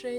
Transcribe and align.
говорили, 0.00 0.08
что 0.08 0.08
все 0.08 0.18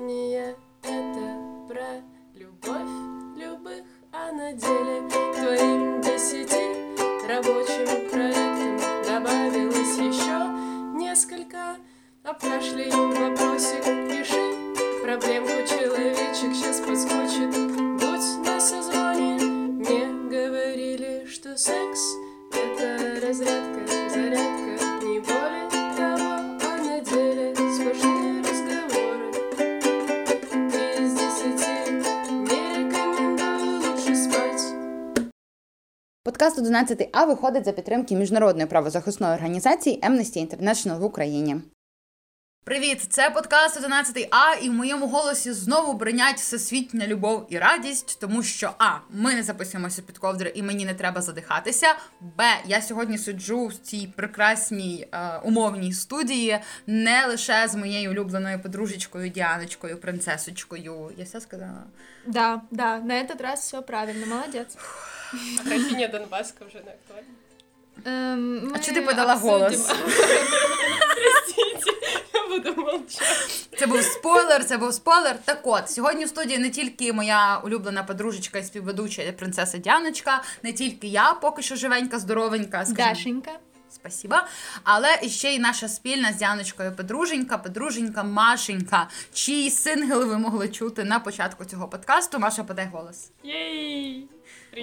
111 36.62 37.10
А 37.14 37.26
виходить 37.26 37.66
за 37.66 37.72
підтримки 37.72 38.16
міжнародної 38.16 38.68
правозахисної 38.68 39.34
організації 39.34 40.02
Amnesty 40.04 40.48
International 40.48 41.00
в 41.00 41.04
Україні. 41.04 41.56
Привіт, 42.64 43.06
це 43.10 43.30
подкаст 43.30 43.78
11 43.78 44.28
А, 44.32 44.54
і 44.54 44.70
в 44.70 44.74
моєму 44.74 45.08
голосі 45.08 45.54
знову 45.54 45.94
бринять 45.94 46.36
всесвітня 46.36 47.08
любов 47.08 47.48
і 47.50 47.58
радість, 47.58 48.20
тому 48.20 48.44
що 48.44 48.72
а 48.78 48.92
ми 49.10 49.34
не 49.34 49.44
записуємося 49.44 50.02
під 50.02 50.18
ковдри 50.18 50.52
і 50.56 50.64
мені 50.64 50.86
не 50.86 50.94
треба 50.94 51.22
задихатися. 51.22 51.88
Б. 52.38 52.44
Я 52.66 52.82
сьогодні 52.82 53.18
сиджу 53.18 53.68
в 53.68 53.74
цій 53.74 54.14
прекрасній 54.16 55.08
е, 55.12 55.38
умовній 55.44 55.94
студії, 55.94 56.60
не 56.88 57.26
лише 57.26 57.68
з 57.68 57.76
моєю 57.76 58.12
улюбленою 58.12 58.62
подружечкою 58.62 59.30
Діаночкою, 59.30 59.98
принцесочкою. 59.98 61.12
Я 61.18 61.24
все 61.24 61.42
сказала? 61.42 61.84
Да, 62.26 62.62
да, 62.72 63.00
на 63.00 63.14
этот 63.14 63.42
раз 63.42 63.60
все 63.60 63.82
правильно, 63.82 64.26
молодець. 64.28 64.78
Графиня 65.66 66.08
Донбаска 66.08 66.66
вже 66.66 66.82
не 66.86 66.92
актуальна. 66.92 67.28
Эм, 68.06 68.72
А 68.76 68.80
чи 68.80 68.92
ти 68.92 69.02
подала 69.02 69.36
голос? 69.36 69.88
Простите, 71.16 71.92
я 72.34 72.48
буду 72.50 72.82
молчать. 72.82 73.68
Це 73.80 73.88
був 73.88 74.02
спойлер, 74.04 74.66
це 74.66 74.78
був 74.78 74.94
спойлер. 74.94 75.38
Так 75.46 75.60
от, 75.64 75.90
сьогодні 75.90 76.26
в 76.26 76.30
студії 76.30 76.58
не 76.60 76.70
тільки 76.70 77.14
моя 77.14 77.58
улюблена 77.64 78.04
подружечка 78.04 78.60
і 78.60 78.64
співведуча 78.64 79.32
принцеса 79.32 79.78
Діаночка, 79.78 80.44
не 80.64 80.74
тільки 80.74 81.08
я, 81.08 81.34
поки 81.34 81.62
що 81.62 81.76
живенька, 81.76 82.20
здоровенька, 82.20 82.86
скажімо, 82.86 83.10
Дашенька. 83.10 83.52
Спасіба. 83.90 84.48
Але 84.84 85.18
ще 85.28 85.56
й 85.56 85.60
наша 85.60 85.88
спільна 85.88 86.34
з 86.34 86.36
Діаночкою 86.36 86.96
подруженька, 86.96 87.58
подруженька 87.58 88.24
Машенька, 88.24 89.08
чий 89.34 89.72
сингл 89.72 90.24
ви 90.26 90.38
могли 90.38 90.70
чути 90.70 91.04
на 91.04 91.20
початку 91.20 91.66
цього 91.66 91.88
подкасту. 91.88 92.40
Маша 92.40 92.64
подай 92.64 92.88
голос. 92.92 93.30
Єй! 93.44 94.28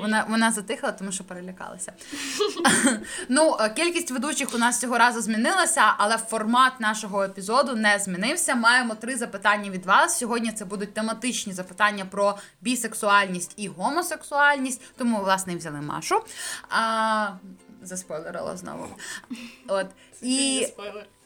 Вона, 0.01 0.27
вона 0.29 0.53
затихла, 0.53 0.93
тому 0.93 1.13
що 1.13 1.25
перелякалася. 1.25 1.93
ну, 3.29 3.57
е, 3.61 3.71
кількість 3.71 4.11
ведучих 4.11 4.55
у 4.55 4.59
нас 4.59 4.81
цього 4.81 4.99
разу 4.99 5.21
змінилася, 5.21 5.95
але 5.99 6.19
формат 6.19 6.81
нашого 6.81 7.23
епізоду 7.23 7.77
не 7.77 7.99
змінився. 7.99 8.55
Маємо 8.55 8.95
три 8.95 9.17
запитання 9.17 9.71
від 9.71 9.87
вас. 9.87 10.19
Сьогодні 10.19 10.53
це 10.53 10.65
будуть 10.65 10.95
тематичні 10.95 11.53
запитання 11.53 12.05
про 12.05 12.39
бісексуальність 12.61 13.55
і 13.57 13.69
гомосексуальність, 13.69 14.83
тому, 14.97 15.21
власне, 15.21 15.53
і 15.53 15.57
взяли 15.57 15.81
Машу. 15.81 16.23
А, 16.69 17.29
заспойлерила 17.83 18.57
знову. 18.57 18.87
От. 19.69 19.87
І 20.23 20.67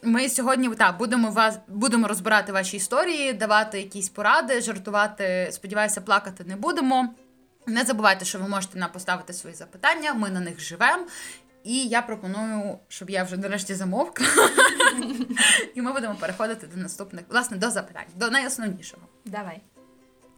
ми 0.03 0.29
сьогодні 0.29 0.69
так, 0.69 0.97
будемо 0.97 1.29
вас 1.29 1.59
будемо 1.67 2.07
розбирати 2.07 2.51
ваші 2.51 2.77
історії, 2.77 3.33
давати 3.33 3.77
якісь 3.77 4.09
поради, 4.09 4.61
жартувати. 4.61 5.49
Сподіваюся, 5.51 6.01
плакати 6.01 6.43
не 6.43 6.55
будемо. 6.55 7.13
Не 7.65 7.83
забувайте, 7.83 8.25
що 8.25 8.39
ви 8.39 8.47
можете 8.47 8.79
нам 8.79 8.91
поставити 8.91 9.33
свої 9.33 9.55
запитання. 9.55 10.13
Ми 10.13 10.29
на 10.29 10.39
них 10.39 10.59
живемо. 10.59 11.07
І 11.63 11.87
я 11.87 12.01
пропоную, 12.01 12.79
щоб 12.87 13.09
я 13.09 13.23
вже 13.23 13.37
нарешті 13.37 13.75
замовкла. 13.75 14.27
І 15.75 15.81
ми 15.81 15.93
будемо 15.93 16.15
переходити 16.15 16.67
до 16.67 16.81
наступних, 16.81 17.25
власне, 17.29 17.57
до 17.57 17.69
запитань, 17.69 18.05
до 18.15 18.29
найосновнішого. 18.29 19.01
Давай. 19.25 19.61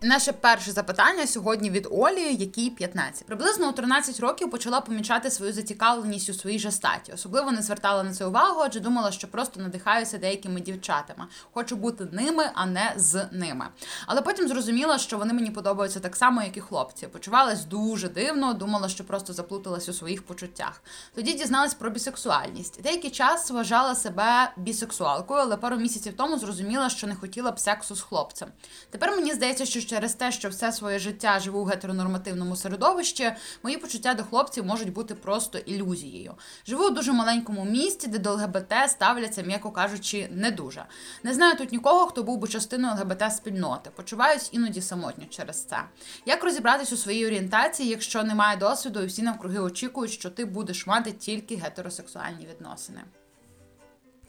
Наше 0.02 0.32
перше 0.32 0.72
запитання 0.72 1.28
сьогодні 1.28 1.70
від 1.70 1.88
Олі, 1.92 2.36
якій 2.36 2.70
15. 2.70 3.26
Приблизно 3.26 3.70
у 3.70 3.72
13 3.72 4.20
років 4.20 4.52
почала 4.52 4.82
помічати 4.82 5.32
свою 5.32 5.54
зацікавленість 5.54 6.30
у 6.30 6.34
своїй 6.34 6.60
жестаті. 6.60 7.12
Особливо 7.14 7.52
не 7.52 7.62
звертала 7.62 8.04
на 8.04 8.14
це 8.14 8.26
увагу, 8.26 8.62
адже 8.66 8.80
думала, 8.80 9.12
що 9.12 9.28
просто 9.28 9.60
надихаюся 9.60 10.18
деякими 10.18 10.62
дівчатами. 10.62 11.26
Хочу 11.54 11.76
бути 11.76 12.08
ними, 12.12 12.50
а 12.54 12.66
не 12.66 12.94
з 12.96 13.28
ними. 13.32 13.66
Але 14.08 14.22
потім 14.22 14.48
зрозуміла, 14.48 14.98
що 14.98 15.18
вони 15.18 15.34
мені 15.34 15.52
подобаються 15.52 16.00
так 16.00 16.16
само, 16.16 16.44
як 16.44 16.58
і 16.58 16.62
хлопці. 16.62 17.08
Почувалась 17.08 17.66
дуже 17.66 18.10
дивно, 18.10 18.54
думала, 18.54 18.90
що 18.90 19.04
просто 19.04 19.34
заплуталась 19.34 19.90
у 19.90 19.94
своїх 19.94 20.26
почуттях. 20.26 20.82
Тоді 21.16 21.34
дізналась 21.34 21.74
про 21.74 21.90
бісексуальність. 21.90 22.82
Деякий 22.82 23.12
час 23.12 23.52
вважала 23.52 23.96
себе 23.96 24.52
бісексуалкою, 24.58 25.40
але 25.40 25.58
пару 25.58 25.78
місяців 25.78 26.14
тому 26.18 26.38
зрозуміла, 26.38 26.90
що 26.90 27.08
не 27.08 27.16
хотіла 27.16 27.52
б 27.52 27.60
сексу 27.60 27.96
з 27.96 28.02
хлопцем. 28.02 28.48
Тепер 28.90 29.12
мені 29.12 29.34
здається, 29.34 29.66
що 29.66 29.85
через 29.86 30.14
те, 30.14 30.32
що 30.32 30.50
все 30.50 30.72
своє 30.72 31.00
життя 31.00 31.40
живу 31.40 31.64
в 31.64 31.68
гетеронормативному 31.68 32.56
середовищі, 32.56 33.32
мої 33.64 33.78
почуття 33.78 34.14
до 34.14 34.24
хлопців 34.24 34.66
можуть 34.66 34.94
бути 34.94 35.16
просто 35.16 35.58
ілюзією. 35.58 36.34
Живу 36.68 36.84
у 36.86 36.90
дуже 36.90 37.14
маленькому 37.14 37.66
місті, 37.66 38.08
де 38.08 38.20
до 38.20 38.34
ЛГБТ 38.34 38.74
ставляться, 38.88 39.42
м'яко 39.42 39.72
кажучи, 39.72 40.28
не 40.32 40.52
дуже. 40.52 40.86
Не 41.24 41.34
знаю 41.34 41.58
тут 41.58 41.72
нікого, 41.72 42.08
хто 42.08 42.24
був 42.24 42.38
би 42.38 42.48
частиною 42.48 42.94
ЛГБТ 42.94 43.34
спільноти. 43.34 43.90
Почуваюсь 43.96 44.50
іноді 44.52 44.82
самотньо 44.82 45.26
через 45.30 45.64
це. 45.64 45.78
Як 46.26 46.44
розібратись 46.44 46.92
у 46.92 46.98
своїй 46.98 47.28
орієнтації, 47.28 47.90
якщо 47.90 48.24
немає 48.24 48.58
досвіду, 48.58 49.02
і 49.02 49.06
всі 49.06 49.22
навкруги 49.22 49.60
очікують, 49.60 50.12
що 50.12 50.30
ти 50.30 50.46
будеш 50.46 50.88
мати 50.88 51.12
тільки 51.12 51.56
гетеросексуальні 51.56 52.48
відносини? 52.48 53.02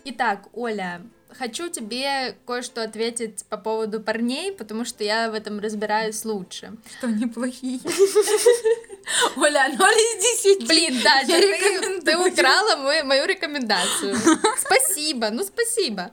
Итак, 0.08 0.46
Оля, 0.52 1.00
хочу 1.36 1.68
тебе 1.68 2.36
кое-что 2.46 2.82
ответить 2.82 3.44
по 3.48 3.56
поводу 3.56 4.00
парней, 4.00 4.52
потому 4.52 4.84
что 4.84 5.02
я 5.02 5.30
в 5.30 5.34
этом 5.34 5.60
разбираюсь 5.60 6.24
лучше. 6.24 6.72
Що 6.98 7.06
неплохі. 7.06 7.80
Оля, 9.36 9.68
0 9.68 9.88
из 9.88 10.44
10. 10.44 10.68
Блин, 10.68 11.00
да, 11.02 11.24
ты, 12.04 12.16
украла 12.16 12.76
мою, 12.76 13.04
мою 13.04 13.26
рекомендацию. 13.26 14.16
Спасибо, 14.58 15.30
ну 15.30 15.42
спасибо. 15.42 16.10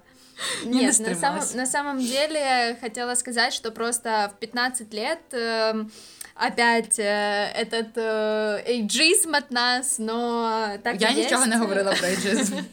не 0.66 0.80
Нет, 0.80 1.00
на 1.00 1.16
самом, 1.16 1.44
на 1.56 1.66
самом 1.66 2.00
деле 2.00 2.78
хотела 2.82 3.16
сказать, 3.16 3.54
что 3.54 3.72
просто 3.72 4.32
в 4.36 4.40
15 4.40 4.94
лет 4.94 5.20
эм, 5.32 5.92
опять 6.36 7.00
э, 7.00 7.52
этот 7.56 7.98
э, 7.98 8.64
эйджизм 8.66 9.36
от 9.36 9.52
нас, 9.52 10.00
но 10.00 10.78
так 10.84 11.00
Я 11.00 11.10
и 11.10 11.16
нічого 11.16 11.44
есть. 11.46 11.54
не 11.54 11.60
говорила 11.60 11.94
про 11.94 12.08
ейджизм. 12.08 12.58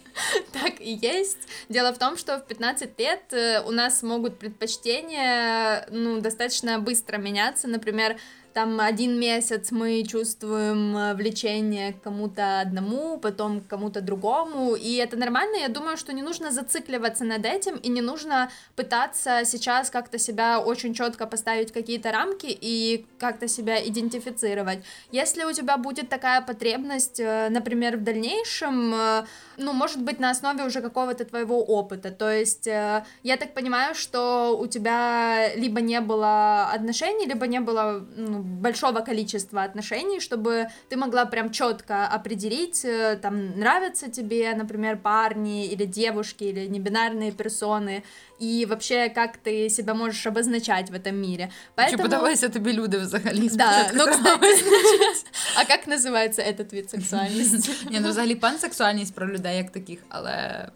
Так 0.53 0.81
и 0.81 0.93
есть. 0.93 1.38
Дело 1.70 1.93
в 1.93 1.99
том, 1.99 2.19
что 2.19 2.38
в 2.38 2.47
15 2.47 2.99
лет 2.99 3.22
э, 3.32 3.62
у 3.62 3.70
нас 3.70 4.03
могут 4.03 4.38
предпочтения 4.38 5.87
ну, 5.91 6.20
достаточно 6.20 6.78
быстро 6.78 7.16
меняться. 7.16 7.69
Например, 7.69 8.16
там 8.60 8.78
один 8.78 9.19
месяц 9.19 9.71
мы 9.71 10.04
чувствуем 10.04 10.94
э, 10.94 11.15
влечение 11.15 11.94
к 11.94 12.03
кому-то 12.03 12.60
одному, 12.60 13.19
потом 13.19 13.60
к 13.60 13.66
кому-то 13.66 14.03
другому, 14.03 14.75
и 14.75 14.97
это 14.97 15.16
нормально. 15.16 15.56
Я 15.56 15.69
думаю, 15.69 15.97
что 15.97 16.12
не 16.12 16.22
нужно 16.22 16.50
зацикливаться 16.50 17.25
над 17.25 17.47
этим, 17.47 17.76
и 17.76 17.88
не 17.88 18.03
нужно 18.03 18.50
пытаться 18.76 19.44
сейчас 19.44 19.88
как-то 19.88 20.19
себя 20.19 20.61
очень 20.61 20.93
четко 20.93 21.26
поставить 21.26 21.73
какие-то 21.73 22.12
рамки 22.12 22.49
и 22.50 23.06
как-то 23.19 23.49
себя 23.49 23.76
идентифицировать. 23.88 24.81
Если 25.11 25.44
у 25.44 25.52
тебя 25.52 25.79
будет 25.79 26.11
такая 26.11 26.43
потребность, 26.43 27.19
э, 27.19 27.49
например, 27.49 27.96
в 27.96 28.05
дальнейшем, 28.05 28.94
э, 28.94 29.25
ну, 29.61 29.73
может 29.73 30.03
быть, 30.03 30.19
на 30.19 30.31
основе 30.31 30.65
уже 30.65 30.81
какого-то 30.81 31.25
твоего 31.25 31.62
опыта. 31.62 32.11
То 32.11 32.31
есть, 32.31 32.67
э, 32.67 33.05
я 33.23 33.37
так 33.37 33.55
понимаю, 33.55 33.95
что 33.95 34.59
у 34.59 34.67
тебя 34.67 35.55
либо 35.55 35.81
не 35.81 36.01
было 36.01 36.71
отношений, 36.73 37.27
либо 37.27 37.47
не 37.47 37.61
было 37.61 38.05
ну, 38.17 38.39
большого 38.39 39.01
количества 39.01 39.62
отношений, 39.62 40.21
чтобы 40.21 40.69
ты 40.89 40.97
могла 40.97 41.27
прям 41.27 41.51
четко 41.51 42.07
определить, 42.07 42.85
э, 42.85 43.19
там, 43.23 43.59
нравятся 43.59 44.11
тебе, 44.11 44.55
например, 44.55 44.97
парни 44.97 45.67
или 45.67 45.85
девушки, 45.85 46.45
или 46.45 46.67
небинарные 46.67 47.33
персоны, 47.33 48.03
и 48.39 48.66
вообще, 48.66 49.10
как 49.10 49.38
ты 49.38 49.69
себя 49.69 49.94
можешь 49.94 50.27
обозначать 50.27 50.89
в 50.89 50.94
этом 50.94 51.16
мире. 51.16 51.50
Чи 51.77 51.81
Поэтому... 51.81 52.01
подобаються 52.01 52.50
тобі 52.50 52.74
люди 52.74 52.98
взагалі? 52.98 53.50
Да, 53.50 53.72
Спочатку 53.72 53.95
ну, 53.98 54.06
треба 54.06 54.54
кстати, 54.54 55.30
а 55.56 55.66
как 55.66 55.88
называется 55.88 56.42
этот 56.42 56.74
вид 56.74 56.89
сексуальности? 56.89 57.72
Ні, 57.92 58.00
ну 58.00 58.10
взагалі 58.10 58.36
пансексуальність 58.36 59.16
про 59.16 59.27
людей 59.27 59.57
як 59.57 59.72
таких, 59.72 60.00
але 60.10 60.68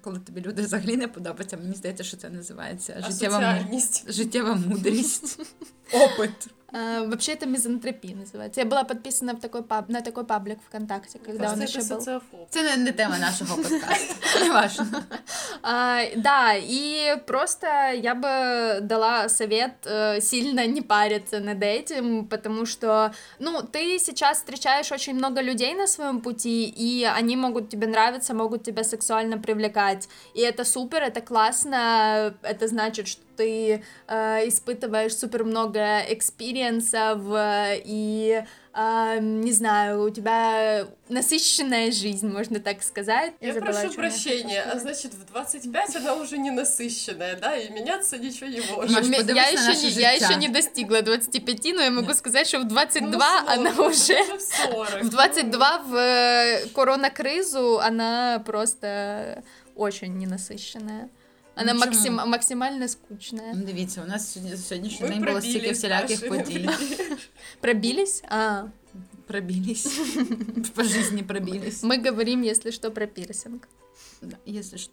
коли 0.00 0.18
тобі 0.18 0.40
люди 0.40 0.62
взагалі 0.62 0.96
не 0.96 1.08
подобаються, 1.08 1.56
мені 1.56 1.74
здається, 1.74 2.04
що 2.04 2.16
це 2.16 2.30
називається 2.30 3.04
життєва, 3.08 3.40
му- 3.40 3.46
Асоціальність. 3.46 4.12
життєва 4.12 4.54
мудрість. 4.54 5.40
Опит. 5.92 6.30
А, 6.73 7.03
Вообще 7.03 7.33
это 7.33 7.45
мизантропия 7.45 8.15
называется. 8.15 8.59
Я 8.61 8.65
была 8.65 8.83
подписана 8.83 9.33
в 9.33 9.39
такой 9.39 9.63
паб, 9.63 9.89
на 9.89 10.01
такой 10.01 10.25
паблик 10.25 10.59
ВКонтакте, 10.67 11.19
когда 11.19 11.51
он 11.51 11.59
Кажется, 11.59 11.79
еще 11.79 11.87
это 11.87 11.95
был. 11.95 11.99
социофоб. 11.99 12.47
Це 12.49 12.77
не, 12.77 12.91
тема 12.91 13.17
нашого 13.19 13.55
подкасту. 13.55 14.15
Не 14.43 14.49
важно. 14.49 15.03
А, 15.61 15.99
да, 16.17 16.53
и 16.55 17.15
просто 17.27 17.67
я 17.93 18.15
бы 18.15 18.81
дала 18.81 19.29
совет 19.29 19.71
э, 19.85 20.21
сильно 20.21 20.65
не 20.67 20.81
париться 20.81 21.39
над 21.39 21.63
этим, 21.63 22.25
потому 22.27 22.65
что, 22.65 23.13
ну, 23.39 23.61
ты 23.61 23.99
сейчас 23.99 24.37
встречаешь 24.37 24.91
очень 24.91 25.13
много 25.13 25.41
людей 25.41 25.75
на 25.75 25.87
своем 25.87 26.19
пути, 26.21 26.65
и 26.65 27.03
они 27.03 27.37
могут 27.37 27.69
тебе 27.69 27.87
нравиться, 27.87 28.33
могут 28.33 28.63
тебя 28.63 28.83
сексуально 28.83 29.37
привлекать, 29.37 30.09
и 30.33 30.41
это 30.41 30.65
супер, 30.65 31.03
это 31.03 31.21
классно, 31.21 32.33
это 32.41 32.67
значит, 32.67 33.07
что 33.07 33.21
ты 33.35 33.83
э, 34.07 34.47
испытываешь 34.47 35.15
супер 35.15 35.43
много 35.43 35.99
экспириенсов 36.07 37.21
и 37.85 38.43
э, 38.73 39.19
не 39.19 39.51
знаю, 39.51 40.03
у 40.03 40.09
тебя 40.09 40.87
насыщенная 41.09 41.91
жизнь, 41.91 42.27
можно 42.27 42.59
так 42.59 42.83
сказать. 42.83 43.33
Я 43.39 43.53
забыла, 43.53 43.71
о 43.71 43.73
прошу 43.73 43.89
я 43.89 43.97
прощения, 43.97 44.61
хотела 44.61 44.75
а 44.75 44.79
значит 44.79 45.13
в 45.13 45.25
25 45.25 45.95
она 45.97 46.15
уже 46.15 46.37
не 46.37 46.51
насыщенная, 46.51 47.37
да, 47.37 47.57
и 47.57 47.69
меняться 47.69 48.17
ничего 48.17 48.47
не 48.47 48.61
может. 48.61 48.91
Маш, 48.91 49.05
я, 49.07 49.47
еще 49.47 49.87
не, 49.87 49.89
я 50.01 50.11
еще 50.11 50.35
не 50.35 50.47
достигла 50.47 51.01
25, 51.01 51.63
но 51.75 51.81
я 51.81 51.91
могу 51.91 52.13
сказать, 52.13 52.47
что 52.47 52.59
в 52.59 52.65
22 52.65 53.09
Ну, 53.09 53.49
она 53.49 53.69
условно, 53.71 53.87
уже... 53.87 54.37
в 54.37 54.41
40. 54.41 55.03
В 55.03 55.09
22 55.09 55.77
в 55.79 55.95
э, 55.95 56.67
коронакризу 56.73 57.79
она 57.79 58.41
просто 58.45 59.43
очень 59.75 60.17
ненасыщенная. 60.17 61.09
Она 61.56 61.72
Ну, 61.74 61.80
максим, 61.80 62.16
чому? 62.18 62.30
максимально 62.30 62.88
скучная. 62.88 63.52
Ну, 63.54 63.64
Дивіться, 63.64 64.02
у 64.02 64.08
нас 64.08 64.32
сьогодні 64.32 64.56
сьогоднішній 64.56 65.06
Ми 65.06 65.08
день 65.14 65.24
було 65.24 65.40
стільки 65.40 65.58
пробілись, 65.58 65.78
всіляких 65.78 66.20
Даша, 66.20 66.32
ми 66.32 66.38
подій. 66.42 66.68
Пробились? 67.60 68.22
А, 68.28 68.62
Пробілись. 69.26 70.00
По 70.74 70.82
житті 70.82 71.22
пробілись. 71.22 71.82
мы 71.84 72.08
говорим, 72.10 72.42
если 72.42 72.70
что, 72.72 72.90
про 72.90 73.06
пирсинг. 73.08 73.68
Да, 74.23 74.35
якщо 74.45 74.77
що. 74.77 74.91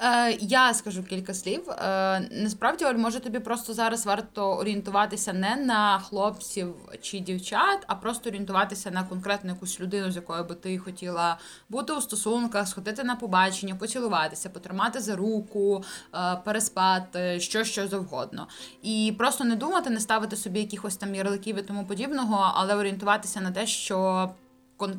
Е, 0.00 0.36
я 0.40 0.74
скажу 0.74 1.04
кілька 1.04 1.34
слів. 1.34 1.70
Е, 1.70 2.28
насправді, 2.30 2.84
Оль, 2.84 2.94
може 2.94 3.20
тобі 3.20 3.38
просто 3.38 3.74
зараз 3.74 4.06
варто 4.06 4.56
орієнтуватися 4.56 5.32
не 5.32 5.56
на 5.56 5.98
хлопців 5.98 6.74
чи 7.02 7.18
дівчат, 7.18 7.84
а 7.86 7.94
просто 7.94 8.28
орієнтуватися 8.30 8.90
на 8.90 9.04
конкретну 9.04 9.50
якусь 9.50 9.80
людину, 9.80 10.10
з 10.10 10.16
якою 10.16 10.44
би 10.44 10.54
ти 10.54 10.78
хотіла 10.78 11.38
бути 11.68 11.92
у 11.92 12.00
стосунках, 12.00 12.68
сходити 12.68 13.04
на 13.04 13.16
побачення, 13.16 13.74
поцілуватися, 13.74 14.50
потримати 14.50 15.00
за 15.00 15.16
руку, 15.16 15.84
е, 16.14 16.36
переспати, 16.44 17.40
що 17.40 17.64
що 17.64 17.88
завгодно. 17.88 18.48
І 18.82 19.14
просто 19.18 19.44
не 19.44 19.56
думати, 19.56 19.90
не 19.90 20.00
ставити 20.00 20.36
собі 20.36 20.60
якихось 20.60 20.96
там 20.96 21.14
ярликів 21.14 21.58
і 21.58 21.62
тому 21.62 21.86
подібного, 21.86 22.52
але 22.54 22.74
орієнтуватися 22.74 23.40
на 23.40 23.50
те, 23.50 23.66
що 23.66 24.30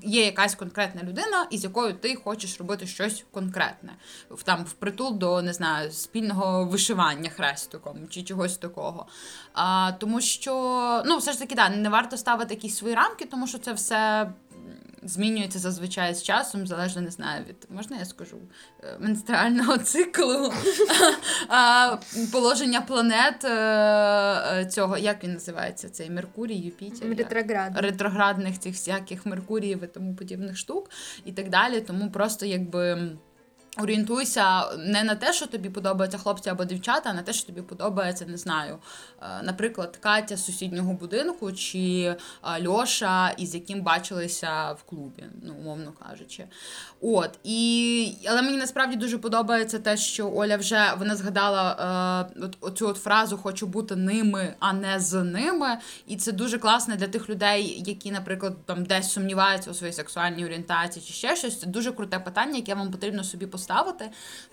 є 0.03 0.25
якась 0.25 0.55
конкретна 0.55 1.03
людина, 1.03 1.47
із 1.51 1.63
якою 1.63 1.93
ти 1.93 2.15
хочеш 2.15 2.59
робити 2.59 2.87
щось 2.87 3.25
конкретне, 3.31 3.93
в 4.29 4.43
там 4.43 4.63
впритул 4.63 5.17
до 5.17 5.41
не 5.41 5.53
знаю 5.53 5.91
спільного 5.91 6.65
вишивання 6.65 7.29
хрестиком 7.29 7.95
чи 8.09 8.23
чогось 8.23 8.57
такого. 8.57 9.05
А, 9.53 9.91
тому 9.99 10.21
що 10.21 10.53
ну, 11.05 11.17
все 11.17 11.31
ж 11.31 11.39
таки, 11.39 11.55
да, 11.55 11.69
не 11.69 11.89
варто 11.89 12.17
ставити 12.17 12.53
якісь 12.53 12.77
свої 12.77 12.95
рамки, 12.95 13.25
тому 13.25 13.47
що 13.47 13.57
це 13.57 13.73
все. 13.73 14.31
Змінюється 15.05 15.59
зазвичай 15.59 16.13
з 16.13 16.23
часом, 16.23 16.67
залежно 16.67 17.01
не 17.01 17.11
знаю 17.11 17.45
від 17.49 17.67
можна 17.69 17.97
я 17.97 18.05
скажу 18.05 18.37
е, 18.83 18.97
менструального 18.99 19.77
циклу, 19.77 20.53
положення 22.31 22.81
планет 22.81 23.45
е, 23.45 23.49
е, 23.49 24.65
цього, 24.65 24.97
як 24.97 25.23
він 25.23 25.33
називається? 25.33 25.89
Цей 25.89 26.09
Меркурій, 26.09 26.57
Юпітер. 26.57 27.07
як? 27.07 27.23
Ретроград. 27.23 27.77
ретроградних 27.77 28.59
цих 28.59 28.73
всяких 28.73 29.25
Меркуріїв 29.25 29.83
і 29.83 29.87
тому 29.87 30.15
подібних 30.15 30.57
штук 30.57 30.89
і 31.25 31.31
так 31.31 31.49
далі. 31.49 31.81
Тому 31.81 32.11
просто 32.11 32.45
якби. 32.45 33.11
Орієнтуйся 33.77 34.75
не 34.77 35.03
на 35.03 35.15
те, 35.15 35.33
що 35.33 35.47
тобі 35.47 35.69
подобаються 35.69 36.17
хлопці 36.17 36.49
або 36.49 36.65
дівчата, 36.65 37.09
а 37.09 37.13
на 37.13 37.21
те, 37.21 37.33
що 37.33 37.47
тобі 37.47 37.61
подобається, 37.61 38.25
не 38.25 38.37
знаю, 38.37 38.77
е, 39.21 39.25
наприклад, 39.43 39.97
Катя 39.97 40.37
з 40.37 40.45
сусіднього 40.45 40.93
будинку 40.93 41.51
чи 41.51 42.15
е, 42.43 42.67
Льоша, 42.67 43.29
із 43.29 43.55
яким 43.55 43.81
бачилися 43.81 44.71
в 44.71 44.83
клубі, 44.83 45.23
ну 45.43 45.53
умовно 45.53 45.93
кажучи. 46.07 46.45
От 47.01 47.39
і 47.43 48.17
але 48.27 48.41
мені 48.41 48.57
насправді 48.57 48.95
дуже 48.95 49.17
подобається 49.17 49.79
те, 49.79 49.97
що 49.97 50.31
Оля 50.35 50.57
вже 50.57 50.93
вона 50.97 51.15
згадала 51.15 52.29
е, 52.33 52.41
от, 52.43 52.57
оцю 52.61 52.87
от 52.87 52.97
фразу 52.97 53.37
Хочу 53.37 53.67
бути 53.67 53.95
ними, 53.95 54.55
а 54.59 54.73
не 54.73 54.99
з 54.99 55.23
ними. 55.23 55.77
І 56.07 56.17
це 56.17 56.31
дуже 56.31 56.57
класно 56.57 56.95
для 56.95 57.07
тих 57.07 57.29
людей, 57.29 57.83
які, 57.85 58.11
наприклад, 58.11 58.65
там 58.65 58.83
десь 58.85 59.11
сумніваються 59.11 59.71
у 59.71 59.73
своїй 59.73 59.93
сексуальній 59.93 60.45
орієнтації 60.45 61.05
чи 61.07 61.13
ще 61.13 61.35
щось. 61.35 61.59
Це 61.59 61.67
дуже 61.67 61.91
круте 61.91 62.19
питання, 62.19 62.55
яке 62.55 62.75
вам 62.75 62.91
потрібно 62.91 63.23
собі 63.23 63.45
поставити. 63.45 63.64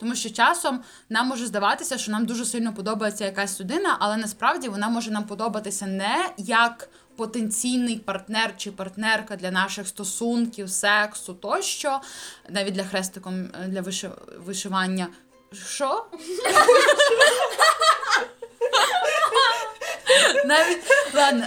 Тому 0.01 0.15
що 0.15 0.31
часом 0.31 0.83
нам 1.09 1.27
може 1.27 1.47
здаватися, 1.47 1.99
що 1.99 2.13
нам 2.13 2.27
дуже 2.27 2.45
сильно 2.45 2.75
подобається 2.75 3.25
якась 3.25 3.61
людина, 3.61 3.97
але 4.01 4.17
насправді 4.17 4.69
вона 4.69 4.89
може 4.89 5.11
нам 5.11 5.25
подобатися 5.25 5.87
не 5.87 6.29
як. 6.37 6.89
Потенційний 7.17 7.99
партнер 7.99 8.55
чи 8.57 8.73
партнерка 8.73 9.37
для 9.37 9.51
наших 9.51 9.89
стосунків, 9.89 10.71
сексу 10.71 11.35
тощо, 11.35 12.01
навіть 12.49 12.75
для 12.75 12.85
хрестиком 12.85 13.35
е, 13.45 13.69
для 13.69 13.81
виши- 13.81 14.41
вишивання. 14.45 15.09
Що? 15.53 16.07
Навіть 20.45 20.79
ладно, 21.15 21.45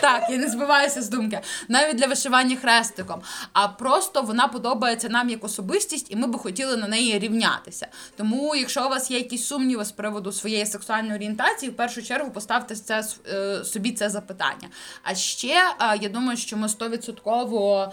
так, 0.00 0.26
я 0.30 0.36
не 0.36 0.48
збиваюся 0.48 1.02
з 1.02 1.08
думки. 1.08 1.40
Навіть 1.68 1.96
для 1.96 2.06
вишивання 2.06 2.56
хрестиком. 2.56 3.22
А 3.52 3.68
просто 3.68 4.22
вона 4.22 4.48
подобається 4.48 5.08
нам 5.08 5.30
як 5.30 5.44
особистість, 5.44 6.06
і 6.10 6.16
ми 6.16 6.26
би 6.26 6.38
хотіли 6.38 6.76
на 6.76 6.88
неї 6.88 7.18
рівнятися. 7.18 7.86
Тому, 8.16 8.56
якщо 8.56 8.86
у 8.86 8.88
вас 8.88 9.10
є 9.10 9.18
якісь 9.18 9.46
сумніви 9.46 9.84
з 9.84 9.92
приводу 9.92 10.32
своєї 10.32 10.66
сексуальної 10.66 11.14
орієнтації, 11.14 11.70
в 11.70 11.76
першу 11.76 12.02
чергу 12.02 12.30
поставте 12.30 12.74
це 12.74 13.04
е, 13.28 13.64
собі 13.64 13.92
це 13.92 14.10
запитання. 14.10 14.68
А 15.02 15.14
ще 15.14 15.74
е, 15.80 15.98
я 16.00 16.08
думаю, 16.08 16.38
що 16.38 16.56
ми 16.56 16.68
стовідсотково. 16.68 17.92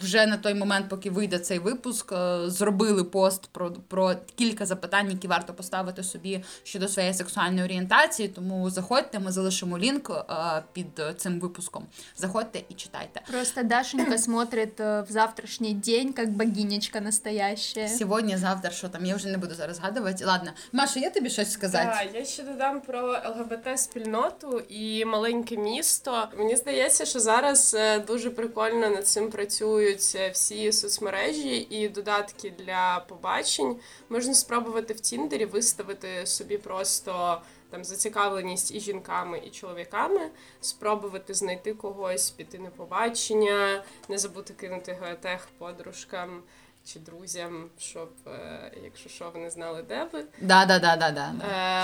Е, 0.00 0.04
вже 0.04 0.26
на 0.26 0.36
той 0.36 0.54
момент, 0.54 0.88
поки 0.88 1.10
вийде 1.10 1.38
цей 1.38 1.58
випуск, 1.58 2.12
е, 2.12 2.50
зробили 2.50 3.04
пост 3.04 3.46
про, 3.52 3.72
про 3.88 4.14
кілька 4.34 4.66
запитань, 4.66 5.10
які 5.10 5.28
варто 5.28 5.54
поставити 5.54 6.02
собі 6.02 6.44
щодо 6.62 6.88
своєї 6.88 7.14
сексуальної 7.14 7.64
орієнтації. 7.64 8.28
Тому 8.28 8.70
заходьте, 8.70 9.18
ми 9.18 9.32
залишимо 9.32 9.78
лінк 9.78 10.10
е, 10.10 10.62
під 10.72 10.98
е, 10.98 11.14
цим 11.14 11.40
випуском. 11.40 11.86
Заходьте 12.16 12.62
і 12.68 12.74
читайте. 12.74 13.20
Просто 13.30 13.62
Дашенька 13.62 14.18
смотрит 14.18 14.80
э, 14.80 15.02
в 15.08 15.10
завтрашний 15.10 15.74
день, 15.74 16.12
как 16.12 16.30
богинечка 16.30 17.00
настоящая. 17.00 17.88
Сьогодні, 17.88 18.36
завтра, 18.36 18.70
що 18.70 18.88
там, 18.88 19.06
я 19.06 19.16
вже 19.16 19.28
не 19.28 19.38
буду 19.38 19.54
зараз 19.54 19.76
згадувати. 19.76 20.24
Ладно, 20.24 20.50
Маша, 20.72 21.00
є 21.00 21.10
тобі 21.10 21.30
щось 21.30 21.52
сказати? 21.52 21.88
Так, 22.04 22.14
я 22.14 22.24
ще 22.24 22.42
додам 22.42 22.80
про 22.80 23.08
ЛГБТ 23.08 23.80
спільноту 23.80 24.62
і 24.68 25.04
маленьке 25.04 25.56
місто. 25.56 26.28
Мені 26.38 26.56
здається, 26.56 27.04
що 27.04 27.20
зараз 27.20 27.74
е, 27.78 27.98
дуже 27.98 28.30
прикольно 28.30 28.90
над 28.90 29.08
цим 29.08 29.30
працюють 29.30 29.85
е, 29.86 30.30
всі 30.30 30.72
соцмережі 30.72 31.66
і 31.70 31.88
додатки 31.88 32.50
для 32.58 33.04
побачень. 33.08 33.76
Можна 34.08 34.34
спробувати 34.34 34.94
в 34.94 35.00
Тіндері 35.00 35.44
виставити 35.44 36.26
собі 36.26 36.58
просто. 36.58 37.42
Там 37.70 37.84
зацікавленість 37.84 38.74
і 38.74 38.80
жінками, 38.80 39.42
і 39.46 39.50
чоловіками, 39.50 40.30
спробувати 40.60 41.34
знайти 41.34 41.74
когось, 41.74 42.30
піти 42.30 42.58
на 42.58 42.70
побачення, 42.70 43.84
не 44.08 44.18
забути 44.18 44.54
кинути 44.54 44.98
геотех 45.02 45.48
подружкам 45.58 46.42
чи 46.86 46.98
друзям, 46.98 47.70
щоб, 47.78 48.10
е, 48.26 48.72
якщо 48.84 49.08
що, 49.08 49.30
вони 49.34 49.50
знали, 49.50 49.82
де 49.82 50.08
ви. 50.12 50.24
Да, 50.40 50.66
да, 50.66 50.78
да, 50.78 50.96
да, 50.96 51.10
да. 51.10 51.34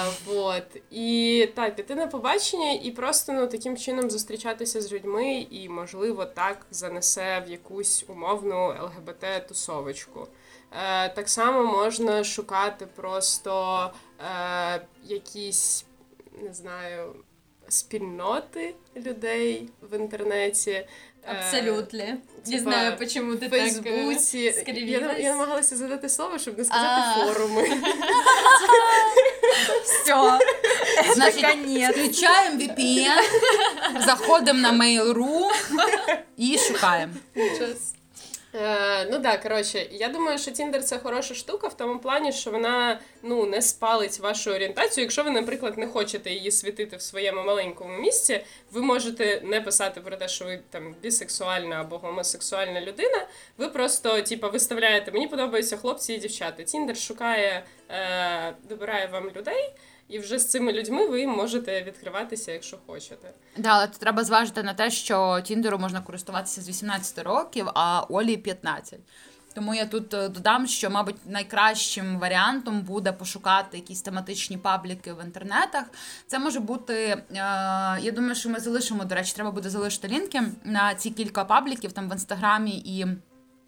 Е, 0.06 0.12
вот. 0.26 0.82
І 0.90 1.48
так, 1.54 1.76
піти 1.76 1.94
на 1.94 2.06
побачення 2.06 2.72
і 2.72 2.90
просто 2.90 3.32
ну, 3.32 3.46
таким 3.46 3.76
чином 3.76 4.10
зустрічатися 4.10 4.80
з 4.80 4.92
людьми, 4.92 5.46
і, 5.50 5.68
можливо, 5.68 6.24
так 6.24 6.66
занесе 6.70 7.44
в 7.46 7.50
якусь 7.50 8.04
умовну 8.08 8.56
ЛГБТ-тусовочку. 8.56 10.26
Е, 10.72 11.08
так 11.08 11.28
само 11.28 11.64
можна 11.64 12.24
шукати 12.24 12.86
просто 12.86 13.90
е, 14.20 14.86
якісь, 15.04 15.84
не 16.42 16.54
знаю, 16.54 17.14
спільноти 17.68 18.74
людей 18.96 19.68
в 19.82 19.96
інтернеті. 19.96 20.86
Е, 21.26 21.36
Абсолютно. 21.36 22.04
Не 22.46 22.58
знаю, 22.58 22.96
почему 22.98 23.36
ти 23.36 23.48
Фейсбуці. 23.48 24.50
так 24.52 24.68
э, 24.68 24.78
Я, 24.84 25.18
я 25.18 25.30
намагалася 25.32 25.76
задати 25.76 26.08
слово, 26.08 26.38
щоб 26.38 26.58
не 26.58 26.64
сказати 26.64 27.02
А. 27.06 27.24
форуми. 27.24 27.68
Все. 29.84 30.38
Включаємо 31.92 32.60
VPN, 32.60 33.20
заходимо 34.06 34.58
на 34.60 34.72
Mail.ru 34.72 35.40
і 36.36 36.58
шукаємо. 36.58 37.12
Е, 38.54 39.06
Ну 39.10 39.18
да, 39.18 39.36
коротше, 39.36 39.86
я 39.90 40.08
думаю, 40.08 40.38
що 40.38 40.50
Тіндер 40.50 40.84
це 40.84 40.98
хороша 40.98 41.34
штука 41.34 41.68
в 41.68 41.76
тому 41.76 41.98
плані, 41.98 42.32
що 42.32 42.50
вона 42.50 43.00
ну 43.22 43.46
не 43.46 43.62
спалить 43.62 44.18
вашу 44.18 44.50
орієнтацію. 44.50 45.02
Якщо 45.02 45.24
ви, 45.24 45.30
наприклад, 45.30 45.78
не 45.78 45.86
хочете 45.86 46.30
її 46.30 46.50
світити 46.50 46.96
в 46.96 47.02
своєму 47.02 47.42
маленькому 47.42 47.98
місці, 47.98 48.40
ви 48.72 48.82
можете 48.82 49.40
не 49.44 49.60
писати 49.60 50.00
про 50.00 50.16
те, 50.16 50.28
що 50.28 50.44
ви 50.44 50.60
там 50.70 50.94
бісексуальна 51.02 51.80
або 51.80 51.98
гомосексуальна 51.98 52.80
людина. 52.80 53.26
Ви 53.58 53.68
просто 53.68 54.22
типа 54.22 54.48
виставляєте 54.48 55.12
Мені 55.12 55.28
подобаються 55.28 55.76
хлопці 55.76 56.14
і 56.14 56.18
дівчата. 56.18 56.62
Тіндер 56.62 56.96
шукає, 56.96 57.64
е, 57.90 58.54
добирає 58.68 59.06
вам 59.06 59.30
людей. 59.36 59.72
І 60.08 60.18
вже 60.18 60.38
з 60.38 60.50
цими 60.50 60.72
людьми 60.72 61.06
ви 61.06 61.26
можете 61.26 61.82
відкриватися, 61.82 62.52
якщо 62.52 62.78
хочете. 62.86 63.30
Да, 63.56 63.68
але 63.68 63.86
треба 63.86 64.24
зважити 64.24 64.62
на 64.62 64.74
те, 64.74 64.90
що 64.90 65.40
Тіндеру 65.44 65.78
можна 65.78 66.00
користуватися 66.00 66.62
з 66.62 66.68
18 66.68 67.18
років, 67.18 67.66
а 67.74 68.00
Олі 68.08 68.36
15. 68.36 68.98
Тому 69.54 69.74
я 69.74 69.86
тут 69.86 70.14
е, 70.14 70.28
додам, 70.28 70.66
що, 70.66 70.90
мабуть, 70.90 71.16
найкращим 71.26 72.18
варіантом 72.18 72.80
буде 72.80 73.12
пошукати 73.12 73.76
якісь 73.76 74.02
тематичні 74.02 74.58
пабліки 74.58 75.12
в 75.12 75.24
інтернетах. 75.24 75.84
Це 76.26 76.38
може 76.38 76.60
бути. 76.60 76.94
Е, 76.94 77.24
я 78.00 78.12
думаю, 78.14 78.34
що 78.34 78.48
ми 78.48 78.60
залишимо, 78.60 79.04
до 79.04 79.14
речі, 79.14 79.32
треба 79.34 79.50
буде 79.50 79.70
залишити 79.70 80.08
лінки 80.08 80.42
на 80.64 80.94
ці 80.94 81.10
кілька 81.10 81.44
пабліків 81.44 81.92
там 81.92 82.08
в 82.08 82.12
інстаграмі 82.12 82.82
і. 82.84 83.06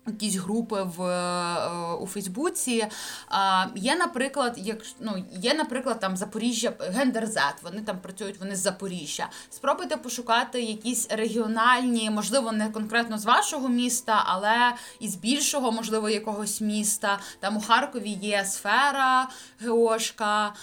Якісь 0.07 0.37
групи 0.37 0.83
в 0.97 1.03
е, 1.03 1.95
у 2.01 2.07
Фейсбуці. 2.07 2.87
А, 3.29 3.67
Є, 3.75 3.97
наприклад, 3.97 4.55
як 4.57 4.79
ну, 5.01 5.25
є, 5.33 5.55
наприклад, 5.55 6.01
там 6.01 6.17
Запоріжжя 6.17 6.73
Гендерзет, 6.81 7.55
вони 7.63 7.81
там 7.81 7.99
працюють, 7.99 8.41
вони 8.41 8.57
з 8.57 8.59
Запоріжжя. 8.59 9.29
Спробуйте 9.51 9.97
пошукати 9.97 10.63
якісь 10.63 11.09
регіональні, 11.11 12.11
можливо, 12.11 12.53
не 12.53 12.69
конкретно 12.69 13.19
з 13.19 13.25
вашого 13.25 13.69
міста, 13.69 14.23
але 14.27 14.75
із 15.01 15.15
більшого, 15.15 15.73
можливо, 15.73 16.09
якогось 16.09 16.61
міста. 16.61 17.19
Там 17.41 17.57
у 17.57 17.61
Харкові 17.61 18.11
є 18.11 18.45
сфера 18.45 19.29
Геошка, 19.61 20.55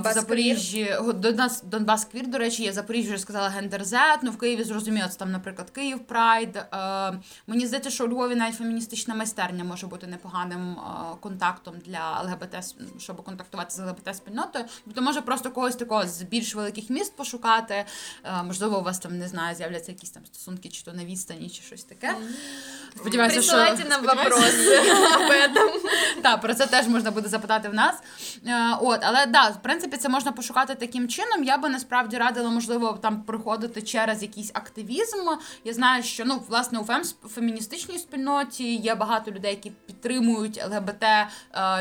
в 0.00 0.12
Запоріжжі 0.14 0.96
Донбас, 1.14 1.62
Донбас 1.62 2.04
Квір, 2.04 2.26
до 2.26 2.38
речі, 2.38 2.62
є 2.62 2.72
Запоріжжя, 2.72 3.08
вже 3.08 3.18
сказала 3.18 3.48
Gender 3.48 4.00
Z. 4.00 4.18
Ну 4.22 4.30
в 4.30 4.38
Києві 4.38 4.64
зрозуміло, 4.64 5.08
це 5.08 5.18
там, 5.18 5.32
наприклад, 5.32 5.70
Київ 5.70 5.98
Прайд. 5.98 6.64
Мені 7.46 7.66
здається, 7.66 7.90
що 7.90 8.04
у 8.04 8.08
Львові 8.08 8.34
навіть 8.34 8.53
феміністична 8.54 9.14
майстерня 9.14 9.64
може 9.64 9.86
бути 9.86 10.06
непоганим 10.06 10.72
е, 10.72 11.16
контактом 11.20 11.74
для 11.86 12.22
ЛГБТ, 12.22 12.74
щоб 12.98 13.24
контактувати 13.24 13.74
з 13.74 13.78
ЛГБТ 13.78 14.16
спільнотою. 14.16 14.64
Тобто 14.84 15.02
може 15.02 15.20
просто 15.20 15.50
когось 15.50 15.76
такого 15.76 16.06
з 16.06 16.22
більш 16.22 16.54
великих 16.54 16.90
міст 16.90 17.16
пошукати. 17.16 17.84
Е, 18.24 18.42
можливо, 18.42 18.78
у 18.78 18.82
вас 18.82 18.98
там 18.98 19.18
не 19.18 19.28
знаю, 19.28 19.56
з'являться 19.56 19.92
якісь 19.92 20.10
там 20.10 20.26
стосунки, 20.26 20.68
чи 20.68 20.82
то 20.82 20.92
на 20.92 21.04
відстані, 21.04 21.50
чи 21.50 21.62
щось 21.62 21.84
таке. 21.84 22.14
Сподіваюся, 22.96 23.36
Присилайте 23.36 23.80
що... 23.80 23.88
нам 23.88 24.02
вопроси 24.06 24.78
об 25.16 25.30
этом. 25.30 25.70
Так, 26.22 26.40
про 26.40 26.54
це 26.54 26.66
теж 26.66 26.88
можна 26.88 27.10
буде 27.10 27.28
запитати 27.28 27.68
в 27.68 27.74
нас. 27.74 27.96
Е, 28.46 28.76
от, 28.80 29.00
але 29.02 29.26
да, 29.26 29.48
в 29.48 29.62
принципі, 29.62 29.96
це 29.96 30.08
можна 30.08 30.32
пошукати 30.32 30.74
таким 30.74 31.08
чином. 31.08 31.44
Я 31.44 31.58
би 31.58 31.68
насправді 31.68 32.16
радила, 32.18 32.50
можливо, 32.50 32.98
там 33.02 33.22
проходити 33.22 33.82
через 33.82 34.22
якийсь 34.22 34.50
активізм. 34.54 35.16
Я 35.64 35.72
знаю, 35.72 36.02
що 36.02 36.24
ну 36.24 36.42
власне 36.48 36.78
у 36.78 37.28
феміністичній 37.28 37.98
спільноті 37.98 38.43
спільноті 38.52 38.76
є 38.76 38.94
багато 38.94 39.30
людей, 39.30 39.50
які 39.50 39.70
підтримують 39.70 40.64
ЛГБТ 40.64 41.02
е, 41.02 41.28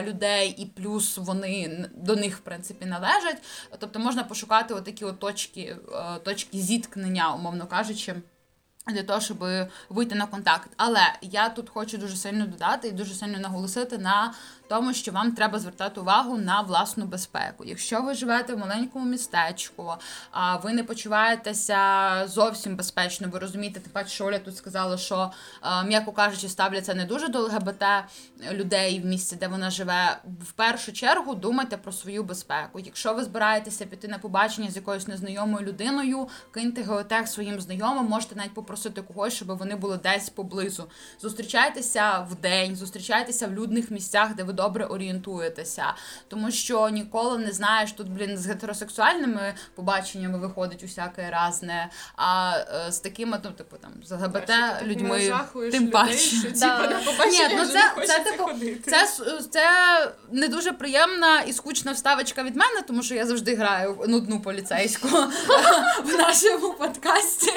людей, 0.03 0.55
і 0.57 0.65
плюс 0.65 1.17
вони 1.17 1.85
до 1.95 2.15
них 2.15 2.37
в 2.37 2.39
принципі 2.39 2.85
належать. 2.85 3.37
Тобто 3.79 3.99
можна 3.99 4.23
пошукати 4.23 4.73
отакі 4.73 5.05
от 5.05 5.19
точки, 5.19 5.77
е, 5.93 6.19
точки 6.23 6.57
зіткнення, 6.57 7.33
умовно 7.33 7.67
кажучи. 7.67 8.15
Для 8.87 9.03
того, 9.03 9.21
щоб 9.21 9.45
вийти 9.89 10.15
на 10.15 10.25
контакт. 10.25 10.69
Але 10.77 11.13
я 11.21 11.49
тут 11.49 11.69
хочу 11.69 11.97
дуже 11.97 12.15
сильно 12.15 12.47
додати 12.47 12.87
і 12.87 12.91
дуже 12.91 13.13
сильно 13.13 13.39
наголосити 13.39 13.97
на 13.97 14.33
тому, 14.73 14.93
що 14.93 15.11
вам 15.11 15.31
треба 15.31 15.59
звертати 15.59 15.99
увагу 15.99 16.37
на 16.37 16.61
власну 16.61 17.05
безпеку. 17.05 17.63
Якщо 17.65 18.01
ви 18.01 18.13
живете 18.13 18.53
в 18.53 18.57
маленькому 18.57 19.05
містечку, 19.05 19.93
а 20.31 20.57
ви 20.57 20.73
не 20.73 20.83
почуваєтеся 20.83 21.77
зовсім 22.27 22.75
безпечно, 22.75 23.27
ви 23.31 23.39
розумієте, 23.39 23.79
паче, 23.79 24.09
що 24.09 24.25
Оля 24.25 24.39
тут 24.39 24.57
сказала, 24.57 24.97
що 24.97 25.31
м'яко 25.85 26.11
кажучи, 26.11 26.49
ставляться 26.49 26.93
не 26.93 27.05
дуже 27.05 27.27
до 27.27 27.39
ЛГБТ 27.39 27.83
людей 28.51 28.99
в 28.99 29.05
місці, 29.05 29.35
де 29.35 29.47
вона 29.47 29.69
живе. 29.69 30.17
В 30.41 30.51
першу 30.51 30.93
чергу 30.93 31.35
думайте 31.35 31.77
про 31.77 31.91
свою 31.91 32.23
безпеку. 32.23 32.79
Якщо 32.79 33.13
ви 33.13 33.23
збираєтеся 33.23 33.85
піти 33.85 34.07
на 34.07 34.19
побачення 34.19 34.71
з 34.71 34.75
якоюсь 34.75 35.07
незнайомою 35.07 35.65
людиною, 35.67 36.27
киньте 36.51 36.81
геотех 36.81 37.27
своїм 37.27 37.61
знайомим, 37.61 38.05
можете 38.05 38.35
навіть 38.35 38.53
попросити 38.53 39.01
когось, 39.01 39.33
щоб 39.33 39.57
вони 39.57 39.75
були 39.75 39.97
десь 39.97 40.29
поблизу. 40.29 40.89
Зустрічайтеся 41.21 42.19
в 42.19 42.35
день, 42.35 42.75
зустрічайтеся 42.75 43.47
в 43.47 43.53
людних 43.53 43.91
місцях, 43.91 44.35
де 44.35 44.43
ви 44.43 44.53
добре 44.63 44.85
орієнтуєтеся, 44.85 45.93
тому 46.27 46.51
що 46.51 46.89
ніколи 46.89 47.37
не 47.37 47.51
знаєш 47.51 47.91
тут, 47.91 48.09
блін, 48.09 48.37
з 48.37 48.47
гетеросексуальними 48.47 49.53
побаченнями 49.75 50.37
виходить 50.37 50.83
усяке 50.83 51.29
разне, 51.29 51.89
а 52.15 52.53
е, 52.87 52.91
з 52.91 52.99
такими, 52.99 53.39
ну, 53.43 53.51
типу 53.51 53.77
там 53.77 53.91
з 54.05 54.11
ЛГБТ 54.11 54.51
людьми 54.83 55.33
тим 55.71 55.91
паче. 55.91 56.35
Ні, 57.49 57.55
ну 57.57 57.65
це 57.65 57.93
це, 58.07 58.19
типу, 58.19 58.49
це, 58.85 59.07
це 59.51 59.65
не 60.31 60.47
дуже 60.47 60.71
приємна 60.71 61.41
і 61.41 61.53
скучна 61.53 61.91
вставочка 61.91 62.43
від 62.43 62.55
мене, 62.55 62.81
тому 62.87 63.03
що 63.03 63.15
я 63.15 63.25
завжди 63.25 63.55
граю 63.55 63.97
нудну 64.07 64.41
поліцейську 64.41 65.07
в 66.03 66.17
нашому 66.17 66.73
подкасті. 66.73 67.51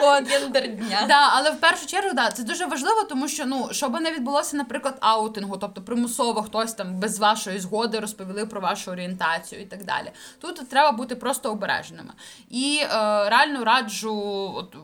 От, 0.00 0.28
гендер 0.30 0.68
дня. 0.68 1.04
Да, 1.08 1.30
Але 1.32 1.50
в 1.50 1.56
першу 1.56 1.86
чергу, 1.86 2.10
да, 2.14 2.30
це 2.30 2.42
дуже 2.42 2.66
важливо, 2.66 3.02
тому 3.02 3.28
що 3.28 3.46
ну, 3.46 3.68
щоб 3.72 4.00
не 4.00 4.12
відбулося, 4.12 4.56
наприклад, 4.56 4.96
аутингу, 5.00 5.56
тобто 5.56 5.82
примусово 5.82 6.27
випадково 6.28 6.42
хтось 6.42 6.74
там 6.74 6.94
без 6.94 7.18
вашої 7.18 7.58
згоди 7.58 8.00
розповіли 8.00 8.46
про 8.46 8.60
вашу 8.60 8.90
орієнтацію 8.90 9.62
і 9.62 9.64
так 9.64 9.84
далі. 9.84 10.12
Тут 10.40 10.68
треба 10.68 10.92
бути 10.92 11.16
просто 11.16 11.52
обережними. 11.52 12.12
І 12.50 12.80
е, 12.82 12.88
реально 13.28 13.64
раджу, 13.64 14.52
от 14.56 14.76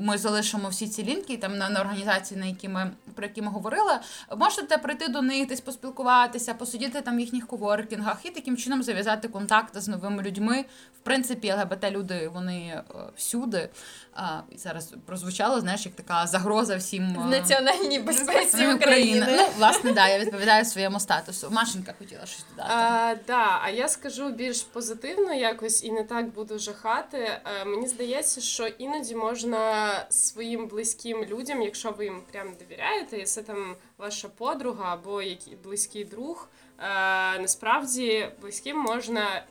ми 0.00 0.18
залишимо 0.18 0.68
всі 0.68 0.88
ці 0.88 1.04
лінки 1.04 1.36
там 1.36 1.58
на, 1.58 1.68
на 1.68 1.80
організації, 1.80 2.40
на 2.40 2.46
які 2.46 2.68
ми 2.68 2.90
про 3.14 3.26
які 3.26 3.42
ми 3.42 3.50
говорили. 3.50 3.92
Можете 4.36 4.78
прийти 4.78 5.08
до 5.08 5.22
них, 5.22 5.48
десь 5.48 5.60
поспілкуватися, 5.60 6.54
посидіти 6.54 7.00
там 7.00 7.16
в 7.16 7.20
їхніх 7.20 7.46
коворкінгах 7.46 8.18
і 8.22 8.30
таким 8.30 8.56
чином 8.56 8.82
зав'язати 8.82 9.28
контакти 9.28 9.80
з 9.80 9.88
новими 9.88 10.22
людьми. 10.22 10.64
В 10.96 10.98
принципі, 10.98 11.52
ЛГБТ 11.52 11.90
люди 11.90 12.30
вони 12.34 12.58
е, 12.58 12.82
всюди. 13.16 13.68
А, 14.14 14.40
і 14.50 14.58
зараз 14.58 14.94
прозвучало, 15.06 15.60
знаєш, 15.60 15.86
як 15.86 15.94
така 15.94 16.26
загроза 16.26 16.76
всім 16.76 17.14
в 17.14 17.30
національній 17.30 17.98
безпеці 17.98 18.66
України. 18.66 19.26
Ну, 19.36 19.44
власне, 19.58 19.92
да, 19.92 20.08
я 20.08 20.18
відповідаю 20.18 20.64
своєму 20.64 21.00
статусу. 21.00 21.48
Машенька 21.50 21.94
хотіла 21.98 22.26
щось 22.26 22.44
додати. 22.50 22.74
А, 22.74 23.14
да, 23.26 23.60
а 23.62 23.70
я 23.70 23.88
скажу 23.88 24.30
більш 24.30 24.62
позитивно 24.62 25.34
якось 25.34 25.84
і 25.84 25.92
не 25.92 26.04
так 26.04 26.28
буду 26.28 26.58
жахати. 26.58 27.30
А, 27.44 27.64
мені 27.64 27.88
здається, 27.88 28.40
що 28.40 28.66
іноді 28.66 29.14
можна 29.14 29.55
своїм 30.10 30.66
близьким 30.66 31.24
людям, 31.24 31.62
якщо 31.62 31.90
ви 31.90 32.04
їм 32.04 32.22
прям 32.32 32.54
довіряєте, 32.60 33.18
і 33.18 33.42
там 33.42 33.76
ваша 33.98 34.28
подруга 34.28 34.92
або 34.92 35.22
який 35.22 35.56
близький 35.56 36.04
друг. 36.04 36.48
А, 36.78 37.38
насправді 37.40 38.28
близьким 38.40 38.78
можна 38.78 39.44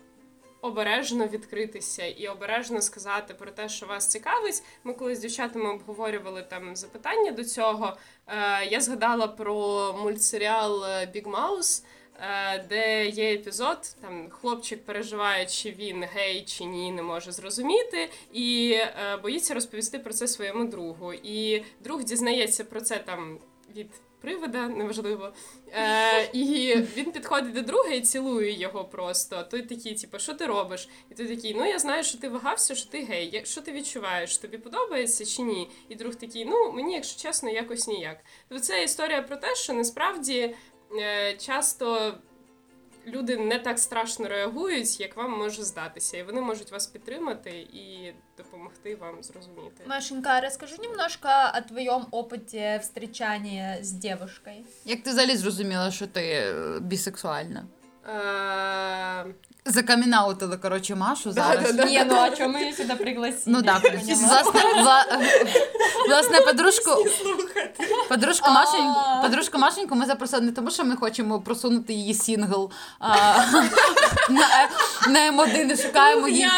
обережно 0.65 1.27
відкритися 1.27 2.05
і 2.05 2.27
обережно 2.27 2.81
сказати 2.81 3.33
про 3.33 3.51
те, 3.51 3.69
що 3.69 3.85
вас 3.85 4.07
цікавить. 4.07 4.63
Ми 4.83 4.93
коли 4.93 5.15
з 5.15 5.19
дівчатами 5.19 5.69
обговорювали 5.69 6.43
там 6.43 6.75
запитання 6.75 7.31
до 7.31 7.43
цього. 7.43 7.97
Е, 8.27 8.65
я 8.65 8.81
згадала 8.81 9.27
про 9.27 9.93
мультсеріал 10.03 10.83
Big 10.83 11.23
Mouse, 11.23 11.83
е, 11.83 11.87
де 12.69 13.07
є 13.07 13.33
епізод, 13.33 13.95
там 14.01 14.29
хлопчик 14.29 14.85
переживає, 14.85 15.45
чи 15.45 15.71
він 15.71 16.03
гей 16.13 16.43
чи 16.47 16.65
ні, 16.65 16.91
не 16.91 17.01
може 17.01 17.31
зрозуміти, 17.31 18.09
і 18.33 18.71
е, 18.71 19.17
боїться 19.17 19.53
розповісти 19.53 19.99
про 19.99 20.13
це 20.13 20.27
своєму 20.27 20.65
другу. 20.65 21.13
І 21.13 21.63
друг 21.79 22.03
дізнається 22.03 22.63
про 22.63 22.81
це 22.81 22.97
там 22.97 23.39
від 23.75 23.87
привида, 24.25 24.67
неважливо. 24.67 25.33
Е, 25.71 26.29
І 26.33 26.75
він 26.97 27.11
підходить 27.11 27.53
до 27.53 27.61
друга 27.61 27.89
і 27.89 28.01
цілує 28.01 28.59
його 28.59 28.85
просто. 28.85 29.43
Той 29.43 29.61
такий, 29.61 29.95
типу, 29.95 30.19
що 30.19 30.33
ти 30.33 30.45
робиш? 30.45 30.89
І 31.11 31.13
той 31.13 31.35
такий, 31.35 31.53
ну 31.53 31.65
я 31.65 31.79
знаю, 31.79 32.03
що 32.03 32.17
ти 32.17 32.29
вагався, 32.29 32.75
що 32.75 32.89
ти 32.89 33.03
гей. 33.03 33.41
Що 33.45 33.61
ти 33.61 33.71
відчуваєш? 33.71 34.37
Тобі 34.37 34.57
подобається 34.57 35.25
чи 35.25 35.41
ні? 35.41 35.69
І 35.89 35.95
друг 35.95 36.15
такий, 36.15 36.45
ну 36.45 36.71
мені, 36.71 36.93
якщо 36.93 37.21
чесно, 37.21 37.49
якось 37.49 37.87
ніяк. 37.87 38.17
Тобто 38.49 38.63
це 38.63 38.83
історія 38.83 39.21
про 39.21 39.37
те, 39.37 39.55
що 39.55 39.73
насправді 39.73 40.39
е, 40.39 40.55
часто 41.39 42.13
люди 43.07 43.37
не 43.37 43.59
так 43.59 43.79
страшно 43.79 44.27
реагують, 44.27 44.99
як 44.99 45.17
вам 45.17 45.31
може 45.31 45.63
здатися, 45.63 46.17
і 46.17 46.23
вони 46.23 46.41
можуть 46.41 46.71
вас 46.71 46.87
підтримати 46.87 47.49
і 47.49 48.13
допомогти 48.37 48.95
вам 48.95 49.23
зрозуміти. 49.23 49.83
Машенька, 49.85 50.41
расскажи 50.41 50.75
немножко 50.81 51.27
о 51.57 51.61
твоем 51.61 52.05
опыте 52.11 52.79
встречания 52.81 53.77
с 53.81 53.91
девушкой. 53.91 54.55
Як 54.85 55.03
ти 55.03 55.09
взагалі 55.09 55.37
зрозуміла, 55.37 55.91
що 55.91 56.07
ти 56.07 56.21
е, 56.21 56.79
бісексуальна? 56.79 57.65
Закамінаутили, 59.67 60.57
коротше, 60.57 60.95
Машу 60.95 61.31
зараз. 61.31 61.73
Не, 61.75 62.05
ну 62.09 62.15
а 62.15 62.35
что 62.35 62.47
мы 62.47 62.57
ее 62.57 62.73
сюда 62.73 62.95
пригласили? 62.95 63.43
Ну 63.45 63.61
да, 63.61 63.81
власне, 63.83 64.81
вла, 64.81 65.05
власне, 66.07 66.41
подружку, 66.41 66.91
подружку, 68.09 68.51
Машень, 68.51 68.85
А. 68.85 69.21
подружку 69.21 69.57
Машеньку 69.57 69.95
ми 69.95 70.05
запросили 70.05 70.41
не 70.41 70.51
тому, 70.51 70.71
що 70.71 70.85
ми 70.85 70.95
хочемо 70.95 71.41
просунути 71.41 71.93
її 71.93 72.13
сінгл 72.13 72.71
а, 72.99 73.15
на, 74.29 74.69
на 75.07 75.31
М1 75.31 75.73
і 75.73 75.77
шукаємо 75.77 76.27
її, 76.27 76.49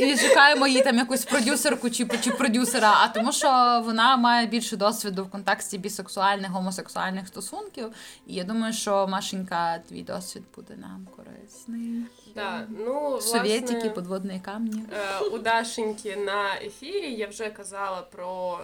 і 0.00 0.16
шукаємо 0.18 0.66
їй 0.66 0.82
там 0.82 0.98
якусь 0.98 1.24
продюсерку 1.24 1.90
чи, 1.90 2.06
чи 2.20 2.30
продюсера, 2.30 2.94
а 3.02 3.08
тому, 3.08 3.32
що 3.32 3.82
вона 3.84 4.16
має 4.16 4.46
більше 4.46 4.76
досвіду 4.76 5.24
в 5.24 5.30
контексті 5.30 5.78
бісексуальних, 5.78 6.50
гомосексуальних 6.50 7.28
стосунків. 7.28 7.92
І 8.26 8.34
я 8.34 8.44
думаю, 8.44 8.72
що 8.72 9.06
Машенька, 9.06 9.78
твій 9.88 10.02
досвід 10.02 10.42
буде 10.56 10.74
нам 10.76 11.06
корисний. 11.16 12.04
Да, 12.34 12.66
ну, 12.78 13.20
Совєтики, 13.20 13.72
власне, 13.72 13.90
подводні 13.90 14.40
камні. 14.44 14.82
е, 14.92 15.18
у 15.20 15.38
Дашеньки 15.38 16.16
на 16.16 16.54
ефірі 16.54 17.14
я 17.14 17.26
вже 17.26 17.50
казала 17.50 18.02
про 18.02 18.60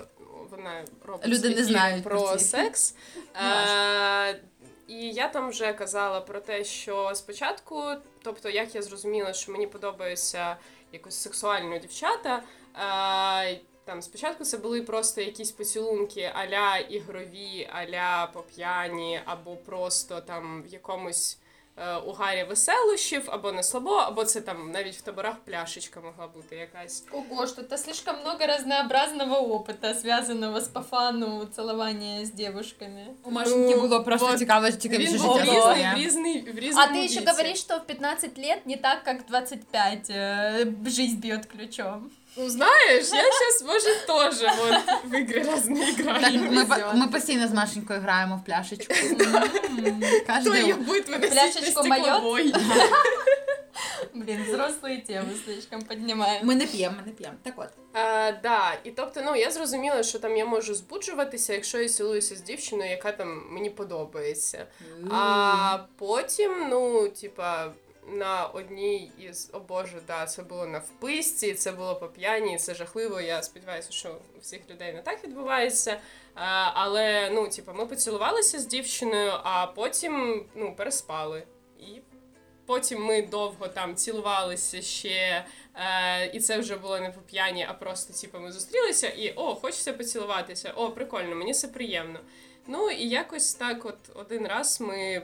вона 0.51 0.85
робить 1.07 1.29
Люди 1.29 1.55
не 1.55 1.65
знають 1.65 2.05
про 2.05 2.23
про 2.23 2.39
секс. 2.39 2.95
Е, 3.37 4.41
і 4.89 5.11
я 5.11 5.29
там 5.29 5.51
вже 5.51 5.73
казала 5.73 6.21
про 6.21 6.41
те, 6.41 6.65
що 6.65 7.11
спочатку, 7.15 7.83
тобто, 8.23 8.49
як 8.49 8.75
я 8.75 8.83
зрозуміла, 8.83 9.33
що 9.33 9.53
мені 9.53 9.67
подобаються 9.67 10.57
якось 10.93 11.15
сексуально 11.15 11.79
дівчата. 11.79 12.43
Е, 13.55 13.61
там 13.85 14.03
спочатку 14.03 14.45
це 14.45 14.59
були 14.59 14.83
просто 14.83 15.21
якісь 15.21 15.53
поцілунки 15.53 16.31
аля 16.35 16.79
ігрові, 16.79 17.69
аля 17.73 18.31
поп'яні, 18.33 19.21
або 19.25 19.57
просто 19.57 20.21
там 20.21 20.63
в 20.63 20.67
якомусь 20.67 21.39
е, 21.80 21.96
угарі 21.98 22.44
веселощів, 22.44 23.24
або 23.28 23.52
на 23.52 23.64
слабо, 23.64 23.92
або 23.96 24.26
це 24.26 24.42
там 24.42 24.72
навіть 24.72 24.96
в 24.96 25.02
таборах 25.02 25.36
пляшечка 25.46 26.00
могла 26.02 26.28
бути 26.28 26.56
якась. 26.56 27.04
Ого, 27.12 27.48
что-то 27.48 27.78
слишком 27.78 28.16
много 28.22 28.46
разнообразного 28.48 29.36
опыта, 29.42 29.94
связанного 30.02 30.58
с 30.62 30.68
по 30.68 30.82
фану 30.82 31.46
целования 31.56 32.22
с 32.24 32.32
девушками. 32.32 33.08
У 33.24 33.32
Машеньки 33.32 33.76
Ну, 33.76 33.82
було 33.82 34.04
просто 34.04 34.28
вот. 34.28 34.40
цікаве, 34.40 34.72
цікавіше 34.72 35.12
Він 35.12 35.18
життя. 35.20 35.28
був 35.28 35.40
різний, 35.42 35.62
своє. 35.62 35.94
в 35.96 35.98
різний, 35.98 36.42
в 36.52 36.58
А 36.58 36.60
різному 36.60 36.88
ты 36.96 37.06
еще 37.06 37.20
віці. 37.20 37.32
говоришь, 37.32 37.60
что 37.60 37.78
в 37.78 37.86
15 37.86 38.38
лет 38.38 38.66
не 38.66 38.78
так, 38.78 39.04
как 39.04 39.22
в 39.22 39.26
25 39.28 40.10
э, 40.10 40.90
жизнь 40.90 41.18
бьет 41.20 41.46
ключом. 41.46 42.12
Ну, 42.37 42.51
знаєш, 42.51 43.05
я 43.13 43.23
зараз, 43.23 43.63
може, 43.67 43.95
теж 44.07 44.57
вот, 44.59 44.75
в 45.05 45.15
ігри 45.21 45.53
різні 45.55 45.93
Так, 45.93 46.07
граю. 46.07 46.41
ми, 46.53 46.65
по- 46.65 46.97
ми 46.99 47.07
постійно 47.09 47.49
з 47.49 47.53
Машенькою 47.53 48.01
граємо 48.01 48.37
в 48.37 48.45
пляшечку. 48.45 48.95
Хто 48.95 50.51
Кожен 50.51 50.67
їх 50.67 50.79
буде 50.79 51.01
виносити 51.01 51.29
Пляшечку 51.29 51.83
стекловой? 51.85 52.55
Блин, 54.15 54.45
взрослые 54.45 55.01
темы 55.01 55.35
слишком 55.45 55.83
поднимаем. 55.83 56.47
Ми 56.47 56.55
не 56.55 56.67
п'ємо, 56.67 56.97
ми 57.01 57.03
не 57.07 57.13
п'ємо. 57.13 57.35
Так 57.43 57.55
от. 57.57 57.69
А, 57.93 58.33
да, 58.43 58.73
і 58.85 58.91
тобто, 58.91 59.21
ну 59.25 59.37
я 59.37 59.51
зрозуміла, 59.51 60.03
що 60.03 60.19
там 60.19 60.37
я 60.37 60.47
можу 60.47 60.75
збуджуватися, 60.75 61.53
якщо 61.53 61.79
я 61.79 61.89
цілуюся 61.89 62.37
з 62.37 62.41
дівчиною, 62.41 62.91
яка 62.91 63.13
там 63.13 63.43
мені 63.51 63.71
подобається. 63.71 64.67
А 65.11 65.79
потім, 65.99 66.67
ну, 66.71 67.09
типа, 67.09 67.73
на 68.07 68.47
одній 68.47 69.13
із, 69.19 69.51
о 69.53 69.61
боже, 69.61 70.01
да, 70.07 70.27
це 70.27 70.43
було 70.43 70.67
на 70.67 70.79
вписці, 70.79 71.55
це 71.55 71.73
було 71.73 71.97
по 71.97 72.09
п'яні, 72.09 72.59
це 72.59 72.75
жахливо. 72.75 73.21
Я 73.21 73.43
сподіваюся, 73.43 73.93
що 73.93 74.19
у 74.37 74.41
всіх 74.41 74.71
людей 74.71 74.93
не 74.93 75.03
так 75.03 75.25
відбувається. 75.25 76.01
Але, 76.75 77.31
ну, 77.31 77.49
типа, 77.49 77.73
ми 77.73 77.87
поцілувалися 77.87 78.59
з 78.59 78.67
дівчиною, 78.67 79.33
а 79.43 79.67
потім 79.67 80.45
ну, 80.55 80.75
переспали. 80.77 81.43
І 81.79 82.01
потім 82.67 83.05
ми 83.05 83.23
довго 83.23 83.69
там 83.69 83.95
цілувалися 83.95 84.83
ще. 84.83 85.45
Е, 85.75 86.27
і 86.27 86.41
це 86.41 86.59
вже 86.59 86.77
було 86.77 87.01
не 87.01 87.11
по 87.11 87.21
п'яні, 87.21 87.67
а 87.71 87.75
просто 87.75 88.21
типу, 88.21 88.39
ми 88.39 88.53
зустрілися 88.53 89.09
і 89.09 89.33
о, 89.37 89.55
хочеться 89.55 89.93
поцілуватися. 89.93 90.73
О, 90.77 90.91
прикольно, 90.91 91.37
мені 91.37 91.55
це 91.55 91.69
приємно. 91.69 92.21
Ну 92.67 92.91
і 92.91 93.09
якось 93.09 93.55
так, 93.55 93.85
от 93.85 93.99
один 94.15 94.47
раз 94.47 94.81
ми. 94.81 95.23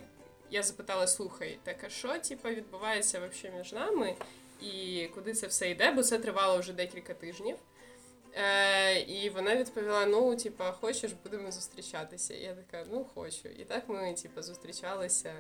Я 0.51 0.63
запитала, 0.63 1.07
слухай, 1.07 1.59
так 1.63 1.85
а 1.85 1.89
що 1.89 2.19
типа, 2.19 2.51
відбувається 2.51 3.21
вообще 3.21 3.51
між 3.51 3.73
нами, 3.73 4.17
і 4.61 5.07
куди 5.15 5.33
це 5.33 5.47
все 5.47 5.71
йде, 5.71 5.91
бо 5.91 6.03
це 6.03 6.19
тривало 6.19 6.59
вже 6.59 6.73
декілька 6.73 7.15
тижнів. 7.15 7.57
Е, 8.35 9.01
і 9.01 9.31
вона 9.31 9.57
відповіла: 9.57 10.07
ну, 10.07 10.37
типа, 10.37 10.73
хочеш, 10.73 11.13
будемо 11.13 11.53
зустрічатися. 11.53 12.35
І 12.35 12.43
я 12.43 12.55
така, 12.55 12.87
ну 12.91 13.07
хочу. 13.15 13.49
І 13.49 13.65
так 13.65 13.89
ми, 13.89 14.15
типа, 14.15 14.43
зустрічалися 14.43 15.35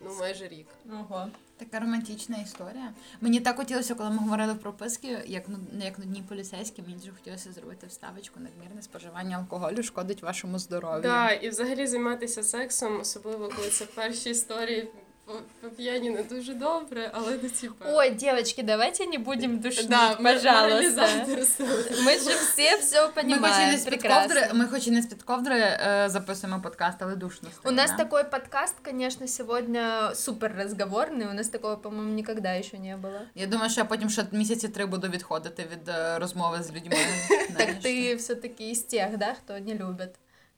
ну, 0.00 0.10
майже 0.20 0.48
рік. 0.48 0.66
Ого. 0.92 1.28
Така 1.56 1.80
романтична 1.80 2.36
історія. 2.36 2.92
Мені 3.20 3.40
так 3.40 3.56
хотілося, 3.56 3.94
коли 3.94 4.10
ми 4.10 4.16
говорили 4.16 4.54
про 4.54 4.72
писки, 4.72 5.22
як, 5.26 5.44
ну, 5.48 5.58
як 5.84 5.98
нудні 5.98 6.22
поліцейські, 6.28 6.82
мені 6.82 6.94
дуже 6.94 7.12
хотілося 7.12 7.52
зробити 7.52 7.86
вставочку 7.86 8.40
надмірне 8.40 8.82
споживання 8.82 9.36
алкоголю 9.36 9.82
шкодить 9.82 10.22
вашому 10.22 10.58
здоров'ю. 10.58 11.02
Да, 11.02 11.30
і 11.30 11.48
взагалі 11.48 11.86
займатися 11.86 12.42
сексом, 12.42 13.00
особливо 13.00 13.48
коли 13.56 13.68
це 13.68 13.86
перші 13.86 14.30
історії 14.30 14.88
по, 15.25 15.33
по 15.61 15.75
п'яні 15.75 16.09
не 16.09 16.23
дуже 16.23 16.53
добре, 16.53 17.09
але 17.13 17.39
ну 17.43 17.49
типа. 17.49 17.85
Ой, 17.87 18.09
девочки, 18.09 18.63
давайте 18.63 19.05
не 19.05 19.17
будем 19.17 19.59
душнить, 19.59 19.89
да, 19.89 20.15
пожалуйста. 20.15 20.61
моралізатор 20.61 21.43
ставити. 21.43 21.93
Мы 21.93 22.19
же 22.19 22.35
все 22.35 22.77
все 22.77 23.01
Ми 23.07 23.11
хоч, 23.13 23.23
і 23.23 23.27
не 23.27 23.35
понимаем 23.35 23.77
з-під 23.77 23.89
прекрасно. 23.89 24.35
ковдри, 24.35 24.53
ми 24.53 24.67
хоч 24.67 24.87
і 24.87 24.91
не 24.91 25.01
з-під 25.01 25.23
ковдри 25.23 25.59
е, 25.59 26.05
записуємо 26.09 26.61
подкаст, 26.61 26.97
але 27.01 27.15
душно 27.15 27.49
У 27.49 27.51
стає, 27.59 27.75
нас 27.75 27.91
да? 27.91 27.97
такой 27.97 28.23
подкаст, 28.23 28.75
конечно, 28.85 29.27
сегодня 29.27 30.11
супер 30.15 30.51
разговорный. 30.57 31.29
У 31.29 31.33
нас 31.33 31.49
такого, 31.49 31.77
по-моему, 31.77 32.13
никогда 32.13 32.53
еще 32.59 32.77
не 32.77 32.97
было. 32.97 33.19
Я 33.35 33.47
думаю, 33.47 33.69
що 33.69 33.81
я 33.81 33.85
потім 33.85 34.09
ще 34.09 34.25
місяці 34.31 34.67
три 34.67 34.85
буду 34.85 35.07
відходити 35.07 35.63
від 35.71 35.89
е, 35.89 36.19
розмови 36.19 36.63
з 36.63 36.71
людьми. 36.71 36.97
Так 37.29 37.47
Знаєш, 37.51 37.85
ты 37.85 38.15
все-таки 38.17 38.71
из 38.71 38.81
тех, 38.83 39.17
да, 39.17 39.35
кто 39.35 39.59
не 39.59 39.75
любит 39.75 40.09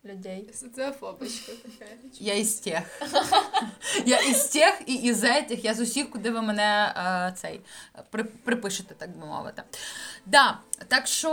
людей. 0.04 0.50
Соціофобочка 0.54 1.52
така. 1.52 1.90
Я 2.20 2.34
із 2.34 2.54
тих. 2.54 3.02
Я 4.06 4.20
із 4.20 4.44
тих 4.44 4.82
і 4.86 4.94
із 4.94 5.24
етих, 5.24 5.64
я 5.64 5.74
з 5.74 5.80
усіх, 5.80 6.10
куди 6.10 6.30
ви 6.30 6.42
мене 6.42 6.94
е, 6.96 7.32
цей 7.36 7.60
при, 8.10 8.24
припишете, 8.24 8.94
так 8.94 9.18
би 9.18 9.26
мовити. 9.26 9.62
Да, 10.26 10.58
так 10.88 11.06
що, 11.06 11.30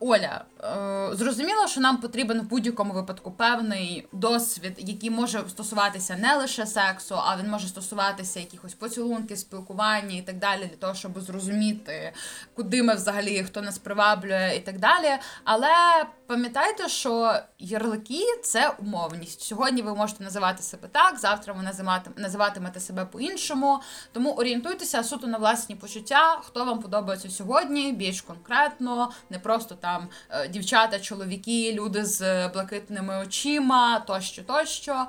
Оля, 0.00 0.44
е, 0.60 1.16
зрозуміло, 1.16 1.66
що 1.68 1.80
нам 1.80 1.96
потрібен 1.96 2.40
в 2.40 2.48
будь-якому 2.48 2.94
випадку 2.94 3.30
певний 3.30 4.08
досвід, 4.12 4.74
який 4.78 5.10
може 5.10 5.44
стосуватися 5.48 6.16
не 6.16 6.34
лише 6.36 6.66
сексу, 6.66 7.16
а 7.18 7.36
він 7.36 7.50
може 7.50 7.68
стосуватися 7.68 8.40
якихось 8.40 8.74
поцілунків, 8.74 9.38
спілкування 9.38 10.16
і 10.16 10.22
так 10.22 10.38
далі, 10.38 10.60
для 10.60 10.76
того, 10.76 10.94
щоб 10.94 11.20
зрозуміти, 11.20 12.12
куди 12.54 12.82
ми 12.82 12.94
взагалі, 12.94 13.42
хто 13.42 13.62
нас 13.62 13.78
приваблює 13.78 14.54
і 14.56 14.60
так 14.60 14.78
далі. 14.78 15.18
Але 15.44 16.04
пам'ятайте, 16.26 16.88
що 16.88 17.40
ярлики 17.58 18.01
це 18.42 18.68
умовність. 18.78 19.40
Сьогодні 19.40 19.82
ви 19.82 19.94
можете 19.94 20.24
називати 20.24 20.62
себе 20.62 20.88
так, 20.92 21.18
завтра 21.18 21.54
ви 21.54 21.62
називати, 21.62 22.10
називатимете 22.16 22.80
себе 22.80 23.04
по-іншому. 23.04 23.80
Тому 24.12 24.32
орієнтуйтеся 24.32 25.02
суто 25.02 25.26
на 25.26 25.38
власні 25.38 25.74
почуття, 25.74 26.40
хто 26.42 26.64
вам 26.64 26.78
подобається 26.78 27.30
сьогодні, 27.30 27.92
більш 27.92 28.20
конкретно, 28.20 29.10
не 29.30 29.38
просто 29.38 29.74
там 29.74 30.08
е, 30.30 30.48
дівчата, 30.48 31.00
чоловіки, 31.00 31.72
люди 31.72 32.04
з 32.04 32.48
блакитними 32.48 33.16
очима, 33.18 33.98
тощо, 33.98 34.42
тощо. 34.42 35.06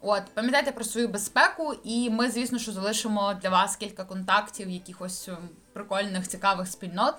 От, 0.00 0.22
пам'ятайте 0.34 0.72
про 0.72 0.84
свою 0.84 1.08
безпеку, 1.08 1.74
і 1.84 2.10
ми, 2.10 2.30
звісно, 2.30 2.58
що 2.58 2.72
залишимо 2.72 3.34
для 3.42 3.50
вас 3.50 3.76
кілька 3.76 4.04
контактів, 4.04 4.70
якихось 4.70 5.28
ем, 5.28 5.48
прикольних, 5.72 6.28
цікавих 6.28 6.68
спільнот. 6.68 7.14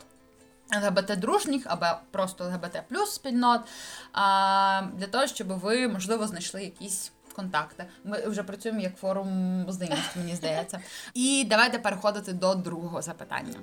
ЛГБТ-дружніх 0.71 1.62
або 1.65 1.86
просто 2.12 2.43
ЛГБТ 2.43 2.82
плюс 2.89 3.12
спільнот, 3.13 3.62
для 4.93 5.08
того, 5.12 5.27
щоб 5.27 5.47
ви, 5.47 5.88
можливо, 5.88 6.27
знайшли 6.27 6.63
якісь 6.63 7.12
контакти. 7.36 7.86
Ми 8.03 8.27
вже 8.27 8.43
працюємо 8.43 8.82
як 8.82 8.97
форум 8.97 9.65
знайомств, 9.69 10.17
мені 10.19 10.36
здається. 10.36 10.80
І 11.13 11.45
давайте 11.49 11.80
переходити 11.80 12.34
до 12.34 12.56
другого 12.56 13.01
запитання. 13.01 13.56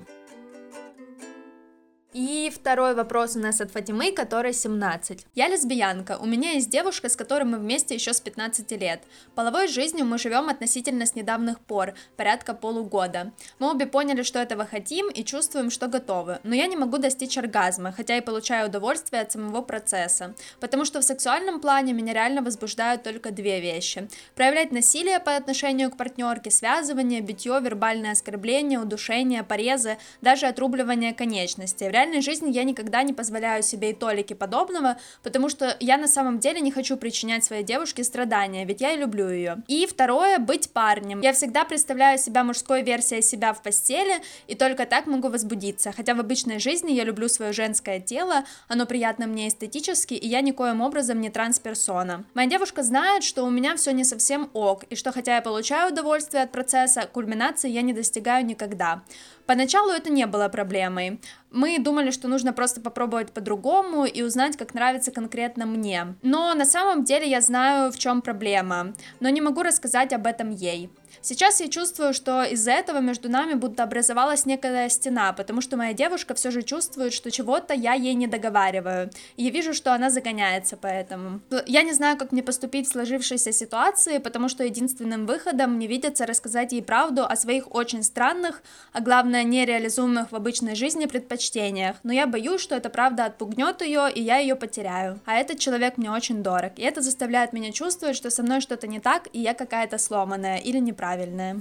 И 2.13 2.49
второй 2.53 2.95
вопрос 2.95 3.35
у 3.35 3.39
нас 3.39 3.59
от 3.59 3.71
Фатимы, 3.71 4.13
которой 4.13 4.53
17. 4.53 5.25
Я 5.35 5.49
лесбиянка. 5.49 6.17
У 6.17 6.25
меня 6.25 6.53
есть 6.53 6.69
девушка, 6.69 7.09
с 7.09 7.15
которой 7.17 7.43
мы 7.43 7.57
вместе 7.57 7.93
еще 7.93 8.13
с 8.13 8.21
15 8.21 8.71
лет. 8.79 9.01
Половой 9.35 9.67
жизнью 9.67 10.05
мы 10.05 10.17
живем 10.17 10.47
относительно 10.47 11.05
с 11.05 11.15
недавних 11.15 11.59
пор, 11.59 11.93
порядка 12.15 12.53
полугода. 12.53 13.33
Мы 13.59 13.69
обе 13.69 13.85
поняли, 13.85 14.23
что 14.23 14.39
этого 14.39 14.65
хотим 14.65 15.09
и 15.09 15.25
чувствуем, 15.25 15.69
что 15.69 15.87
готовы. 15.87 16.39
Но 16.43 16.55
я 16.55 16.67
не 16.67 16.77
могу 16.77 16.99
достичь 16.99 17.37
оргазма, 17.37 17.91
хотя 17.91 18.17
и 18.17 18.21
получаю 18.21 18.69
удовольствие 18.69 19.21
от 19.21 19.33
самого 19.33 19.61
процесса. 19.61 20.35
Потому 20.61 20.85
что 20.85 21.01
в 21.01 21.03
сексуальном 21.03 21.59
плане 21.59 21.91
меня 21.91 22.13
реально 22.13 22.41
возбуждают 22.41 23.03
только 23.03 23.31
две 23.31 23.59
вещи. 23.59 24.07
Проявлять 24.35 24.71
насилие 24.71 25.19
по 25.19 25.35
отношению 25.35 25.91
к 25.91 25.97
партнерке, 25.97 26.49
связывание, 26.49 27.19
битье, 27.19 27.59
вербальное 27.61 28.13
оскорбление, 28.13 28.79
удушение, 28.79 29.43
порезы, 29.43 29.97
даже 30.21 30.45
отрубливание 30.45 31.13
конечностей. 31.13 31.89
Реальной 32.05 32.21
жизни 32.21 32.51
я 32.51 32.63
никогда 32.63 33.03
не 33.03 33.13
позволяю 33.13 33.63
себе 33.63 33.89
и 33.89 33.93
толики 33.93 34.33
подобного, 34.33 34.97
потому 35.23 35.49
что 35.49 35.75
я 35.79 35.97
на 35.97 36.07
самом 36.07 36.39
деле 36.39 36.61
не 36.61 36.71
хочу 36.71 36.97
причинять 36.97 37.43
своей 37.43 37.63
девушке 37.63 38.03
страдания, 38.03 38.65
ведь 38.65 38.81
я 38.81 38.93
и 38.93 38.97
люблю 38.97 39.29
ее. 39.29 39.57
И 39.67 39.87
второе, 39.87 40.37
быть 40.37 40.69
парнем. 40.69 41.21
Я 41.21 41.33
всегда 41.33 41.65
представляю 41.65 42.19
себя 42.19 42.43
мужской 42.43 42.83
версией 42.83 43.21
себя 43.21 43.53
в 43.53 43.63
постели, 43.63 44.21
и 44.47 44.55
только 44.55 44.85
так 44.85 45.07
могу 45.07 45.29
возбудиться, 45.29 45.91
хотя 45.91 46.13
в 46.13 46.19
обычной 46.19 46.59
жизни 46.59 46.91
я 46.91 47.03
люблю 47.03 47.27
свое 47.27 47.53
женское 47.53 47.99
тело, 47.99 48.43
оно 48.67 48.85
приятно 48.85 49.25
мне 49.25 49.47
эстетически, 49.47 50.13
и 50.13 50.27
я 50.27 50.41
никоим 50.41 50.81
образом 50.81 51.19
не 51.21 51.29
трансперсона. 51.29 52.23
Моя 52.35 52.47
девушка 52.47 52.83
знает, 52.83 53.23
что 53.23 53.43
у 53.43 53.49
меня 53.49 53.75
все 53.75 53.91
не 53.91 54.03
совсем 54.03 54.49
ок, 54.53 54.83
и 54.91 54.95
что 54.95 55.11
хотя 55.11 55.35
я 55.35 55.41
получаю 55.41 55.91
удовольствие 55.91 56.43
от 56.43 56.51
процесса, 56.51 57.09
кульминации 57.11 57.69
я 57.69 57.81
не 57.81 57.93
достигаю 57.93 58.45
никогда. 58.45 59.01
Поначалу 59.45 59.91
это 59.91 60.11
не 60.11 60.25
было 60.25 60.49
проблемой. 60.49 61.19
Мы 61.51 61.79
думали, 61.79 62.11
что 62.11 62.27
нужно 62.27 62.53
просто 62.53 62.81
попробовать 62.81 63.31
по-другому 63.31 64.05
и 64.05 64.21
узнать, 64.21 64.57
как 64.57 64.73
нравится 64.73 65.11
конкретно 65.11 65.65
мне. 65.65 66.15
Но 66.21 66.53
на 66.53 66.65
самом 66.65 67.03
деле 67.03 67.29
я 67.29 67.41
знаю, 67.41 67.91
в 67.91 67.97
чем 67.97 68.21
проблема, 68.21 68.93
но 69.19 69.29
не 69.29 69.41
могу 69.41 69.61
рассказать 69.61 70.11
об 70.11 70.27
этом 70.27 70.49
ей. 70.49 70.89
Сейчас 71.27 71.59
я 71.59 71.69
чувствую, 71.69 72.13
что 72.13 72.43
из-за 72.43 72.69
этого 72.69 72.99
между 72.99 73.29
нами 73.29 73.55
будто 73.55 73.81
образовалась 73.81 74.45
некая 74.45 74.89
стена, 74.89 75.33
потому 75.33 75.59
что 75.59 75.75
моя 75.75 75.91
девушка 75.91 76.35
все 76.35 76.51
же 76.51 76.61
чувствует, 76.61 77.13
что 77.13 77.31
чего-то 77.31 77.73
я 77.73 77.93
ей 77.93 78.13
не 78.13 78.27
договариваю. 78.27 79.09
И 79.35 79.45
я 79.45 79.49
вижу, 79.49 79.73
что 79.73 79.95
она 79.95 80.11
загоняется 80.11 80.77
поэтому. 80.77 81.39
Я 81.65 81.81
не 81.81 81.93
знаю, 81.93 82.15
как 82.17 82.31
мне 82.31 82.43
поступить 82.43 82.87
в 82.87 82.91
сложившейся 82.91 83.51
ситуации, 83.51 84.19
потому 84.19 84.49
что 84.49 84.63
единственным 84.63 85.25
выходом 85.25 85.73
мне 85.73 85.87
видится 85.87 86.27
рассказать 86.27 86.73
ей 86.73 86.83
правду 86.83 87.25
о 87.25 87.35
своих 87.35 87.73
очень 87.73 88.03
странных, 88.03 88.61
а 88.93 89.01
главное 89.01 89.43
нереализуемых 89.43 90.31
в 90.31 90.35
обычной 90.35 90.75
жизни 90.75 91.07
предпочтениях. 91.07 91.95
Но 92.03 92.13
я 92.13 92.27
боюсь, 92.27 92.61
что 92.61 92.75
эта 92.75 92.91
правда 92.91 93.25
отпугнет 93.25 93.81
ее, 93.81 94.11
и 94.13 94.21
я 94.21 94.37
ее 94.37 94.55
потеряю. 94.55 95.19
А 95.25 95.37
этот 95.37 95.57
человек 95.57 95.97
мне 95.97 96.11
очень 96.11 96.43
дорог. 96.43 96.73
И 96.75 96.83
это 96.83 97.01
заставляет 97.01 97.51
меня 97.51 97.71
чувствовать, 97.71 98.15
что 98.15 98.29
со 98.29 98.43
мной 98.43 98.61
что-то 98.61 98.85
не 98.85 98.99
так, 98.99 99.27
и 99.33 99.39
я 99.39 99.55
какая-то 99.55 99.97
сломанная 99.97 100.57
или 100.57 100.77
неправильная 100.77 101.14
правильне. 101.15 101.55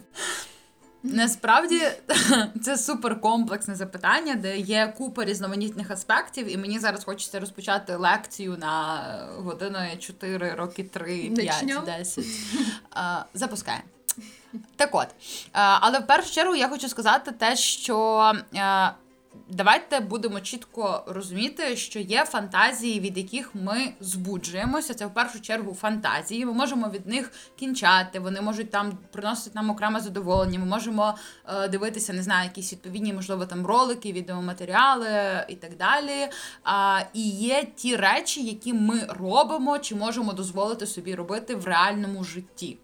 Насправді 1.03 1.81
це 2.63 2.79
суперкомплексне 2.79 3.75
запитання, 3.75 4.35
де 4.35 4.59
є 4.59 4.95
купа 4.99 5.25
різноманітних 5.25 5.91
аспектів, 5.91 6.53
і 6.53 6.57
мені 6.57 6.79
зараз 6.79 7.05
хочеться 7.05 7.41
розпочати 7.41 7.97
лекцію 7.97 8.57
на 8.59 9.03
годину 9.37 9.79
4, 9.99 10.55
роки 10.55 10.85
3, 10.85 11.31
5, 11.31 11.85
10. 11.87 12.25
Запускаємо. 13.35 13.85
Так 14.77 14.95
от, 14.95 15.09
але 15.53 15.99
в 15.99 16.07
першу 16.07 16.31
чергу 16.31 16.55
я 16.55 16.69
хочу 16.69 16.89
сказати 16.89 17.33
те, 17.33 17.57
що 17.57 18.33
давайте 19.55 20.01
будемо 20.01 20.41
чітко 20.41 21.05
розуміти, 21.07 21.77
що 21.77 21.99
є 21.99 22.25
фантазії, 22.25 23.01
від 23.01 23.19
яких 23.19 23.55
ми 23.55 23.93
збуджуємося. 24.01 24.95
Це 24.95 25.07
в 25.07 25.15
першу 25.15 25.41
чергу 25.41 25.75
фантазії. 25.75 26.47
Ми 26.47 26.53
можемо 26.53 26.89
від 26.89 27.07
них 27.07 27.33
кінчати. 27.57 28.21
Вони 28.21 28.41
можуть 28.41 28.71
там 28.71 28.99
приносити 29.13 29.51
нам 29.55 29.71
окреме 29.71 30.01
задоволення. 30.01 30.59
Ми 30.59 30.67
можемо 30.67 31.15
е, 31.49 31.69
дивитися, 31.69 32.13
не 32.13 32.23
знаю, 32.23 32.45
якісь 32.45 32.73
відповідні, 32.73 33.13
можливо, 33.13 33.47
там 33.47 33.67
ролики, 33.67 34.13
відеоматеріали 34.13 35.45
і 35.49 35.55
так 35.55 35.77
далі. 35.77 36.29
А, 36.65 37.01
І 37.15 37.31
є 37.31 37.67
ті 37.77 37.97
речі, 37.97 38.45
які 38.45 38.73
ми 38.73 39.07
робимо, 39.09 39.79
чи 39.79 39.95
можемо 39.95 40.33
дозволити 40.33 40.87
собі 40.87 41.15
робити 41.15 41.55
в 41.55 41.65
реальному 41.65 42.25
житті. 42.25 42.77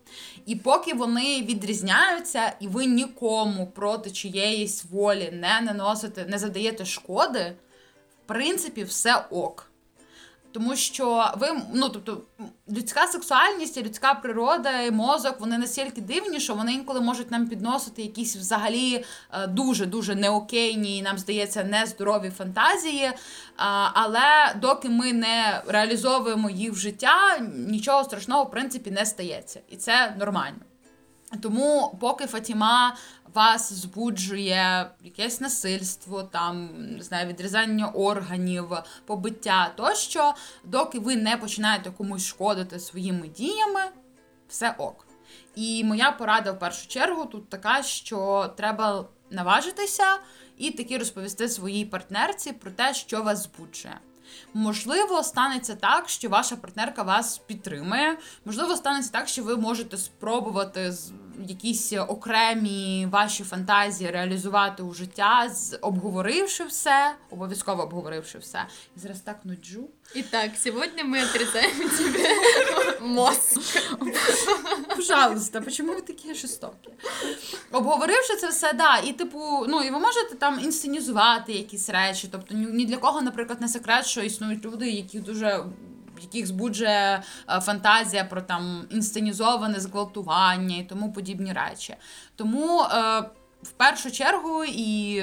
І 0.46 0.56
поки 0.56 0.94
вони 0.94 1.42
відрізняються, 1.42 2.52
і 2.61 2.68
ви 2.68 2.87
нікому 2.87 3.66
проти 3.66 4.11
чиєїсь 4.11 4.85
волі 4.90 5.30
не 5.33 5.61
наносите, 5.61 6.24
не 6.24 6.38
задаєте 6.38 6.60
шкоди, 6.85 7.57
в 8.25 8.29
принципі, 8.29 8.85
все 8.85 9.25
ок. 9.31 9.66
Тому 10.53 10.77
що 10.77 11.35
ви, 11.37 11.49
ну 11.75 11.88
тобто, 11.88 12.23
людська 12.70 13.07
сексуальність, 13.07 13.77
людська 13.77 14.14
природа, 14.14 14.81
і 14.81 14.90
мозок, 14.90 15.40
вони 15.40 15.59
настільки 15.59 16.01
дивні, 16.01 16.40
що 16.40 16.55
вони 16.55 16.73
інколи 16.73 17.01
можуть 17.01 17.31
нам 17.31 17.49
підносити 17.49 18.03
якісь 18.03 18.37
взагалі 18.37 19.05
дуже-дуже 19.49 20.14
неокейні, 20.14 20.99
і 20.99 21.03
нам 21.03 21.18
здається, 21.18 21.64
нездорові 21.64 22.31
фантазії. 22.31 23.12
Але 23.92 24.55
доки 24.57 24.88
ми 24.88 25.12
не 25.12 25.62
реалізовуємо 25.66 26.51
їх 26.51 26.73
в 26.73 26.77
життя, 26.77 27.38
нічого 27.68 28.05
страшного 28.05 28.44
в 28.44 28.51
принципі 28.51 28.90
не 28.90 29.07
стається. 29.07 29.61
І 29.68 29.77
це 29.77 30.14
нормально. 30.18 30.59
Тому, 31.42 31.96
поки 32.01 32.27
Фатіма 32.27 32.96
вас 33.35 33.73
збуджує 33.73 34.90
якесь 35.05 35.40
насильство, 35.40 36.23
там 36.23 36.69
не 36.97 37.03
знаю, 37.03 37.29
відрізання 37.29 37.88
органів, 37.88 38.69
побиття 39.07 39.73
тощо, 39.77 40.35
доки 40.64 40.99
ви 40.99 41.16
не 41.16 41.37
починаєте 41.37 41.90
комусь 41.90 42.27
шкодити 42.27 42.81
своїми 42.81 43.29
діями, 43.29 43.81
все 44.49 44.75
ок. 44.79 45.07
І 45.55 45.85
моя 45.85 46.12
порада 46.12 46.53
в 46.53 46.59
першу 46.59 46.88
чергу 46.88 47.25
тут 47.25 47.49
така, 47.49 47.83
що 47.83 48.51
треба 48.57 49.09
наважитися 49.31 50.19
і 50.59 50.71
таки 50.71 50.99
розповісти 50.99 51.49
своїй 51.49 51.85
партнерці 51.85 52.53
про 52.53 52.71
те, 52.71 52.95
що 52.95 53.23
вас 53.23 53.43
збуджує. 53.43 54.01
Можливо, 54.55 55.23
станеться 55.23 55.75
так, 55.75 56.09
що 56.09 56.29
ваша 56.29 56.57
партнерка 56.57 57.03
вас 57.03 57.38
підтримає. 57.38 58.19
Можливо, 58.45 58.77
станеться 58.77 59.12
так, 59.12 59.29
що 59.29 59.43
ви 59.43 59.57
можете 59.57 59.97
спробувати 59.97 60.93
якісь 61.46 61.92
окремі 61.92 63.09
ваші 63.11 63.44
фантазії 63.44 64.11
реалізувати 64.11 64.83
у 64.83 64.94
життя, 64.94 65.50
обговоривши 65.81 66.64
все, 66.64 67.14
обов'язково 67.31 67.83
обговоривши 67.83 68.38
все. 68.38 68.66
І 68.96 69.00
зараз 69.00 69.20
так 69.20 69.40
нуджу. 69.44 69.88
Итак, 70.14 70.50
сегодня 70.57 71.05
мы 71.05 71.22
отрезаем 71.22 71.88
тебе 71.88 73.00
мозг. 73.00 73.61
Пожалуйста, 74.96 75.61
почему 75.61 75.94
ви 75.94 76.00
такі 76.00 76.35
жорстокі? 76.35 76.90
Обговоривши 77.72 78.37
це 78.37 78.48
все, 78.48 78.72
да, 78.72 78.98
і 78.98 79.12
типу, 79.12 79.66
ну 79.68 79.83
і 79.83 79.90
ви 79.90 79.98
можете 79.98 80.35
там 80.35 80.61
інсценізувати 80.61 81.53
якісь 81.53 81.90
речі. 81.90 82.29
Тобто 82.33 82.55
ні 82.55 82.87
для 82.87 82.96
кого, 82.96 83.20
наприклад, 83.20 83.61
не 83.61 83.68
секрет, 83.68 84.07
що 84.07 84.20
існують 84.20 84.64
люди, 84.64 84.90
які 84.90 85.20
дуже 85.20 85.64
яких 86.22 86.46
збуджує 86.46 87.22
е, 87.50 87.61
фантазія 87.61 88.24
про 88.24 88.42
там 88.42 88.87
інсценізоване 88.90 89.80
зґвалтування 89.80 90.76
і 90.76 90.83
тому 90.83 91.12
подібні 91.12 91.52
речі. 91.52 91.94
Тому. 92.37 92.83
Е, 92.83 93.24
в 93.62 93.70
першу 93.70 94.11
чергу, 94.11 94.64
і 94.64 95.22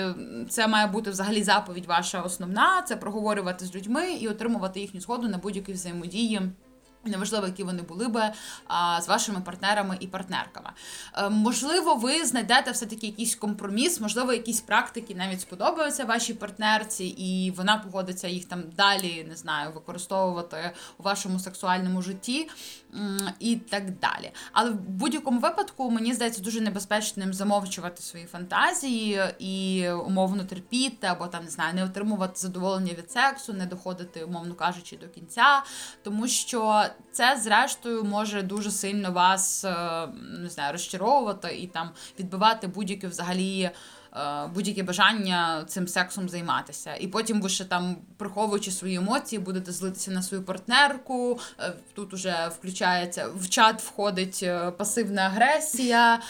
це 0.50 0.68
має 0.68 0.88
бути 0.88 1.10
взагалі 1.10 1.44
заповідь 1.44 1.86
ваша 1.86 2.22
основна: 2.22 2.82
це 2.82 2.96
проговорювати 2.96 3.66
з 3.66 3.76
людьми 3.76 4.12
і 4.12 4.28
отримувати 4.28 4.80
їхню 4.80 5.02
згоду 5.02 5.28
на 5.28 5.38
будь-які 5.38 5.74
взаємодії. 5.74 6.42
Неважливо, 7.08 7.48
які 7.48 7.64
вони 7.64 7.82
були 7.82 8.08
би 8.08 8.34
а, 8.68 9.02
з 9.02 9.08
вашими 9.08 9.42
партнерами 9.42 9.98
і 10.00 10.08
партнерками. 10.08 10.70
Е, 11.18 11.30
можливо, 11.30 11.96
ви 11.96 12.26
знайдете 12.26 12.72
все-таки 12.72 13.08
якийсь 13.08 13.36
компроміс, 13.36 14.02
можливо, 14.02 14.34
якісь 14.34 14.62
практики 14.62 15.16
навіть 15.16 15.42
сподобаються 15.42 16.06
вашій 16.06 16.34
партнерці, 16.34 17.06
і 17.06 17.52
вона 17.52 17.78
погодиться 17.78 18.28
їх 18.28 18.46
там 18.46 18.64
далі, 18.78 19.26
не 19.30 19.36
знаю, 19.36 19.72
використовувати 19.74 20.72
у 20.98 21.04
вашому 21.04 21.40
сексуальному 21.40 22.02
житті 22.02 22.50
і 23.40 23.56
так 23.56 24.00
далі. 24.00 24.32
Але 24.52 24.70
в 24.70 24.90
будь-якому 24.90 25.40
випадку 25.40 25.92
мені 25.92 26.14
здається 26.14 26.42
дуже 26.42 26.62
небезпечним 26.62 27.34
замовчувати 27.34 28.02
свої 28.02 28.26
фантазії 28.26 29.22
і 29.40 29.90
умовно 29.90 30.44
терпіти, 30.44 31.08
або 31.08 31.28
там 31.28 31.44
не 31.44 31.50
знаю, 31.50 31.74
не 31.74 31.84
отримувати 31.84 32.34
задоволення 32.36 32.94
від 32.94 33.12
сексу, 33.12 33.54
не 33.54 33.66
доходити, 33.66 34.24
умовно 34.24 34.56
кажучи, 34.56 34.98
до 34.98 35.08
кінця, 35.08 35.64
тому 36.04 36.28
що 36.28 36.86
це, 37.18 37.40
зрештою, 37.44 38.04
може 38.04 38.42
дуже 38.42 38.72
сильно 38.72 39.12
вас 39.12 39.66
е, 39.66 40.08
не 40.40 40.50
знаю, 40.50 40.72
розчаровувати 40.72 41.58
і 41.58 41.68
там 41.68 41.90
відбивати 42.20 42.68
будь-які 42.68 43.08
взагалі. 43.08 43.72
Е, 44.16 44.48
будь-яке 44.54 44.84
бажання 44.84 45.66
цим 45.68 45.88
сексом 45.88 46.30
займатися. 46.30 46.96
І 46.96 47.08
потім 47.08 47.42
ви 47.42 47.50
ще 47.50 47.66
там, 47.66 47.96
приховуючи 48.18 48.72
свої 48.72 48.96
емоції, 48.96 49.40
будете 49.40 49.72
злитися 49.72 50.12
на 50.12 50.22
свою 50.22 50.44
партнерку. 50.44 51.40
Е, 51.60 51.74
тут 51.94 52.14
уже 52.14 52.52
включається 52.60 53.28
в 53.36 53.50
чат 53.50 53.82
входить 53.82 54.46
пасивна 54.78 55.22
агресія, 55.22 56.22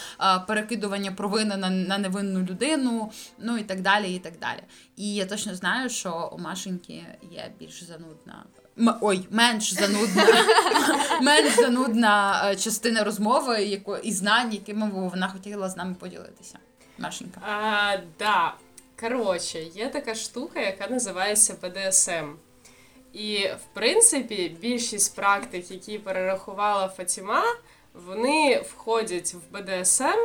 перекидування 0.46 1.12
провини 1.12 1.56
на, 1.56 1.70
на 1.70 1.98
невинну 1.98 2.40
людину, 2.40 3.12
ну 3.38 3.58
і 3.58 3.62
так 3.62 3.80
далі. 3.80 4.14
І 4.14 4.18
так 4.18 4.38
далі. 4.38 4.60
І 4.96 5.14
я 5.14 5.26
точно 5.26 5.54
знаю, 5.54 5.90
що 5.90 6.30
у 6.32 6.38
Машеньки 6.38 7.04
є 7.30 7.50
більш 7.58 7.84
занудна. 7.84 8.44
Ой, 9.00 9.26
менш 9.30 9.74
занудна 9.74 10.24
менш 11.22 11.54
занудна 11.56 12.56
частина 12.56 13.04
розмови 13.04 13.62
яко, 13.62 13.96
і 13.96 14.12
знань, 14.12 14.52
якими 14.52 14.90
вона 14.90 15.28
хотіла 15.28 15.68
з 15.68 15.76
нами 15.76 15.94
поділитися. 16.00 16.58
Машенька. 16.98 17.40
А, 17.40 17.96
Да. 18.18 18.54
Коротше, 19.00 19.62
є 19.62 19.88
така 19.88 20.14
штука, 20.14 20.60
яка 20.60 20.88
називається 20.88 21.56
БДСМ. 21.62 22.32
І, 23.12 23.36
в 23.38 23.74
принципі, 23.74 24.56
більшість 24.60 25.16
практик, 25.16 25.70
які 25.70 25.98
перерахувала 25.98 26.88
Фатіма, 26.88 27.42
вони 27.94 28.64
входять 28.70 29.34
в 29.34 29.56
БДСМ. 29.56 30.18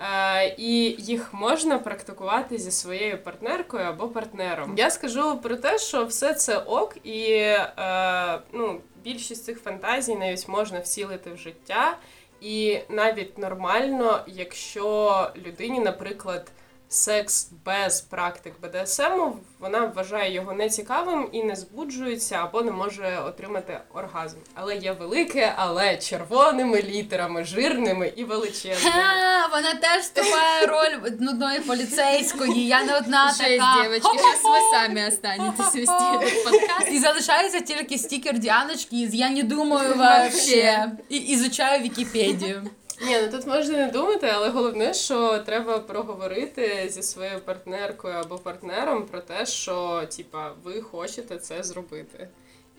Е, 0.00 0.54
і 0.58 0.96
їх 0.98 1.34
можна 1.34 1.78
практикувати 1.78 2.58
зі 2.58 2.70
своєю 2.70 3.22
партнеркою 3.22 3.84
або 3.84 4.08
партнером. 4.08 4.74
Я 4.76 4.90
скажу 4.90 5.38
про 5.38 5.56
те, 5.56 5.78
що 5.78 6.04
все 6.04 6.34
це 6.34 6.58
ок, 6.58 6.96
і 7.04 7.30
е, 7.32 8.38
ну, 8.52 8.80
більшість 9.04 9.44
цих 9.44 9.62
фантазій 9.62 10.14
навіть 10.14 10.48
можна 10.48 10.80
вцілити 10.80 11.30
в 11.30 11.36
життя, 11.36 11.98
і 12.40 12.78
навіть 12.88 13.38
нормально, 13.38 14.20
якщо 14.26 15.30
людині, 15.46 15.80
наприклад 15.80 16.50
секс 16.88 17.48
без 17.64 18.00
практик 18.00 18.54
БДСМ, 18.62 19.32
вона 19.58 19.80
вважає 19.86 20.34
його 20.34 20.52
нецікавим 20.52 21.28
і 21.32 21.42
не 21.44 21.56
збуджується 21.56 22.34
або 22.36 22.62
не 22.62 22.70
може 22.70 23.18
отримати 23.26 23.80
оргазм. 23.94 24.36
Але 24.54 24.76
є 24.76 24.92
велике, 24.92 25.52
але 25.56 25.96
червоними 25.96 26.82
літерами, 26.82 27.44
жирними 27.44 28.12
і 28.16 28.24
величезними. 28.24 28.90
Ха, 28.92 29.48
вона 29.52 29.74
теж 29.74 30.00
вступає 30.02 30.66
роль 30.66 31.10
нудної 31.20 31.60
поліцейської. 31.60 32.66
Я 32.66 32.84
не 32.84 32.96
одна 32.96 33.28
Жесть, 33.28 33.40
така. 33.58 33.82
девочки, 33.82 34.18
сейчас 34.18 34.42
вы 34.44 34.70
сами 34.70 35.08
останетесь 35.08 35.74
вести 35.74 36.42
подкаст. 36.44 36.92
І 36.92 36.98
залишається 36.98 37.60
тільки 37.60 37.98
стікер 37.98 38.38
Діаночки 38.38 39.00
із 39.00 39.14
Я 39.14 39.30
не 39.30 39.42
думаю 39.42 39.94
вообще. 39.94 40.92
І 41.08 41.16
ізучаю 41.16 41.82
Вікіпедію. 41.82 42.70
Ні, 43.00 43.18
ну 43.22 43.30
тут 43.30 43.46
можна 43.46 43.78
не 43.78 43.90
думати, 43.90 44.30
але 44.34 44.48
головне, 44.48 44.94
що 44.94 45.38
треба 45.38 45.78
проговорити 45.78 46.88
зі 46.90 47.02
своєю 47.02 47.40
партнеркою 47.40 48.14
або 48.14 48.38
партнером 48.38 49.06
про 49.06 49.20
те, 49.20 49.46
що 49.46 50.02
типа 50.16 50.52
ви 50.64 50.82
хочете 50.82 51.36
це 51.36 51.62
зробити. 51.62 52.28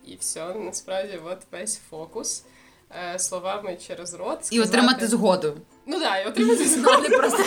І 0.05 0.15
все, 0.15 0.53
насправді, 0.53 1.19
от 1.25 1.37
весь 1.51 1.81
фокус 1.89 2.43
е, 3.13 3.19
словами 3.19 3.77
через 3.87 4.13
рот. 4.13 4.39
І 4.51 4.61
отримати 4.61 5.07
згоду. 5.07 5.57
Ну 5.89 5.99
да, 5.99 6.17
і 6.17 6.27
отримати 6.27 6.65
не 7.09 7.17
просто. 7.17 7.43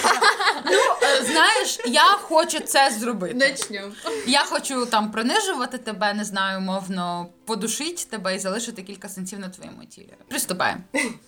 Ну, 0.64 0.78
е, 1.02 1.24
знаєш, 1.24 1.78
я 1.86 2.04
хочу 2.04 2.60
це 2.60 2.90
зробити. 2.90 3.34
Начнем. 3.34 3.92
Я 4.26 4.44
хочу 4.44 4.86
там 4.86 5.12
принижувати 5.12 5.78
тебе, 5.78 6.14
не 6.14 6.24
знаю, 6.24 6.60
мовно, 6.60 7.26
подушити 7.44 8.04
тебе 8.10 8.34
і 8.34 8.38
залишити 8.38 8.82
кілька 8.82 9.08
сенсів 9.08 9.38
на 9.38 9.48
твоєму 9.48 9.84
тілі. 9.84 10.14
Приступаємо. 10.28 10.80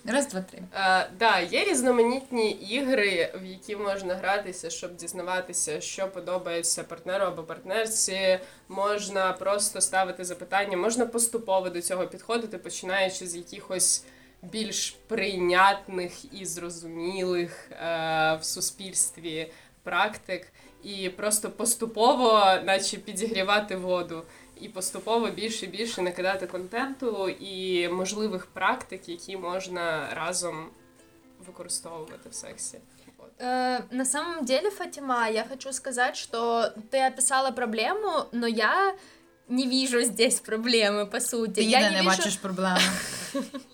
Раз, 0.04 0.28
два, 0.28 0.40
три. 0.40 0.62
Е, 0.74 1.08
да, 1.18 1.40
є 1.40 1.64
різноманітні 1.64 2.50
ігри, 2.50 3.34
в 3.42 3.44
які 3.44 3.76
можна 3.76 4.14
гратися, 4.14 4.70
щоб 4.70 4.96
дізнаватися, 4.96 5.80
що 5.80 6.08
подобається 6.08 6.84
партнеру 6.84 7.24
або 7.24 7.42
партнерці. 7.42 8.38
Можна 8.68 9.32
просто 9.32 9.80
ставити 9.80 10.24
запитання, 10.24 10.76
можна 10.76 11.06
поступово 11.06 11.68
до 11.68 11.82
цього 11.82 12.06
підходити, 12.06 12.58
починаючи 12.58 13.26
з 13.26 13.36
якихось 13.36 14.04
більш 14.41 14.97
прийнятних 15.07 16.33
і 16.41 16.45
зрозумілих 16.45 17.71
е, 17.71 18.37
в 18.41 18.43
суспільстві 18.43 19.51
практик, 19.83 20.51
і 20.83 21.09
просто 21.09 21.51
поступово, 21.51 22.29
наче 22.63 22.97
підігрівати 22.97 23.75
воду. 23.75 24.23
І 24.61 24.69
поступово 24.69 25.27
більше 25.27 25.65
і 25.65 25.69
більше 25.69 26.01
накидати 26.01 26.47
контенту 26.47 27.29
і 27.29 27.87
можливих 27.89 28.45
практик, 28.45 29.09
які 29.09 29.37
можна 29.37 30.09
разом 30.13 30.69
використовувати 31.47 32.29
в 32.29 32.33
сексі. 32.33 32.77
От. 33.17 33.41
Э, 33.41 33.81
На 33.91 34.05
самом 34.05 34.45
деле, 34.45 34.69
Фатима, 34.69 35.27
я 35.29 35.45
хочу 35.49 35.73
сказать, 35.73 36.17
что 36.17 36.73
ты 36.91 37.07
описала 37.07 37.51
проблему, 37.51 38.25
но 38.31 38.47
я 38.47 38.95
не 39.47 39.67
вижу 39.67 40.01
здесь 40.01 40.39
проблемы, 40.39 41.05
по 41.05 41.19
сути. 41.19 41.53
Ти 41.53 41.63
я 41.63 41.79
ніде 41.79 41.91
не, 41.91 42.03
не 42.03 42.09
вижу... 42.09 42.29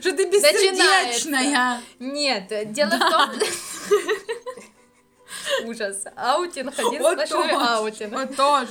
Що 0.00 0.12
ти 0.12 0.24
безсердечна? 0.24 1.80
Нет, 2.00 2.72
дело 2.72 2.96
в 2.96 3.10
том... 3.10 3.30
Ужас. 5.64 6.04
Аутинг, 6.16 6.72
один 6.78 7.00
сплошной 7.00 7.52
аутинг. 7.52 8.14
Отож. 8.14 8.68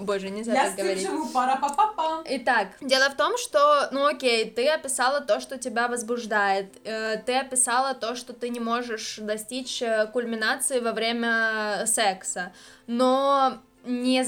Боже, 0.00 0.30
нельзя 0.30 0.54
так 0.54 0.76
говорить. 0.76 1.08
пара-па-па-па. 1.32 2.22
Итак, 2.24 2.68
дело 2.80 3.10
в 3.10 3.16
том, 3.16 3.36
что, 3.36 3.88
ну 3.92 4.06
окей, 4.06 4.50
ты 4.50 4.68
описала 4.68 5.20
то, 5.20 5.40
что 5.40 5.58
тебя 5.58 5.88
возбуждает, 5.88 6.66
э, 6.84 7.18
ты 7.18 7.36
описала 7.36 7.94
то, 7.94 8.14
что 8.14 8.32
ты 8.32 8.48
не 8.48 8.60
можешь 8.60 9.18
достичь 9.18 9.82
э, 9.82 10.06
кульминации 10.12 10.80
во 10.80 10.92
время 10.92 11.84
секса, 11.86 12.52
но 12.86 13.58
не, 13.84 14.24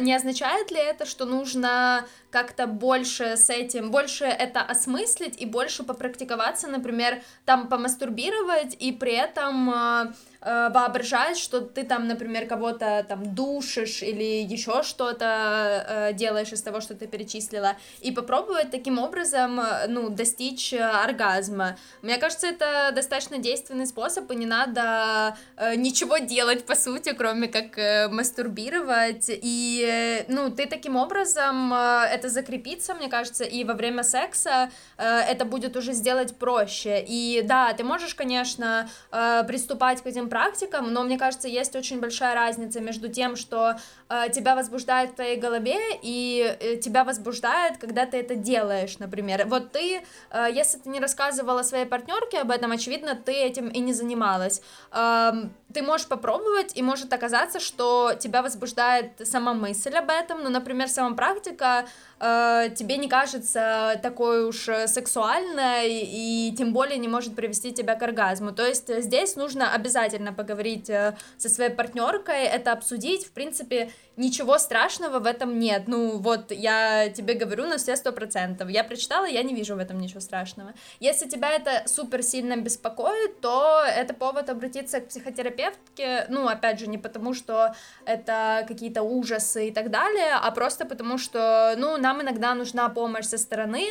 не 0.00 0.14
означает 0.14 0.70
ли 0.70 0.78
это, 0.78 1.06
что 1.06 1.24
нужно 1.24 2.04
как-то 2.32 2.66
больше 2.66 3.36
с 3.36 3.50
этим, 3.50 3.90
больше 3.90 4.24
это 4.24 4.60
осмыслить 4.60 5.40
и 5.40 5.46
больше 5.46 5.84
попрактиковаться, 5.84 6.66
например, 6.66 7.22
там 7.44 7.68
помастурбировать 7.68 8.76
и 8.80 8.90
при 8.92 9.12
этом 9.12 9.70
э, 9.70 10.12
воображать, 10.40 11.38
что 11.38 11.60
ты 11.60 11.84
там, 11.84 12.08
например, 12.08 12.46
кого-то 12.46 13.04
там 13.08 13.34
душишь 13.34 14.02
или 14.02 14.42
еще 14.42 14.82
что-то 14.82 15.86
э, 15.88 16.12
делаешь 16.14 16.52
из 16.52 16.62
того, 16.62 16.80
что 16.80 16.94
ты 16.94 17.06
перечислила, 17.06 17.76
и 18.00 18.10
попробовать 18.10 18.70
таким 18.70 18.98
образом, 18.98 19.60
э, 19.60 19.86
ну, 19.88 20.08
достичь 20.08 20.72
э, 20.72 20.80
оргазма. 20.80 21.76
Мне 22.00 22.16
кажется, 22.18 22.46
это 22.46 22.92
достаточно 22.94 23.38
действенный 23.38 23.86
способ, 23.86 24.30
и 24.30 24.36
не 24.36 24.46
надо 24.46 25.36
э, 25.56 25.76
ничего 25.76 26.18
делать, 26.18 26.64
по 26.64 26.74
сути, 26.74 27.12
кроме 27.12 27.48
как 27.48 27.78
э, 27.78 28.08
мастурбировать, 28.08 29.26
и, 29.28 29.86
э, 29.86 30.24
ну, 30.28 30.50
ты 30.50 30.66
таким 30.66 30.96
образом, 30.96 31.72
э, 31.74 32.06
это 32.22 32.28
закрепится, 32.28 32.94
мне 32.94 33.08
кажется, 33.08 33.44
и 33.44 33.64
во 33.64 33.74
время 33.74 34.04
секса 34.04 34.70
э, 34.96 35.04
это 35.04 35.44
будет 35.44 35.76
уже 35.76 35.92
сделать 35.92 36.36
проще, 36.36 37.04
и 37.06 37.42
да, 37.44 37.72
ты 37.72 37.82
можешь, 37.82 38.14
конечно, 38.14 38.88
э, 39.10 39.42
приступать 39.46 40.02
к 40.02 40.06
этим 40.06 40.28
практикам, 40.28 40.92
но 40.92 41.02
мне 41.02 41.18
кажется, 41.18 41.48
есть 41.48 41.74
очень 41.74 42.00
большая 42.00 42.34
разница 42.34 42.80
между 42.80 43.08
тем, 43.08 43.34
что 43.34 43.74
э, 44.08 44.30
тебя 44.32 44.54
возбуждает 44.54 45.10
в 45.10 45.14
твоей 45.14 45.36
голове, 45.36 45.78
и 46.02 46.56
э, 46.60 46.76
тебя 46.76 47.02
возбуждает, 47.02 47.78
когда 47.78 48.06
ты 48.06 48.18
это 48.18 48.36
делаешь, 48.36 48.98
например. 48.98 49.46
Вот 49.46 49.72
ты, 49.72 50.02
э, 50.30 50.46
если 50.54 50.78
ты 50.78 50.90
не 50.90 51.00
рассказывала 51.00 51.62
своей 51.62 51.86
партнерке 51.86 52.38
об 52.38 52.50
этом, 52.50 52.70
очевидно, 52.70 53.16
ты 53.16 53.32
этим 53.32 53.68
и 53.68 53.80
не 53.80 53.92
занималась. 53.92 54.62
Эм, 54.92 55.52
ты 55.74 55.82
можешь 55.82 56.06
попробовать, 56.06 56.76
и 56.76 56.82
может 56.82 57.12
оказаться, 57.12 57.58
что 57.58 58.12
тебя 58.18 58.42
возбуждает 58.42 59.10
сама 59.24 59.54
мысль 59.54 59.94
об 59.96 60.10
этом, 60.10 60.42
ну, 60.42 60.50
например, 60.50 60.88
сама 60.88 61.16
практика 61.16 61.86
э, 62.22 62.70
тебе 62.74 62.96
не 62.96 63.08
кажется 63.08 63.98
такой 64.02 64.46
уж 64.46 64.68
э, 64.68 64.86
сексуальной, 64.86 66.02
и 66.04 66.54
тем 66.56 66.72
более 66.72 66.98
не 66.98 67.08
может 67.08 67.34
привести 67.34 67.72
тебя 67.72 67.96
к 67.96 68.02
оргазму. 68.02 68.52
То 68.52 68.66
есть 68.66 68.88
здесь 69.02 69.36
нужно 69.36 69.74
обязательно 69.74 70.32
поговорить 70.32 70.88
э, 70.88 71.16
со 71.36 71.48
своей 71.48 71.70
партнеркой, 71.70 72.44
это 72.44 72.72
обсудить, 72.72 73.26
в 73.26 73.32
принципе, 73.32 73.90
ничего 74.16 74.58
страшного 74.58 75.18
в 75.18 75.26
этом 75.26 75.58
нет. 75.58 75.84
Ну, 75.86 76.18
вот 76.18 76.52
я 76.52 77.08
тебе 77.08 77.34
говорю 77.34 77.66
на 77.66 77.78
все 77.78 77.96
сто 77.96 78.12
процентов. 78.12 78.68
Я 78.68 78.84
прочитала, 78.84 79.24
я 79.26 79.42
не 79.42 79.54
вижу 79.54 79.74
в 79.74 79.78
этом 79.78 79.98
ничего 79.98 80.20
страшного. 80.20 80.74
Если 81.00 81.28
тебя 81.28 81.50
это 81.50 81.82
супер 81.86 82.22
сильно 82.22 82.56
беспокоит, 82.56 83.40
то 83.40 83.82
это 83.84 84.14
повод 84.14 84.50
обратиться 84.50 85.00
к 85.00 85.08
психотерапевтке. 85.08 86.26
Ну, 86.28 86.48
опять 86.48 86.78
же, 86.78 86.86
не 86.86 86.98
потому, 86.98 87.34
что 87.34 87.74
это 88.04 88.64
какие-то 88.68 89.02
ужасы 89.02 89.68
и 89.68 89.70
так 89.72 89.90
далее, 89.90 90.34
а 90.34 90.50
просто 90.50 90.84
потому, 90.84 91.18
что, 91.18 91.74
ну, 91.76 91.96
нам 91.96 92.22
иногда 92.22 92.54
нужна 92.54 92.88
помощь 92.88 93.26
со 93.26 93.38
стороны, 93.38 93.88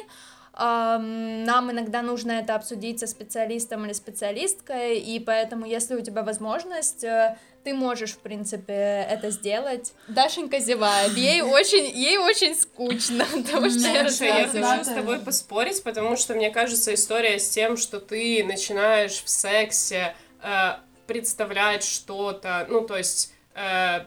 нам 0.54 1.72
иногда 1.72 2.02
нужно 2.02 2.34
это 2.34 2.56
обсудить 2.56 3.00
со 3.00 3.08
специалистом 3.08 3.86
или 3.86 3.94
специалисткой, 3.94 5.00
и 5.00 5.20
поэтому, 5.20 5.66
если 5.66 5.96
у 5.96 6.02
тебя 6.02 6.24
возможность, 6.24 7.06
э, 7.06 7.38
ты 7.64 7.74
можешь, 7.74 8.12
в 8.12 8.20
принципе, 8.20 8.74
это 8.74 9.30
сделать. 9.30 9.94
Дашенька 10.10 10.60
зевает, 10.60 11.14
ей 11.14 11.42
очень, 11.42 11.86
ей 11.86 12.18
очень 12.18 12.56
скучно, 12.56 13.26
потому 13.32 13.70
что 13.70 13.80
я 13.80 14.10
Слушай, 14.10 14.28
я 14.28 14.44
рассказываю. 14.44 14.66
хочу 14.66 14.84
с 14.84 14.94
тобой 14.94 15.20
поспорить, 15.20 15.84
потому 15.84 16.18
что 16.18 16.34
мне 16.34 16.50
кажется, 16.52 16.94
история 16.94 17.40
с 17.40 17.50
тем, 17.50 17.78
что 17.78 18.02
ты 18.02 18.44
начинаешь 18.44 19.24
в 19.24 19.30
сексе 19.30 20.16
э, 20.44 20.74
представлять 21.08 21.84
что-то, 21.84 22.66
ну, 22.70 22.82
то 22.82 22.98
есть, 22.98 23.34
э, 23.56 24.02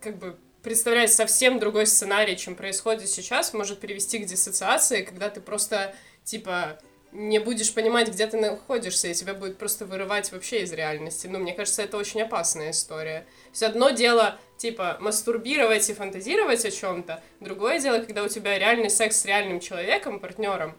как 0.00 0.18
бы 0.18 0.36
представлять 0.62 1.12
совсем 1.12 1.58
другой 1.58 1.86
сценарий, 1.86 2.36
чем 2.36 2.54
происходит 2.54 3.08
сейчас, 3.08 3.52
может 3.52 3.80
привести 3.80 4.18
к 4.18 4.26
диссоциации, 4.26 5.02
когда 5.02 5.28
ты 5.28 5.40
просто, 5.40 5.94
типа, 6.24 6.78
не 7.12 7.38
будешь 7.40 7.74
понимать, 7.74 8.08
где 8.08 8.26
ты 8.26 8.38
находишься, 8.38 9.08
и 9.08 9.14
тебя 9.14 9.34
будет 9.34 9.58
просто 9.58 9.84
вырывать 9.84 10.32
вообще 10.32 10.62
из 10.62 10.72
реальности. 10.72 11.26
Ну, 11.26 11.38
мне 11.38 11.52
кажется, 11.52 11.82
это 11.82 11.98
очень 11.98 12.22
опасная 12.22 12.70
история. 12.70 13.20
То 13.20 13.50
есть 13.50 13.62
одно 13.62 13.90
дело, 13.90 14.38
типа, 14.56 14.96
мастурбировать 15.00 15.88
и 15.90 15.94
фантазировать 15.94 16.64
о 16.64 16.70
чем-то, 16.70 17.22
другое 17.40 17.78
дело, 17.78 17.98
когда 17.98 18.22
у 18.22 18.28
тебя 18.28 18.58
реальный 18.58 18.90
секс 18.90 19.20
с 19.20 19.24
реальным 19.26 19.60
человеком, 19.60 20.20
партнером 20.20 20.74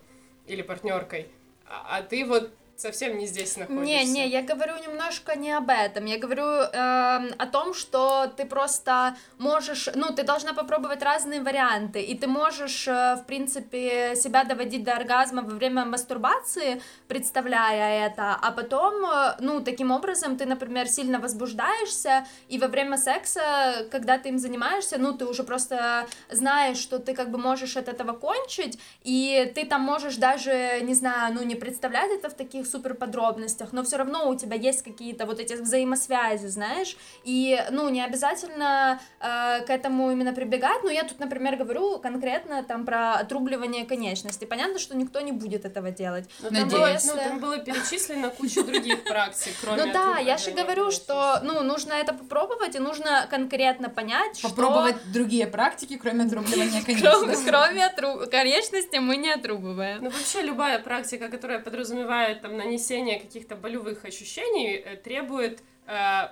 или 0.48 0.64
партнеркой, 0.64 1.28
а, 1.68 1.98
а 1.98 2.02
ты 2.02 2.26
вот 2.26 2.52
совсем 2.84 3.18
не 3.18 3.28
здесь 3.28 3.58
находишься. 3.58 3.86
Не, 3.86 4.04
не, 4.06 4.28
я 4.28 4.42
говорю 4.42 4.74
немножко 4.88 5.36
не 5.36 5.52
об 5.52 5.70
этом. 5.70 6.06
Я 6.06 6.18
говорю 6.18 6.44
э, 6.44 7.32
о 7.44 7.48
том, 7.48 7.74
что 7.74 8.28
ты 8.38 8.46
просто 8.46 9.16
можешь, 9.38 9.90
ну, 9.96 10.14
ты 10.14 10.24
должна 10.24 10.54
попробовать 10.54 11.02
разные 11.02 11.42
варианты, 11.42 12.02
и 12.02 12.14
ты 12.18 12.28
можешь, 12.28 12.88
э, 12.88 13.16
в 13.16 13.24
принципе, 13.26 14.16
себя 14.16 14.44
доводить 14.44 14.84
до 14.84 14.92
оргазма 14.94 15.42
во 15.44 15.56
время 15.56 15.86
мастурбации, 15.86 16.82
представляя 17.08 18.08
это, 18.08 18.38
а 18.42 18.52
потом, 18.52 18.94
э, 19.06 19.36
ну, 19.40 19.62
таким 19.62 19.92
образом 19.92 20.38
ты, 20.38 20.46
например, 20.46 20.88
сильно 20.88 21.20
возбуждаешься, 21.20 22.26
и 22.50 22.60
во 22.60 22.68
время 22.68 22.98
секса, 22.98 23.88
когда 23.92 24.18
ты 24.18 24.30
им 24.30 24.40
занимаешься, 24.40 24.98
ну, 24.98 25.14
ты 25.14 25.26
уже 25.26 25.44
просто 25.44 26.06
знаешь, 26.30 26.78
что 26.78 27.00
ты 27.00 27.14
как 27.14 27.30
бы 27.30 27.38
можешь 27.38 27.78
от 27.78 27.88
этого 27.88 28.12
кончить, 28.12 28.78
и 29.06 29.52
ты 29.56 29.66
там 29.66 29.82
можешь 29.82 30.18
даже, 30.18 30.82
не 30.82 30.94
знаю, 30.94 31.34
ну, 31.34 31.44
не 31.44 31.56
представлять 31.56 32.12
это 32.12 32.30
в 32.30 32.34
таких 32.34 32.73
супер 32.74 32.96
подробностях, 32.96 33.72
но 33.72 33.84
все 33.84 33.98
равно 33.98 34.30
у 34.30 34.36
тебя 34.36 34.56
есть 34.56 34.84
какие-то 34.84 35.26
вот 35.26 35.40
эти 35.40 35.54
взаимосвязи, 35.54 36.48
знаешь, 36.48 36.98
и, 37.24 37.60
ну, 37.72 37.90
не 37.90 38.02
обязательно 38.02 39.00
э, 39.20 39.66
к 39.66 39.70
этому 39.70 40.12
именно 40.12 40.34
прибегать, 40.34 40.84
но 40.84 40.90
я 40.90 41.04
тут, 41.04 41.20
например, 41.20 41.56
говорю 41.56 42.00
конкретно 42.00 42.64
там 42.64 42.86
про 42.86 43.14
отрубливание 43.14 43.86
конечности. 43.86 44.46
Понятно, 44.46 44.80
что 44.80 44.96
никто 44.96 45.22
не 45.22 45.32
будет 45.32 45.66
этого 45.66 45.92
делать. 45.92 46.30
Но 46.42 46.50
там, 46.50 46.70
было, 46.70 46.90
ну, 47.06 47.14
там 47.16 47.40
было 47.40 47.58
перечислено 47.60 48.30
куча 48.30 48.64
других 48.64 49.04
практик, 49.04 49.54
кроме 49.62 49.86
Ну 49.86 49.94
да, 49.94 50.18
я 50.18 50.38
же 50.38 50.52
говорю, 50.52 50.92
что, 50.92 51.40
ну, 51.44 51.62
нужно 51.64 51.94
это 51.94 52.14
попробовать, 52.14 52.76
и 52.76 52.80
нужно 52.80 53.28
конкретно 53.30 53.90
понять, 53.90 54.42
Попробовать 54.42 54.96
что... 54.96 55.14
другие 55.14 55.48
практики, 55.48 56.00
кроме 56.02 56.26
отрубливания 56.26 56.82
конечности. 56.82 57.44
Кроме 57.54 57.86
отруб... 57.86 58.30
конечности 58.32 58.98
мы 58.98 59.18
не 59.18 59.32
отрубываем. 59.32 60.04
Ну, 60.04 60.10
вообще, 60.10 60.42
любая 60.42 60.80
практика, 60.80 61.30
которая 61.30 61.60
подразумевает 61.60 62.42
там 62.42 62.58
нанесение 62.64 63.20
каких-то 63.20 63.56
болевых 63.56 64.06
ощущений, 64.06 64.76
э, 64.76 64.96
требует 64.96 65.62
э, 65.88 66.30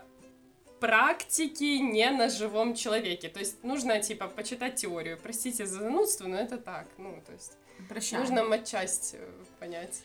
практики 0.80 1.80
не 1.80 2.10
на 2.12 2.30
живом 2.30 2.76
человеке. 2.76 3.30
То 3.30 3.39
есть 3.39 3.63
нужно, 3.63 4.00
типа, 4.02 4.28
почитать 4.28 4.76
теорию. 4.76 5.17
Простите 5.22 5.65
за 5.65 5.80
занудство, 5.80 6.28
но 6.28 6.38
это 6.38 6.58
так. 6.58 6.88
Ну, 6.98 7.22
то 7.26 7.34
есть 7.34 7.58
Прощаємо. 7.89 8.26
нужно 8.26 8.44
матчасть 8.44 9.15
э, 9.15 9.30
понять. 9.60 10.02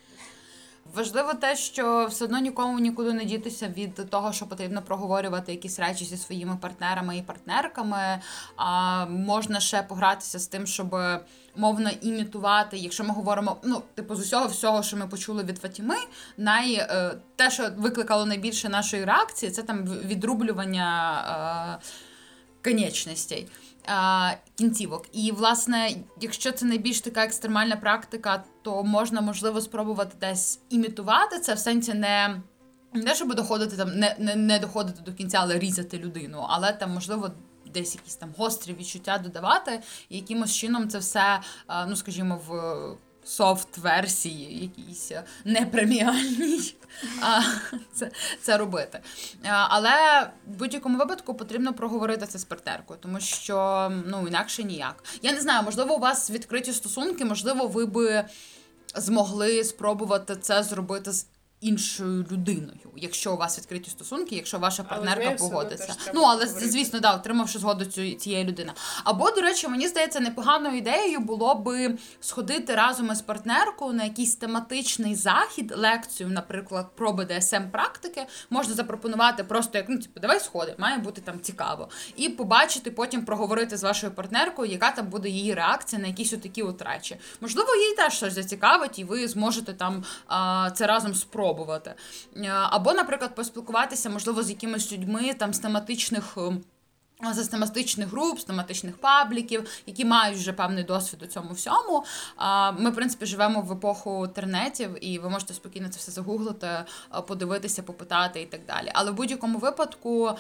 Важливо 0.94 1.34
те, 1.34 1.56
що 1.56 2.06
все 2.10 2.24
одно 2.24 2.38
нікому 2.38 2.78
нікуди 2.78 3.12
не 3.12 3.24
дітися 3.24 3.68
від 3.68 4.10
того, 4.10 4.32
що 4.32 4.46
потрібно 4.46 4.82
проговорювати 4.82 5.52
якісь 5.52 5.78
речі 5.78 6.04
зі 6.04 6.16
своїми 6.16 6.56
партнерами 6.60 7.18
і 7.18 7.22
партнерками. 7.22 8.20
А 8.56 9.06
можна 9.06 9.60
ще 9.60 9.82
погратися 9.82 10.38
з 10.38 10.46
тим, 10.46 10.66
щоб 10.66 10.96
мовно 11.56 11.90
імітувати. 12.00 12.78
Якщо 12.78 13.04
ми 13.04 13.14
говоримо, 13.14 13.56
ну 13.64 13.82
типу 13.94 14.14
з 14.14 14.20
усього 14.20 14.46
всього, 14.46 14.82
що 14.82 14.96
ми 14.96 15.06
почули 15.06 15.44
від 15.44 15.58
Фатіми, 15.58 15.96
най 16.36 16.74
е, 16.74 17.14
те, 17.36 17.50
що 17.50 17.68
викликало 17.76 18.26
найбільше 18.26 18.68
нашої 18.68 19.04
реакції, 19.04 19.52
це 19.52 19.62
там 19.62 19.84
відрублювання. 19.84 21.78
Е, 21.82 21.86
Конечностей 22.64 23.48
а, 23.86 24.32
кінцівок. 24.54 25.06
І, 25.12 25.32
власне, 25.32 25.90
якщо 26.20 26.52
це 26.52 26.66
найбільш 26.66 27.00
така 27.00 27.24
екстремальна 27.24 27.76
практика, 27.76 28.44
то 28.62 28.84
можна, 28.84 29.20
можливо, 29.20 29.60
спробувати 29.60 30.16
десь 30.20 30.60
імітувати 30.70 31.38
це 31.38 31.54
в 31.54 31.58
сенсі 31.58 31.94
не. 31.94 32.42
Не 32.92 33.14
щоб 33.14 33.34
доходити 33.34 33.76
там, 33.76 33.98
не, 33.98 34.16
не, 34.18 34.36
не 34.36 34.58
доходити 34.58 35.02
до 35.02 35.12
кінця, 35.12 35.38
але 35.40 35.58
різати 35.58 35.98
людину, 35.98 36.46
але 36.48 36.72
там, 36.72 36.90
можливо, 36.90 37.30
десь 37.74 37.94
якісь 37.94 38.16
там 38.16 38.34
гострі 38.38 38.76
відчуття 38.78 39.18
додавати, 39.18 39.82
і 40.08 40.16
якимось 40.16 40.54
чином 40.54 40.88
це 40.88 40.98
все, 40.98 41.40
ну 41.88 41.96
скажімо, 41.96 42.40
в 42.48 42.52
софт-версії, 43.26 44.62
якійсь 44.62 45.12
непреміальній, 45.44 46.74
а, 47.22 47.40
це, 47.94 48.10
це 48.42 48.56
робити. 48.56 49.00
Але 49.44 50.22
в 50.46 50.58
будь-якому 50.58 50.98
випадку 50.98 51.34
потрібно 51.34 51.72
проговорити 51.72 52.26
це 52.26 52.38
з 52.38 52.44
партнеркою, 52.44 52.98
тому 53.02 53.20
що 53.20 53.92
ну 54.06 54.28
інакше 54.28 54.62
ніяк. 54.64 55.04
Я 55.22 55.32
не 55.32 55.40
знаю, 55.40 55.62
можливо, 55.62 55.94
у 55.94 55.98
вас 55.98 56.30
відкриті 56.30 56.72
стосунки, 56.72 57.24
можливо, 57.24 57.66
ви 57.66 57.86
би 57.86 58.24
змогли 58.94 59.64
спробувати 59.64 60.36
це 60.36 60.62
зробити 60.62 61.12
з. 61.12 61.26
Іншою 61.60 62.26
людиною, 62.30 62.90
якщо 62.96 63.34
у 63.34 63.36
вас 63.36 63.58
відкриті 63.58 63.88
стосунки, 63.88 64.36
якщо 64.36 64.58
ваша 64.58 64.82
партнерка 64.82 65.24
Але, 65.26 65.36
погодиться. 65.36 65.94
Ну 66.14 66.22
але 66.22 66.46
звісно, 66.46 67.00
да, 67.00 67.14
отримавши 67.14 67.58
згоду 67.58 67.84
цю- 67.84 68.14
цієї 68.14 68.44
людини. 68.44 68.72
Або, 69.04 69.30
до 69.30 69.40
речі, 69.40 69.68
мені 69.68 69.88
здається, 69.88 70.20
непоганою 70.20 70.76
ідеєю 70.76 71.20
було 71.20 71.54
би 71.54 71.98
сходити 72.20 72.74
разом 72.74 73.10
із 73.12 73.20
партнеркою 73.20 73.92
на 73.92 74.04
якийсь 74.04 74.36
тематичний 74.36 75.14
захід, 75.14 75.72
лекцію, 75.76 76.28
наприклад, 76.28 76.86
про 76.94 77.12
БДСМ 77.12 77.70
практики. 77.72 78.26
Можна 78.50 78.74
запропонувати 78.74 79.44
просто 79.44 79.78
як 79.78 79.88
ну, 79.88 79.98
типу, 79.98 80.20
давай 80.20 80.40
сходи, 80.40 80.74
має 80.78 80.98
бути 80.98 81.20
там 81.20 81.40
цікаво. 81.40 81.88
І 82.16 82.28
побачити, 82.28 82.90
потім 82.90 83.24
проговорити 83.24 83.76
з 83.76 83.82
вашою 83.82 84.12
партнеркою, 84.12 84.72
яка 84.72 84.90
там 84.90 85.06
буде 85.06 85.28
її 85.28 85.54
реакція 85.54 86.02
на 86.02 86.08
якісь 86.08 86.32
отакі 86.32 86.62
от 86.62 86.82
речі. 86.82 87.16
Можливо, 87.40 87.74
їй 87.74 87.96
теж 87.96 88.14
щось 88.14 88.32
зацікавить, 88.32 88.98
і 88.98 89.04
ви 89.04 89.28
зможете 89.28 89.72
там 89.72 90.04
а, 90.26 90.70
це 90.74 90.86
разом 90.86 91.14
спробувати. 91.14 91.45
Е, 92.36 92.48
Або, 92.48 92.92
наприклад, 92.92 93.34
поспілкуватися, 93.34 94.10
можливо, 94.10 94.42
з 94.42 94.50
якимись 94.50 94.92
людьми 94.92 95.34
там 95.34 95.54
з 95.54 95.58
тематичних. 95.58 96.38
з 97.32 97.48
тематичних 97.48 98.08
груп, 98.08 98.40
з 98.40 98.44
тематичних 98.44 98.96
пабліків, 98.96 99.68
які 99.86 100.04
мають 100.04 100.38
вже 100.38 100.52
певний 100.52 100.84
досвід 100.84 101.22
у 101.22 101.26
цьому 101.26 101.52
всьому. 101.52 102.04
Ми, 102.78 102.90
в 102.90 102.94
принципі, 102.94 103.26
живемо 103.26 103.60
в 103.60 103.72
епоху 103.72 104.28
тернетів, 104.28 105.04
і 105.04 105.18
ви 105.18 105.28
можете 105.28 105.54
спокійно 105.54 105.88
це 105.88 105.98
все 105.98 106.12
загуглити, 106.12 106.66
е, 106.66 106.84
подивитися, 107.26 107.82
попитати 107.82 108.42
і 108.42 108.46
так 108.46 108.60
далі. 108.66 108.90
Але 108.94 109.10
в 109.10 109.14
будь-якому 109.14 109.58
випадку. 109.58 110.30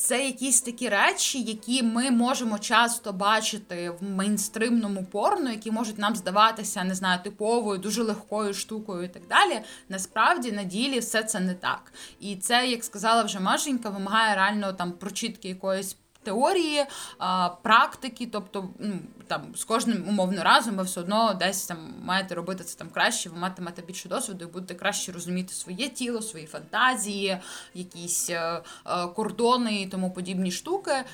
Це 0.00 0.26
якісь 0.26 0.60
такі 0.60 0.88
речі, 0.88 1.42
які 1.42 1.82
ми 1.82 2.10
можемо 2.10 2.58
часто 2.58 3.12
бачити 3.12 3.90
в 3.90 4.02
мейнстримному 4.02 5.04
порно, 5.04 5.50
які 5.50 5.70
можуть 5.70 5.98
нам 5.98 6.16
здаватися, 6.16 6.84
не 6.84 6.94
знаю, 6.94 7.20
типовою, 7.24 7.78
дуже 7.78 8.02
легкою 8.02 8.54
штукою 8.54 9.04
і 9.04 9.08
так 9.08 9.22
далі. 9.28 9.60
Насправді 9.88 10.52
на 10.52 10.64
ділі 10.64 10.98
все 10.98 11.22
це 11.22 11.40
не 11.40 11.54
так. 11.54 11.92
І 12.20 12.36
це, 12.36 12.66
як 12.66 12.84
сказала 12.84 13.22
вже 13.22 13.40
Машенька, 13.40 13.90
вимагає 13.90 14.34
реально 14.34 14.72
там 14.72 14.92
прочитки 14.92 15.48
якоїсь. 15.48 15.96
Теорії, 16.22 16.84
а, 17.18 17.48
практики, 17.48 18.28
тобто 18.32 18.68
ну, 18.78 18.98
там 19.26 19.42
з 19.54 19.64
кожним 19.64 20.08
умовно 20.08 20.42
разом 20.44 20.76
ви 20.76 20.82
все 20.82 21.00
одно 21.00 21.34
десь 21.34 21.66
там 21.66 21.94
маєте 22.02 22.34
робити 22.34 22.64
це 22.64 22.78
там 22.78 22.88
краще, 22.88 23.30
ви 23.30 23.38
матимете 23.38 23.82
більше 23.82 24.08
досвіду 24.08 24.44
і 24.44 24.48
будете 24.48 24.74
краще 24.74 25.12
розуміти 25.12 25.54
своє 25.54 25.88
тіло, 25.88 26.22
свої 26.22 26.46
фантазії, 26.46 27.38
якісь 27.74 28.30
е, 28.30 28.62
е, 28.86 29.06
кордони 29.06 29.82
і 29.82 29.86
тому 29.86 30.10
подібні 30.10 30.50
штуки. 30.50 31.04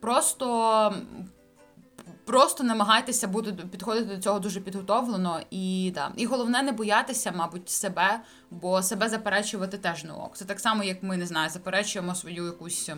Просто 0.00 0.94
Просто 2.24 2.64
намагайтеся 2.64 3.28
бути 3.28 3.52
підходити 3.52 4.16
до 4.16 4.22
цього 4.22 4.38
дуже 4.38 4.60
підготовлено 4.60 5.40
і 5.50 5.92
да. 5.94 6.12
І 6.16 6.26
головне 6.26 6.62
не 6.62 6.72
боятися, 6.72 7.32
мабуть, 7.32 7.70
себе, 7.70 8.20
бо 8.50 8.82
себе 8.82 9.08
заперечувати 9.08 9.78
теж 9.78 10.04
не 10.04 10.12
ок. 10.12 10.36
Це 10.36 10.44
так 10.44 10.60
само, 10.60 10.84
як 10.84 11.02
ми 11.02 11.16
не 11.16 11.26
знаю, 11.26 11.50
заперечуємо 11.50 12.14
свою 12.14 12.44
якусь. 12.46 12.90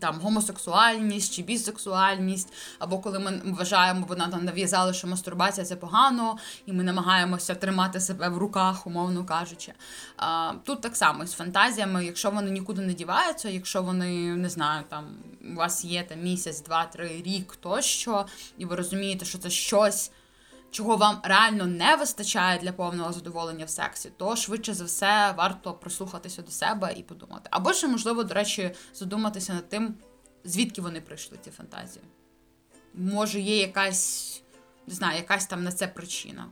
Там 0.00 0.20
гомосексуальність 0.20 1.34
чи 1.34 1.42
бісексуальність, 1.42 2.52
або 2.78 2.98
коли 2.98 3.18
ми 3.18 3.42
вважаємо, 3.44 4.06
бо 4.08 4.16
нам 4.16 4.30
там 4.30 4.44
нав'язали, 4.44 4.94
що 4.94 5.06
мастурбація 5.06 5.66
це 5.66 5.76
погано, 5.76 6.36
і 6.66 6.72
ми 6.72 6.84
намагаємося 6.84 7.54
тримати 7.54 8.00
себе 8.00 8.28
в 8.28 8.38
руках, 8.38 8.86
умовно 8.86 9.24
кажучи. 9.24 9.72
А, 10.16 10.52
тут 10.64 10.80
так 10.80 10.96
само 10.96 11.26
з 11.26 11.32
фантазіями, 11.32 12.04
якщо 12.04 12.30
вони 12.30 12.50
нікуди 12.50 12.82
не 12.82 12.94
діваються, 12.94 13.48
якщо 13.48 13.82
вони 13.82 14.36
не 14.36 14.48
знаю, 14.48 14.84
там 14.88 15.04
у 15.52 15.54
вас 15.54 15.84
є 15.84 16.02
там 16.02 16.22
місяць, 16.22 16.62
два, 16.62 16.84
три, 16.84 17.22
рік 17.22 17.56
тощо, 17.56 18.26
і 18.58 18.64
ви 18.64 18.76
розумієте, 18.76 19.24
що 19.24 19.38
це 19.38 19.50
щось. 19.50 20.10
Чого 20.70 20.96
вам 20.96 21.20
реально 21.22 21.66
не 21.66 21.96
вистачає 21.96 22.58
для 22.58 22.72
повного 22.72 23.12
задоволення 23.12 23.64
в 23.64 23.70
сексі, 23.70 24.10
то 24.16 24.36
швидше 24.36 24.74
за 24.74 24.84
все 24.84 25.34
варто 25.38 25.74
прислухатися 25.74 26.42
до 26.42 26.50
себе 26.50 26.94
і 26.96 27.02
подумати. 27.02 27.48
Або 27.50 27.72
ще, 27.72 27.88
можливо, 27.88 28.24
до 28.24 28.34
речі, 28.34 28.70
задуматися 28.94 29.54
над 29.54 29.68
тим, 29.68 29.94
звідки 30.44 30.82
вони 30.82 31.00
прийшли, 31.00 31.38
ці 31.44 31.50
фантазії. 31.50 32.04
Може, 32.94 33.40
є 33.40 33.58
якась, 33.58 34.42
не 34.86 34.94
знаю, 34.94 35.16
якась 35.16 35.46
там 35.46 35.64
на 35.64 35.72
це 35.72 35.88
причина. 35.88 36.46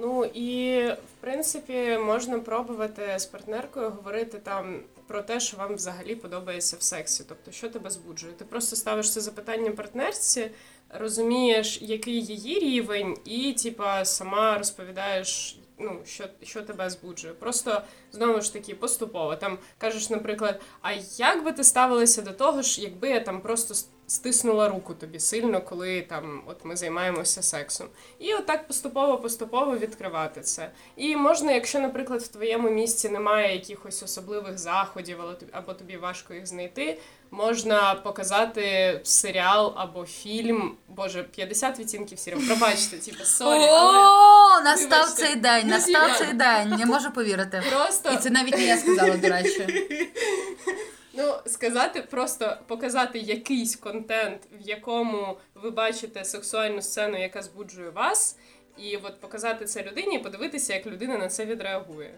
Ну 0.00 0.24
і 0.24 0.82
в 0.88 1.20
принципі 1.20 1.98
можна 1.98 2.38
пробувати 2.38 3.18
з 3.18 3.26
партнеркою 3.26 3.90
говорити 3.90 4.38
там 4.38 4.80
про 5.06 5.22
те, 5.22 5.40
що 5.40 5.56
вам 5.56 5.74
взагалі 5.74 6.14
подобається 6.14 6.76
в 6.76 6.82
сексі. 6.82 7.24
Тобто, 7.28 7.52
що 7.52 7.68
тебе 7.68 7.90
збуджує. 7.90 8.32
Ти 8.32 8.44
просто 8.44 8.76
ставиш 8.76 9.12
це 9.12 9.20
запитання 9.20 9.70
партнерці, 9.70 10.50
розумієш, 10.90 11.78
який 11.82 12.24
її 12.24 12.58
рівень, 12.58 13.16
і 13.24 13.52
типа 13.52 14.04
сама 14.04 14.58
розповідаєш. 14.58 15.58
Ну, 15.80 16.00
що, 16.06 16.24
що 16.42 16.62
тебе 16.62 16.90
збуджує. 16.90 17.34
Просто 17.34 17.82
знову 18.12 18.40
ж 18.40 18.52
таки 18.52 18.74
поступово. 18.74 19.36
Там 19.36 19.58
кажеш, 19.78 20.10
наприклад, 20.10 20.60
а 20.82 20.92
як 21.16 21.44
би 21.44 21.52
ти 21.52 21.64
ставилася 21.64 22.22
до 22.22 22.32
того 22.32 22.62
ж, 22.62 22.82
якби 22.82 23.08
я 23.08 23.20
там 23.20 23.40
просто 23.40 23.74
стиснула 24.08 24.68
руку 24.68 24.94
тобі 24.94 25.20
сильно, 25.20 25.60
коли 25.60 26.02
там 26.02 26.42
от 26.46 26.64
ми 26.64 26.76
займаємося 26.76 27.42
сексом. 27.42 27.86
І 28.18 28.34
отак 28.34 28.66
поступово-поступово 28.66 29.76
відкривати 29.76 30.40
це. 30.40 30.70
І 30.96 31.16
можна, 31.16 31.52
якщо, 31.52 31.80
наприклад, 31.80 32.22
в 32.22 32.28
твоєму 32.28 32.70
місці 32.70 33.08
немає 33.08 33.54
якихось 33.54 34.02
особливих 34.02 34.58
заходів, 34.58 35.18
або 35.52 35.74
тобі 35.74 35.96
важко 35.96 36.34
їх 36.34 36.46
знайти, 36.46 36.98
можна 37.30 37.94
показати 37.94 39.00
серіал 39.04 39.72
або 39.76 40.04
фільм. 40.04 40.76
Боже, 40.88 41.22
50 41.22 41.78
відтінків 41.78 42.18
сірого. 42.18 42.42
Пробачте, 42.46 42.98
типу, 42.98 43.24
sorry. 43.24 43.68
О, 43.70 44.60
настав 44.60 45.10
цей 45.10 45.36
день, 45.36 45.68
настав 45.68 46.18
цей 46.18 46.32
день. 46.32 46.68
Не 46.78 46.86
можу 46.86 47.10
повірити. 47.10 47.62
Просто 47.70 48.12
і 48.12 48.16
це 48.16 48.30
навіть 48.30 48.56
не 48.56 48.64
я 48.64 48.76
сказала, 48.76 49.16
до 49.16 49.28
речі. 49.28 49.88
Ну, 51.20 51.34
сказати, 51.46 52.02
просто 52.02 52.56
показати 52.66 53.18
якийсь 53.18 53.76
контент, 53.76 54.42
в 54.52 54.68
якому 54.68 55.36
ви 55.54 55.70
бачите 55.70 56.24
сексуальну 56.24 56.82
сцену, 56.82 57.18
яка 57.18 57.42
збуджує 57.42 57.90
вас, 57.90 58.38
і 58.76 58.96
от 58.96 59.20
показати 59.20 59.64
це 59.64 59.82
людині, 59.82 60.16
і 60.16 60.18
подивитися, 60.18 60.74
як 60.74 60.86
людина 60.86 61.18
на 61.18 61.28
це 61.28 61.44
відреагує. 61.44 62.14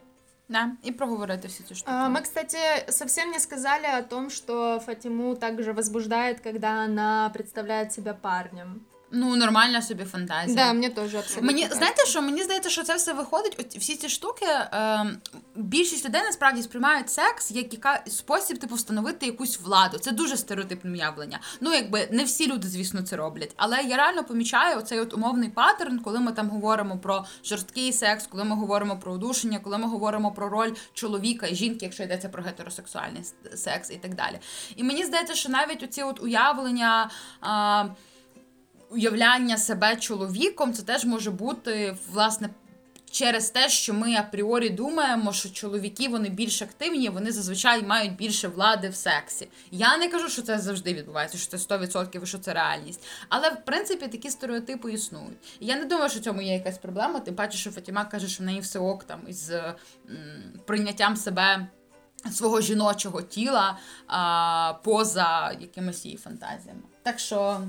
Да, 0.49 0.73
и 0.87 0.91
проговорить 0.93 1.45
все 1.45 1.63
эти 1.63 1.75
штуки. 1.75 1.93
Мы, 1.93 2.23
кстати, 2.23 2.59
совсем 2.89 3.31
не 3.31 3.39
сказали 3.39 3.87
о 3.99 4.03
том, 4.03 4.31
что 4.31 4.81
Фатиму 4.81 5.37
также 5.37 5.73
возбуждает, 5.73 6.41
когда 6.41 6.85
она 6.85 7.31
представляет 7.33 7.93
себя 7.93 8.15
парнем. 8.15 8.81
Ну, 9.13 9.37
нормальна 9.37 9.83
собі 9.83 10.05
фантазія. 10.05 10.57
Да, 10.57 10.73
мені 10.73 10.89
теж 10.89 11.15
абсолютно. 11.15 11.47
Мені 11.47 11.69
знаєте, 11.71 12.07
що 12.07 12.23
мені 12.23 12.43
здається, 12.43 12.71
що 12.71 12.83
це 12.83 12.95
все 12.95 13.13
виходить. 13.13 13.57
От 13.61 13.77
всі 13.77 13.97
ці 13.97 14.09
штуки. 14.09 14.47
Е, 14.47 15.07
більшість 15.55 16.05
людей 16.05 16.23
насправді 16.23 16.63
сприймають 16.63 17.11
секс 17.11 17.51
як 17.51 17.73
яка 17.73 18.03
спосіб 18.07 18.59
типу 18.59 18.75
встановити 18.75 19.27
якусь 19.27 19.61
владу. 19.61 19.99
Це 19.99 20.13
дуже 20.13 20.37
стереотипне 20.37 20.99
явлення. 20.99 21.41
Ну, 21.61 21.73
якби 21.73 22.09
не 22.11 22.25
всі 22.25 22.53
люди, 22.53 22.69
звісно, 22.69 23.03
це 23.03 23.17
роблять. 23.17 23.53
Але 23.57 23.83
я 23.83 23.97
реально 23.97 24.25
помічаю 24.25 24.79
оцей 24.79 25.01
от 25.01 25.15
умовний 25.15 25.49
паттерн, 25.49 25.99
коли 25.99 26.21
ми 26.21 26.33
там 26.33 26.51
говоримо 26.51 26.99
про 26.99 27.25
жорсткий 27.45 27.93
секс, 27.93 28.27
коли 28.27 28.45
ми 28.45 28.57
говоримо 28.57 28.99
про 28.99 29.13
удушення, 29.13 29.59
коли 29.59 29.79
ми 29.79 29.89
говоримо 29.89 30.33
про 30.33 30.49
роль 30.49 30.73
чоловіка 30.95 31.47
і 31.47 31.55
жінки, 31.55 31.79
якщо 31.85 32.03
йдеться 32.03 32.29
про 32.29 32.43
гетеросексуальний 32.43 33.23
секс 33.55 33.91
і 33.91 33.97
так 33.97 34.15
далі. 34.15 34.39
І 34.77 34.85
мені 34.85 35.05
здається, 35.05 35.35
що 35.35 35.49
навіть 35.49 35.83
оці 35.83 36.03
от 36.03 36.23
уявлення. 36.23 37.11
Е, 37.45 37.95
уявляння 38.91 39.57
себе 39.59 39.97
чоловіком, 39.97 40.73
це 40.73 40.83
теж 40.83 41.05
може 41.05 41.31
бути 41.31 41.97
власне. 42.13 42.51
Через 43.13 43.51
те, 43.51 43.69
що 43.69 43.95
ми 43.95 44.15
апріорі 44.15 44.71
думаємо, 44.71 45.33
що 45.33 45.49
чоловіки 45.49 46.09
вони 46.09 46.29
більш 46.29 46.63
активні, 46.63 47.09
вони 47.09 47.33
зазвичай 47.33 47.83
мають 47.83 48.17
більше 48.17 48.49
влади 48.49 48.89
в 48.89 48.95
сексі. 48.95 49.49
Я 49.71 49.97
не 49.97 50.09
кажу, 50.09 50.29
що 50.29 50.43
це 50.43 50.59
завжди 50.59 50.95
відбувається, 50.95 51.39
що 51.39 51.59
це 51.59 51.75
100% 51.77 52.23
і 52.23 52.27
що 52.27 52.39
це 52.39 52.53
реальність. 52.53 53.05
Але 53.29 53.51
в 53.51 53.65
принципі 53.65 54.09
такі 54.09 54.31
стереотипи 54.31 54.93
існують. 54.93 55.39
Я 55.61 55.77
не 55.77 55.85
думаю, 55.85 56.11
що 56.11 56.21
в 56.21 56.23
цьому 56.23 56.43
є 56.43 56.53
якась 56.53 56.79
проблема. 56.79 57.21
Тим 57.21 57.35
паче, 57.35 57.59
що 57.59 57.71
Фатіма 57.71 58.05
каже, 58.05 58.29
що 58.29 58.43
в 58.43 58.47
неї 58.47 58.61
все 58.61 58.79
ок 58.79 59.05
там 59.05 59.21
із 59.29 59.51
м, 59.51 59.75
прийняттям 60.67 61.17
себе 61.17 61.67
свого 62.33 62.61
жіночого 62.61 63.23
тіла 63.23 63.79
а, 64.07 64.75
поза 64.85 65.57
якимись 65.61 66.05
її 66.05 66.17
фантазіями. 66.17 66.81
Так 67.03 67.19
що. 67.19 67.61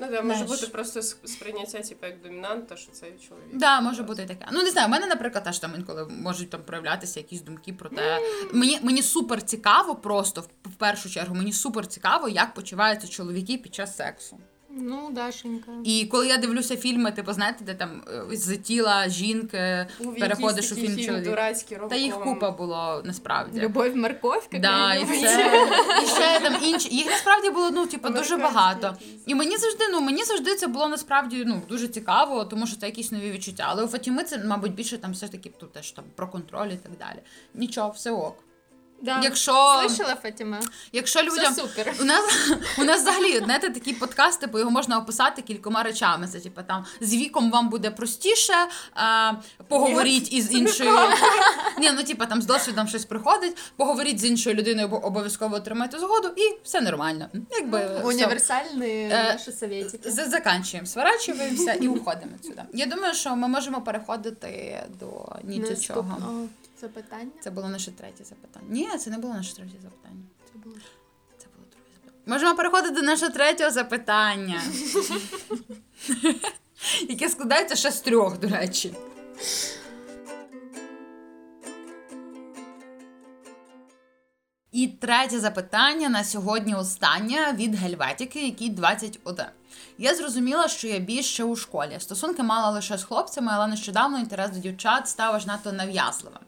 Ну 0.00 0.06
да, 0.10 0.22
може 0.22 0.44
бути 0.44 0.66
просто 0.66 1.02
сприйняття, 1.02 1.82
типу, 1.82 2.06
як 2.06 2.22
домінанта, 2.22 2.76
що 2.76 2.92
це 2.92 3.06
чоловік. 3.28 3.48
Да, 3.52 3.80
може 3.80 4.02
бути 4.02 4.26
таке. 4.26 4.46
Ну 4.52 4.62
не 4.62 4.70
знаю, 4.70 4.88
в 4.88 4.90
мене, 4.90 5.06
наприклад, 5.06 5.44
теж 5.44 5.58
там 5.58 5.72
інколи 5.76 6.06
можуть 6.06 6.50
там 6.50 6.62
проявлятися 6.62 7.20
якісь 7.20 7.42
думки 7.42 7.72
про 7.72 7.90
те. 7.90 8.18
Мені 8.52 8.78
мені 8.82 9.02
супер 9.02 9.42
цікаво, 9.42 9.94
просто 9.96 10.44
в 10.64 10.74
першу 10.76 11.10
чергу, 11.10 11.34
мені 11.34 11.52
супер 11.52 11.86
цікаво, 11.86 12.28
як 12.28 12.54
почуваються 12.54 13.08
чоловіки 13.08 13.58
під 13.58 13.74
час 13.74 13.96
сексу. 13.96 14.38
Ну, 14.70 15.10
Дашенька. 15.12 15.72
І 15.84 16.06
коли 16.10 16.26
я 16.26 16.36
дивлюся 16.36 16.76
фільми, 16.76 17.12
типу, 17.12 17.32
знаєте, 17.32 17.64
де 17.64 17.74
там 17.74 18.02
е, 18.32 18.36
з 18.36 18.56
тіла 18.56 19.08
жінки 19.08 19.86
Був 20.00 20.16
переходиш 20.16 20.72
у 20.72 20.74
фільм, 20.74 20.96
фільм 20.96 21.06
чоловік. 21.06 21.24
Та 21.90 21.96
їх 21.96 22.20
купа 22.20 22.50
було 22.50 23.02
насправді. 23.04 23.60
Любов, 23.60 23.96
морковь, 23.96 24.48
як 24.52 24.62
да, 24.62 24.94
і, 24.94 25.06
це, 25.06 25.68
і 26.04 26.06
ще 26.06 26.40
там 26.40 26.56
інші. 26.62 26.96
Їх 26.96 27.06
насправді 27.06 27.50
було 27.50 27.70
ну, 27.70 27.86
типу, 27.86 28.08
дуже 28.08 28.36
багато. 28.36 28.96
І 29.26 29.34
мені 29.34 29.56
завжди, 29.56 29.84
ну 29.92 30.00
мені 30.00 30.24
завжди 30.24 30.54
це 30.54 30.66
було 30.66 30.88
насправді 30.88 31.44
ну, 31.46 31.62
дуже 31.68 31.88
цікаво, 31.88 32.44
тому 32.44 32.66
що 32.66 32.76
це 32.76 32.86
якісь 32.86 33.12
нові 33.12 33.30
відчуття. 33.30 33.64
Але 33.68 33.84
у 33.84 33.88
Фатіми 33.88 34.24
це, 34.24 34.38
мабуть, 34.44 34.74
більше 34.74 34.98
там 34.98 35.12
все 35.12 35.26
ж 35.26 35.32
таки 35.32 35.50
тут 35.58 35.72
теж 35.72 35.90
там 35.90 36.04
про 36.14 36.28
контроль 36.28 36.68
і 36.68 36.76
так 36.76 36.92
далі. 36.98 37.18
Нічого, 37.54 37.90
все 37.90 38.10
ок. 38.10 38.36
Да. 39.02 39.20
Якщо 39.22 39.52
Слышала, 39.52 40.16
Фатіма? 40.22 40.60
Якщо 40.92 41.22
людям 41.22 41.52
Все 41.52 41.62
супер. 41.62 41.94
у 42.00 42.04
нас 42.04 42.24
у 42.78 42.84
нас 42.84 43.00
взагалі 43.00 43.38
знаєте, 43.44 43.70
такі 43.70 43.92
подкасти, 43.92 44.46
типу, 44.46 44.58
його 44.58 44.70
можна 44.70 44.98
описати 44.98 45.42
кількома 45.42 45.82
речами. 45.82 46.26
Це 46.28 46.40
типу, 46.40 46.60
там 46.66 46.84
з 47.00 47.14
віком 47.14 47.50
вам 47.50 47.68
буде 47.68 47.90
простіше, 47.90 48.54
а, 48.94 49.32
поговоріть 49.68 50.32
із 50.32 50.54
іншою. 50.54 50.98
Ні, 51.78 51.90
ну 51.96 52.02
типу, 52.02 52.26
там 52.26 52.42
з 52.42 52.46
досвідом 52.46 52.88
щось 52.88 53.04
приходить, 53.04 53.56
поговоріть 53.76 54.20
з 54.20 54.24
іншою 54.24 54.56
людиною, 54.56 54.88
обов'язково 54.88 55.56
отримайте 55.56 55.98
згоду, 55.98 56.28
і 56.36 56.58
все 56.64 56.80
нормально. 56.80 57.28
Якби 57.50 58.00
Універсальні 58.04 58.88
е, 58.88 59.32
наші 59.32 59.52
советики. 59.52 60.10
Заканчуємо, 60.10 60.86
сворачуємося 60.86 61.72
і 61.72 61.88
уходимо 61.88 62.32
сюди. 62.42 62.62
Я 62.74 62.86
думаю, 62.86 63.14
що 63.14 63.36
ми 63.36 63.48
можемо 63.48 63.80
переходити 63.80 64.82
до 65.00 65.36
нічого. 65.44 66.48
Запитання? 66.80 67.30
Це 67.40 67.50
було 67.50 67.68
наше 67.68 67.90
третє 67.92 68.24
запитання. 68.24 68.66
Ні, 68.68 68.88
це 68.98 69.10
не 69.10 69.18
було 69.18 69.34
наше 69.34 69.54
третє 69.54 69.76
запитання. 69.82 70.22
Це 70.52 70.58
було 70.58 70.76
це 71.38 71.46
було 71.56 71.66
друге 71.70 71.86
запитання. 71.94 72.22
Можемо 72.26 72.54
переходити 72.54 72.94
до 72.94 73.02
нашого 73.02 73.32
третього 73.32 73.70
запитання, 73.70 74.62
яке 77.08 77.28
складається 77.28 77.76
ще 77.76 77.90
з 77.90 78.00
трьох, 78.00 78.38
до 78.38 78.48
речі. 78.48 78.94
І 84.72 84.88
третє 84.88 85.40
запитання 85.40 86.08
на 86.08 86.24
сьогодні 86.24 86.74
останнє 86.74 87.52
від 87.52 87.74
Гельветіки, 87.74 88.46
який 88.46 88.70
21. 88.70 89.44
Я 89.98 90.14
зрозуміла, 90.14 90.68
що 90.68 90.88
я 90.88 90.98
більше 90.98 91.44
у 91.44 91.56
школі. 91.56 91.96
Стосунки 91.98 92.42
мала 92.42 92.70
лише 92.70 92.98
з 92.98 93.04
хлопцями, 93.04 93.52
але 93.54 93.66
нещодавно 93.66 94.18
інтерес 94.18 94.50
до 94.50 94.58
дівчат 94.58 95.08
став 95.08 95.46
надто 95.46 95.72
нав'язливим. 95.72 96.40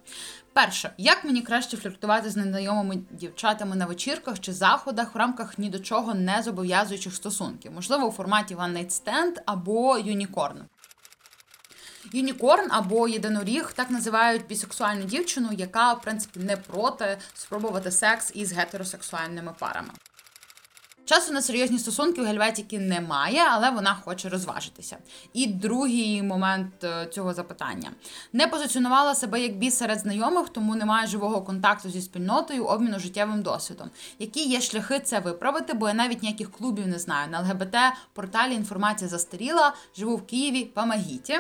Перше, 0.53 0.91
як 0.99 1.25
мені 1.25 1.43
краще 1.43 1.77
фліртувати 1.77 2.31
з 2.31 2.37
незнайомими 2.37 2.99
дівчатами 3.11 3.77
на 3.77 3.87
вечірках 3.87 4.41
чи 4.41 4.53
заходах 4.53 5.15
в 5.15 5.19
рамках 5.19 5.59
ні 5.59 5.71
до 5.71 5.79
чого 5.79 6.15
не 6.15 6.43
зобов'язуючих 6.43 7.15
стосунків, 7.15 7.73
можливо, 7.73 8.07
у 8.07 8.13
форматі 8.13 8.57
One 8.57 8.73
Night 8.73 8.89
Stand 8.89 9.41
або 9.47 9.99
Юнікорн. 9.99 10.61
Юнікорн 12.13 12.67
або 12.71 13.09
єдиноріг 13.09 13.73
так 13.73 13.91
називають 13.91 14.47
бісексуальну 14.47 15.05
дівчину, 15.05 15.49
яка 15.53 15.93
в 15.93 16.03
принципі 16.03 16.41
не 16.41 16.57
проти 16.57 17.19
спробувати 17.35 17.91
секс 17.91 18.33
із 18.35 18.53
гетеросексуальними 18.53 19.55
парами. 19.59 19.91
Часу 21.11 21.33
на 21.33 21.43
серйозні 21.43 21.79
стосунки 21.79 22.21
у 22.21 22.25
Гельветіки 22.25 22.79
немає, 22.79 23.41
але 23.51 23.71
вона 23.71 23.95
хоче 23.95 24.29
розважитися. 24.29 24.97
І 25.33 25.47
другий 25.47 26.23
момент 26.23 26.85
е, 26.85 27.07
цього 27.07 27.35
запитання 27.35 27.91
не 28.33 28.47
позиціонувала 28.47 29.15
себе 29.15 29.41
як 29.41 29.57
біс 29.57 29.77
серед 29.77 29.99
знайомих, 29.99 30.49
тому 30.49 30.75
немає 30.75 31.07
живого 31.07 31.43
контакту 31.43 31.91
зі 31.91 32.03
спільнотою, 32.03 32.65
обміну 32.65 32.99
життєвим 32.99 33.43
досвідом. 33.43 33.91
Які 34.19 34.45
є 34.49 34.61
шляхи 34.61 35.01
це 35.01 35.19
виправити? 35.19 35.75
Бо 35.75 35.89
я 35.89 35.95
навіть 35.95 36.23
ніяких 36.23 36.51
клубів 36.51 36.89
не 36.89 36.99
знаю. 36.99 37.31
На 37.31 37.41
ЛГБТ 37.41 37.77
порталі 38.13 38.55
інформація 38.55 39.11
застаріла. 39.11 39.75
Живу 39.97 40.17
в 40.17 40.27
Києві, 40.27 40.65
помогіть. 40.65 41.33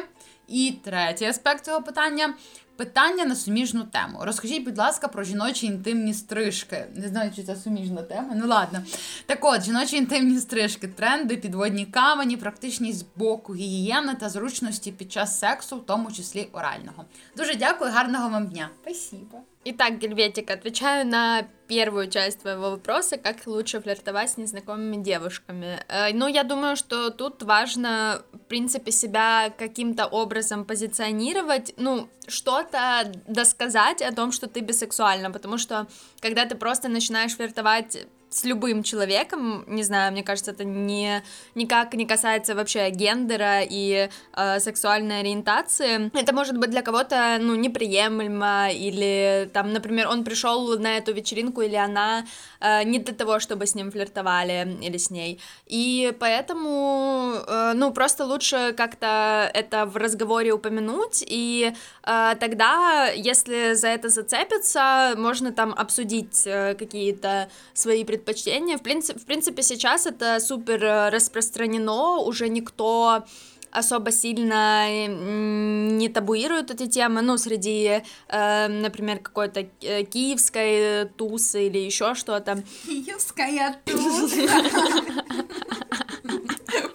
І 0.49 0.75
третій 0.85 1.25
аспект 1.25 1.65
цього 1.65 1.83
питання 1.83 2.35
Питання 2.81 3.25
на 3.25 3.37
суміжну 3.37 3.85
тему. 3.85 4.19
Розкажіть, 4.21 4.65
будь 4.65 4.79
ласка, 4.79 5.09
про 5.09 5.25
жіночі 5.25 5.67
інтимні 5.67 6.15
стрижки. 6.15 6.87
Не 6.95 7.09
знаю, 7.09 7.31
чи 7.37 7.43
це 7.43 7.57
суміжна 7.57 8.03
тема. 8.03 8.33
Ну 8.35 8.47
ладно. 8.47 8.83
Так 9.27 9.45
от, 9.45 9.63
жіночі 9.63 9.97
інтимні 9.97 10.39
стрижки, 10.39 10.89
тренди, 10.89 11.37
підводні 11.37 11.87
камені, 11.87 12.37
практичність 12.37 12.99
з 12.99 13.05
боку 13.17 13.55
гігієни 13.55 14.15
та 14.15 14.29
зручності 14.29 14.93
під 14.93 15.13
час 15.13 15.39
сексу, 15.39 15.77
в 15.77 15.87
тому 15.87 16.13
числі 16.13 16.49
орального. 16.53 17.05
Дуже 17.37 17.55
дякую, 17.55 17.93
гарного 17.93 18.29
вам 18.29 18.47
дня. 18.47 18.69
Спасибо. 18.83 19.39
Итак, 19.63 19.99
Гельветик, 19.99 20.51
отвечаю 20.51 21.07
на 21.07 21.47
первую 21.69 22.09
часть 22.09 22.41
твоего 22.41 22.71
вопроса, 22.71 23.19
как 23.19 23.47
лучше 23.47 23.79
флиртовать 23.79 24.31
с 24.31 24.37
незнакомыми 24.39 24.97
девушками. 24.97 25.85
Э, 25.87 26.15
ну, 26.15 26.29
я 26.29 26.45
думаю, 26.45 26.77
что 26.77 27.11
тут 27.11 27.43
важно, 27.43 28.23
в 28.33 28.39
принципе, 28.39 28.91
себя 28.91 29.53
каким-то 29.59 30.07
образом 30.07 30.65
позиционировать, 30.65 31.75
ну, 31.77 32.09
что-то 32.27 33.13
досказать 33.29 34.01
о 34.01 34.15
том, 34.15 34.33
что 34.33 34.47
ты 34.49 34.61
бисексуальна, 34.61 35.31
потому 35.31 35.59
что 35.59 35.87
когда 36.21 36.47
ты 36.47 36.55
просто 36.55 36.89
начинаешь 36.89 37.37
флиртовать 37.37 38.07
с 38.31 38.45
любым 38.45 38.83
человеком, 38.83 39.65
не 39.67 39.83
знаю, 39.83 40.13
мне 40.13 40.23
кажется, 40.23 40.53
это 40.53 40.65
не, 40.65 41.23
никак 41.57 41.95
не 41.95 42.07
касается 42.07 42.55
вообще 42.55 42.91
гендера 42.91 43.63
и 43.63 44.09
э, 44.37 44.61
сексуальной 44.61 45.21
ориентации. 45.21 46.11
Это 46.17 46.33
может 46.33 46.57
быть 46.57 46.71
для 46.71 46.83
кого-то, 46.83 47.39
ну, 47.41 47.57
неприемлемо, 47.57 48.71
или 48.73 49.51
там, 49.53 49.73
например, 49.73 50.09
он 50.09 50.25
пришел 50.25 50.79
на 50.79 50.97
эту 50.97 51.13
вечеринку, 51.13 51.63
или 51.63 51.75
она 51.75 52.25
э, 52.61 52.85
не 52.85 53.01
для 53.01 53.15
того, 53.15 53.41
чтобы 53.41 53.67
с 53.67 53.75
ним 53.75 53.91
флиртовали, 53.91 54.79
или 54.81 54.97
с 54.97 55.11
ней. 55.11 55.41
И 55.67 56.15
поэтому, 56.21 57.35
э, 57.47 57.73
ну, 57.75 57.93
просто 57.93 58.25
лучше 58.25 58.75
как-то 58.77 59.51
это 59.53 59.87
в 59.87 59.97
разговоре 59.97 60.53
упомянуть, 60.53 61.25
и 61.27 61.73
э, 62.05 62.35
тогда, 62.39 63.09
если 63.09 63.75
за 63.75 63.89
это 63.89 64.09
зацепиться, 64.09 65.15
можно 65.17 65.53
там 65.53 65.75
обсудить 65.77 66.47
э, 66.47 66.75
какие-то 66.75 67.49
свои 67.75 68.05
предпочтения, 68.05 68.20
предпочтения. 68.21 68.77
В 68.77 68.83
принципе, 68.83 69.19
в 69.19 69.25
принципе, 69.25 69.63
сейчас 69.63 70.07
это 70.07 70.41
супер 70.41 70.85
э, 70.85 71.09
распространено, 71.11 72.19
уже 72.19 72.49
никто 72.49 73.25
особо 73.73 74.11
сильно 74.11 75.07
не 75.07 76.09
табуируют 76.09 76.73
эти 76.73 76.87
темы, 76.89 77.23
ну, 77.23 77.39
среди, 77.39 78.03
э, 78.29 78.69
например, 78.69 79.19
какой-то 79.19 79.61
э, 79.81 80.03
киевской 80.05 81.09
тусы 81.17 81.69
или 81.69 81.79
еще 81.79 82.15
что-то. 82.15 82.63
Киевская 82.87 83.81
туса. 83.85 84.37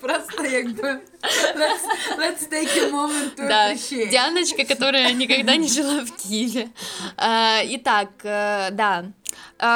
Просто 0.02 0.44
якби 0.44 0.84
let's, 0.84 1.84
let's 2.18 2.50
take 2.50 2.78
a 2.78 2.90
moment 2.92 3.36
to 3.36 3.48
да, 3.48 3.74
Дианочка, 3.74 4.66
которая 4.66 5.14
никогда 5.14 5.56
не 5.56 5.68
жила 5.68 6.06
в 6.06 6.12
Киеве. 6.12 6.70
Итак, 7.18 8.10
да, 8.24 9.06
Э, 9.25 9.25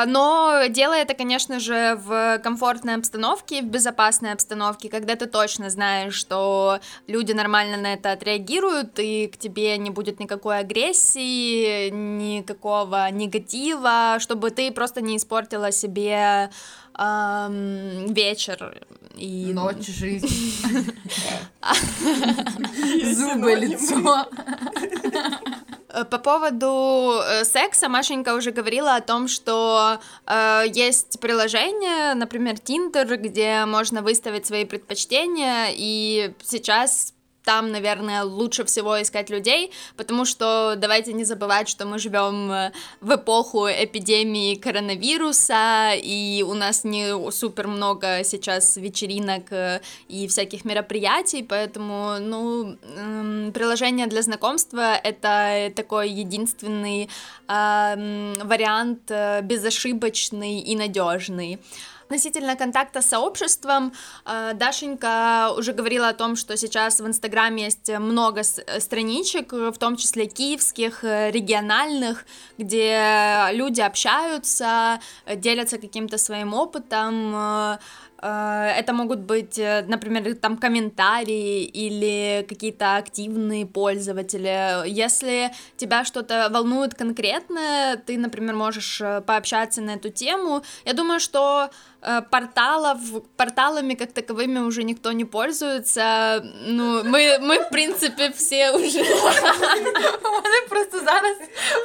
но 0.07 0.63
делай 0.69 1.01
это, 1.01 1.13
конечно 1.13 1.59
же, 1.59 1.99
в 2.03 2.39
комфортной 2.39 2.95
обстановке, 2.95 3.61
в 3.61 3.65
безопасной 3.65 4.33
обстановке, 4.33 4.89
когда 4.89 5.15
ты 5.15 5.25
точно 5.25 5.69
знаешь, 5.69 6.13
что 6.13 6.79
люди 7.07 7.31
нормально 7.31 7.77
на 7.77 7.93
это 7.93 8.11
отреагируют, 8.11 8.99
и 8.99 9.27
к 9.27 9.37
тебе 9.37 9.77
не 9.77 9.89
будет 9.89 10.19
никакой 10.19 10.59
агрессии, 10.59 11.89
никакого 11.89 13.09
негатива, 13.11 14.17
чтобы 14.19 14.51
ты 14.51 14.71
просто 14.71 15.01
не 15.01 15.17
испортила 15.17 15.71
себе 15.71 16.49
эм, 16.99 18.13
вечер 18.13 18.85
и 19.15 19.53
ночь 19.53 19.87
жизнь. 19.87 20.27
Зубы 23.13 23.55
лицо. 23.55 24.27
Э, 25.89 26.05
по 26.05 26.19
поводу 26.19 27.21
э, 27.23 27.45
секса 27.45 27.89
Машенька 27.89 28.35
уже 28.35 28.51
говорила 28.51 28.95
о 28.95 29.01
том, 29.01 29.27
что 29.27 29.99
э, 30.25 30.63
есть 30.73 31.19
приложение, 31.19 32.13
например, 32.13 32.55
Tinder, 32.55 33.17
где 33.17 33.65
можно 33.65 34.01
выставить 34.01 34.45
свои 34.45 34.65
предпочтения, 34.65 35.67
и 35.71 36.33
сейчас 36.43 37.13
там, 37.49 37.71
наверное, 37.71 38.23
лучше 38.25 38.63
всего 38.63 39.01
искать 39.01 39.31
людей, 39.31 39.71
потому 39.97 40.23
что 40.23 40.75
давайте 40.77 41.13
не 41.13 41.23
забывать, 41.25 41.67
что 41.67 41.87
мы 41.87 41.97
живем 41.97 42.51
э, 42.51 42.71
в 43.01 43.15
эпоху 43.15 43.67
эпидемии 43.67 44.53
коронавируса, 44.53 45.93
и 45.95 46.45
у 46.47 46.53
нас 46.53 46.83
не 46.83 47.31
супер 47.31 47.67
много 47.67 48.23
сейчас 48.23 48.77
вечеринок 48.77 49.51
э, 49.51 49.81
и 50.07 50.27
всяких 50.27 50.63
мероприятий, 50.63 51.41
поэтому, 51.41 52.19
ну, 52.19 52.77
приложение 53.51 54.05
для 54.05 54.21
знакомства— 54.21 54.93
это 55.03 55.71
такой 55.75 56.11
единственный 56.11 57.09
э, 57.47 58.33
вариант 58.43 59.11
безошибочный 59.41 60.59
и 60.59 60.75
надежный. 60.75 61.57
Относительно 62.10 62.55
контакта 62.55 63.03
с 63.03 63.05
сообществом, 63.05 63.93
э, 64.26 64.53
Дашенька 64.55 65.53
уже 65.55 65.74
говорила 65.74 66.07
о 66.10 66.14
том, 66.14 66.36
что 66.36 66.57
сейчас 66.57 66.99
в 66.99 67.05
Инстаграме 67.05 67.66
есть 67.66 67.88
много 67.99 68.41
страничек, 68.43 69.53
в 69.53 69.78
том 69.78 69.95
числе 69.95 70.26
киевских, 70.26 71.03
э, 71.03 71.30
региональных, 71.30 72.26
где 72.57 73.49
люди 73.51 73.82
общаются, 73.82 74.99
делятся 75.36 75.78
каким-то 75.78 76.18
своим 76.18 76.55
опытом, 76.55 77.36
э, 77.36 77.78
это 78.22 78.91
могут 78.91 79.20
быть, 79.20 79.57
например, 79.88 80.36
там 80.36 80.57
комментарии 80.57 81.64
или 81.64 82.45
какие-то 82.49 82.97
активные 82.97 83.66
пользователи. 83.66 84.86
Если 84.89 85.51
тебя 85.78 86.03
что-то 86.03 86.49
волнует 86.51 86.95
конкретно, 86.95 87.95
ты, 88.05 88.18
например, 88.18 88.55
можешь 88.55 89.01
пообщаться 89.26 89.82
на 89.82 89.91
эту 89.91 90.10
тему. 90.10 90.64
Я 90.84 90.91
думаю, 90.93 91.22
что 91.22 91.70
Э, 91.70 91.88
порталов, 92.29 92.97
порталами 93.35 93.93
как 93.93 94.13
таковыми 94.13 94.59
уже 94.59 94.83
никто 94.83 95.11
не 95.11 95.25
пользуется. 95.25 96.41
Ну, 96.67 97.03
ми, 97.03 97.39
ми 97.39 97.57
в 97.57 97.69
принципі, 97.69 98.31
всі 98.35 98.69
вже. 98.73 99.01
У 99.01 100.31
мене 100.31 100.61
просто 100.69 100.99
зараз 100.99 101.37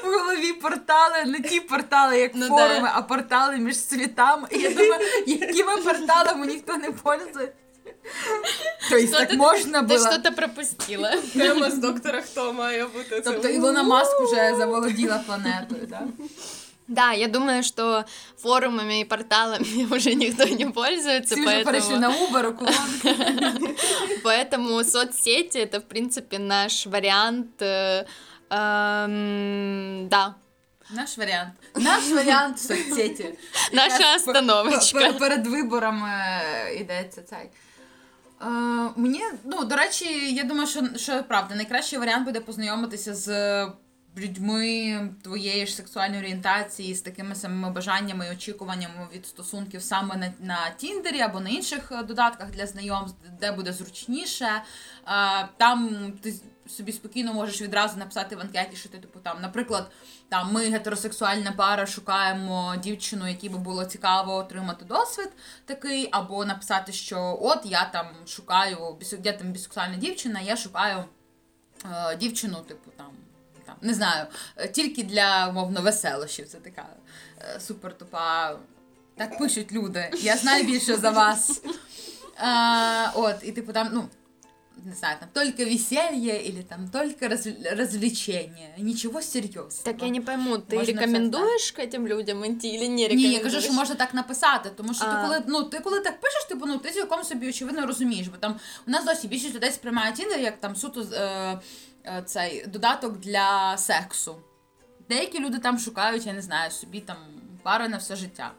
в 0.04 0.06
голові 0.06 0.52
портали, 0.52 1.24
не 1.26 1.40
ті 1.40 1.60
портали, 1.60 2.18
як 2.20 2.30
ну, 2.34 2.46
форуми, 2.46 2.80
да. 2.80 2.92
а 2.94 3.02
портали 3.02 3.56
між 3.56 3.76
світами. 3.76 4.48
І 4.50 4.58
я 4.58 4.70
думаю, 4.70 5.00
якими 5.26 5.76
порталами 5.76 6.46
ніхто 6.46 6.76
не 6.76 6.90
пользується. 6.90 7.52
То 8.90 8.96
есть 8.96 9.12
так 9.12 9.34
можна 9.34 9.82
було. 9.82 10.04
Ти 10.04 10.10
щось 10.10 10.34
пропустила. 10.36 11.14
Тема 11.32 11.70
з 11.70 11.78
доктора 11.78 12.20
Хто 12.20 12.52
має 12.52 12.86
бути. 12.86 13.22
Тобто 13.24 13.48
Ілона 13.48 13.82
Маск 13.82 14.20
вже 14.20 14.54
заволоділа 14.58 15.22
планетою, 15.26 15.86
так? 15.86 16.02
Да, 16.89 17.11
я 17.11 17.28
думаю, 17.28 17.61
что 17.63 18.05
форумами 18.38 19.01
и 19.01 19.03
порталами 19.03 19.93
уже 19.95 20.15
никто 20.15 20.45
не 20.45 20.65
пользуется. 20.65 21.36
Все 21.36 21.45
поэтому... 21.45 21.78
уже 21.78 21.99
на 21.99 22.09
Uber, 22.09 22.55
Поэтому 24.24 24.84
соцсети 24.84 25.59
это, 25.59 25.82
в 25.82 25.86
принципе, 25.86 26.39
наш 26.39 26.88
вариант. 26.88 27.61
Э, 27.61 28.05
эм, 28.49 30.09
да. 30.09 30.36
Наш 30.89 31.17
варіант. 31.17 31.53
Наш 31.76 32.09
варіант 32.09 32.59
соцсеті. 32.59 33.38
Наша 33.74 34.15
остановочка. 34.15 35.13
Перед 35.13 35.47
виборами 35.47 36.11
йдеться 36.76 37.22
цей. 37.22 37.49
Uh, 38.47 38.89
мені, 38.95 39.22
ну, 39.43 39.63
до 39.63 39.76
речі, 39.76 40.34
я 40.36 40.43
думаю, 40.43 40.67
що 40.67 40.84
що 40.95 41.24
правда, 41.24 41.55
найкращий 41.55 41.99
варіант 41.99 42.26
буде 42.26 42.39
познайомитися 42.39 43.15
з 43.15 43.28
людьми 44.16 45.10
твоєї 45.22 45.66
ж 45.66 45.74
сексуальної 45.74 46.20
орієнтації 46.20 46.94
з 46.94 47.00
такими 47.00 47.34
самими 47.34 47.70
бажаннями 47.70 48.26
і 48.26 48.32
очікуваннями 48.32 49.08
від 49.14 49.26
стосунків 49.26 49.82
саме 49.82 50.16
на 50.16 50.32
на 50.40 50.70
Тіндері 50.76 51.20
або 51.20 51.40
на 51.40 51.48
інших 51.48 51.92
е, 51.92 52.02
додатках 52.02 52.50
для 52.50 52.66
знайомств, 52.66 53.18
де 53.40 53.52
буде 53.52 53.72
зручніше. 53.72 54.46
Е, 54.46 55.48
там 55.56 56.12
ти 56.22 56.34
собі 56.66 56.92
спокійно 56.92 57.34
можеш 57.34 57.62
відразу 57.62 57.98
написати 57.98 58.36
в 58.36 58.40
анкеті, 58.40 58.76
що 58.76 58.88
ти 58.88 58.98
типу 58.98 59.20
там, 59.20 59.40
наприклад, 59.40 59.90
там 60.28 60.52
ми 60.52 60.68
гетеросексуальна 60.68 61.52
пара 61.52 61.86
шукаємо 61.86 62.74
дівчину, 62.82 63.28
якій 63.28 63.48
би 63.48 63.58
було 63.58 63.84
цікаво 63.84 64.34
отримати 64.34 64.84
досвід 64.84 65.28
такий, 65.64 66.08
або 66.12 66.44
написати, 66.44 66.92
що 66.92 67.38
от 67.42 67.60
я 67.64 67.84
там 67.84 68.06
шукаю 68.26 68.98
я 69.24 69.32
там 69.32 69.52
бісексуальна 69.52 69.96
дівчина, 69.96 70.40
я 70.40 70.56
шукаю 70.56 71.04
е, 71.84 72.16
дівчину, 72.16 72.56
типу 72.56 72.90
там 72.96 73.06
там 73.66 73.76
не 73.80 73.94
знаю, 73.94 74.26
е, 74.56 74.68
тільки 74.68 75.02
для 75.02 75.48
умовно 75.48 75.82
веселощів. 75.82 76.48
Це 76.48 76.58
така 76.58 76.86
е, 77.40 77.60
супер 77.60 77.98
тупа. 77.98 78.58
Так 79.16 79.38
пишуть 79.38 79.72
люди. 79.72 80.10
Я 80.22 80.36
знаю 80.36 80.64
більше 80.64 80.96
за 80.96 81.10
вас. 81.10 81.62
А, 82.36 83.10
От, 83.14 83.36
і 83.42 83.52
типу 83.52 83.72
там, 83.72 83.88
ну. 83.92 84.08
Не 84.84 84.94
знаю, 84.94 85.16
там 85.20 85.28
только 85.32 85.62
веселье 85.62 86.48
или 86.48 86.62
там 86.62 86.88
только 86.88 87.28
раз, 87.28 87.46
развлечение. 87.70 88.74
Ничего 88.76 89.22
серьезного. 89.22 89.84
Так 89.84 90.02
я 90.02 90.08
не 90.08 90.20
пойму, 90.20 90.58
ти 90.58 90.76
можна 90.76 90.92
рекомендуєш 90.92 91.70
к 91.70 91.82
этим 91.82 92.06
людям 92.06 92.44
идти 92.44 92.68
или 92.68 92.88
не 92.88 93.02
рекомендуєш? 93.02 93.14
Ні, 93.14 93.32
я 93.32 93.40
кажу, 93.40 93.60
що 93.60 93.72
можна 93.72 93.94
так 93.94 94.14
написати, 94.14 94.70
тому 94.76 94.94
що 94.94 95.04
а. 95.04 95.14
ти 95.14 95.26
коли 95.26 95.42
ну 95.46 95.62
ти 95.62 95.80
коли 95.80 96.00
так 96.00 96.20
пишеш, 96.20 96.44
типу, 96.44 96.66
ну 96.66 96.78
ти 96.78 96.90
цілком 96.90 97.24
собі 97.24 97.48
очевидно 97.48 97.86
розумієш, 97.86 98.28
бо 98.28 98.36
там 98.36 98.60
у 98.86 98.90
нас 98.90 99.04
досі 99.04 99.28
більшість 99.28 99.54
людей 99.54 99.72
сприймає 99.72 100.12
Тіндер 100.12 100.40
як 100.40 100.60
там 100.60 100.76
суто 100.76 101.06
Е, 101.12 101.60
цей 102.24 102.66
додаток 102.66 103.18
для 103.18 103.78
сексу. 103.78 104.36
Деякі 105.09 105.38
люди 105.38 105.59
там 105.59 105.78
шукають, 105.78 106.26
я 106.26 106.32
не 106.32 106.42
знаю, 106.42 106.70
собі 106.70 107.00
там 107.00 107.16
пари 107.62 107.88
на 107.88 107.96
все 107.96 108.16
життя. 108.16 108.52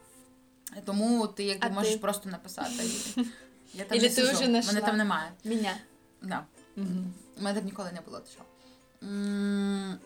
Тому 0.85 1.27
ти 1.27 1.43
якби 1.43 1.69
можеш 1.69 1.93
ти? 1.93 1.99
просто 1.99 2.29
написати. 2.29 2.83
Я 3.73 3.83
там 3.85 3.97
Или 3.97 4.07
не 4.07 4.13
сижу. 4.13 4.33
Вже 4.33 4.47
Мене 4.47 4.81
там 4.81 4.97
немає. 4.97 5.31
Мене. 5.43 5.77
Да. 6.21 6.45
Угу. 6.77 6.87
У 7.37 7.41
мене 7.41 7.55
там 7.55 7.65
ніколи 7.65 7.91
не 7.91 8.01
було. 8.01 8.21
Що. 8.31 8.41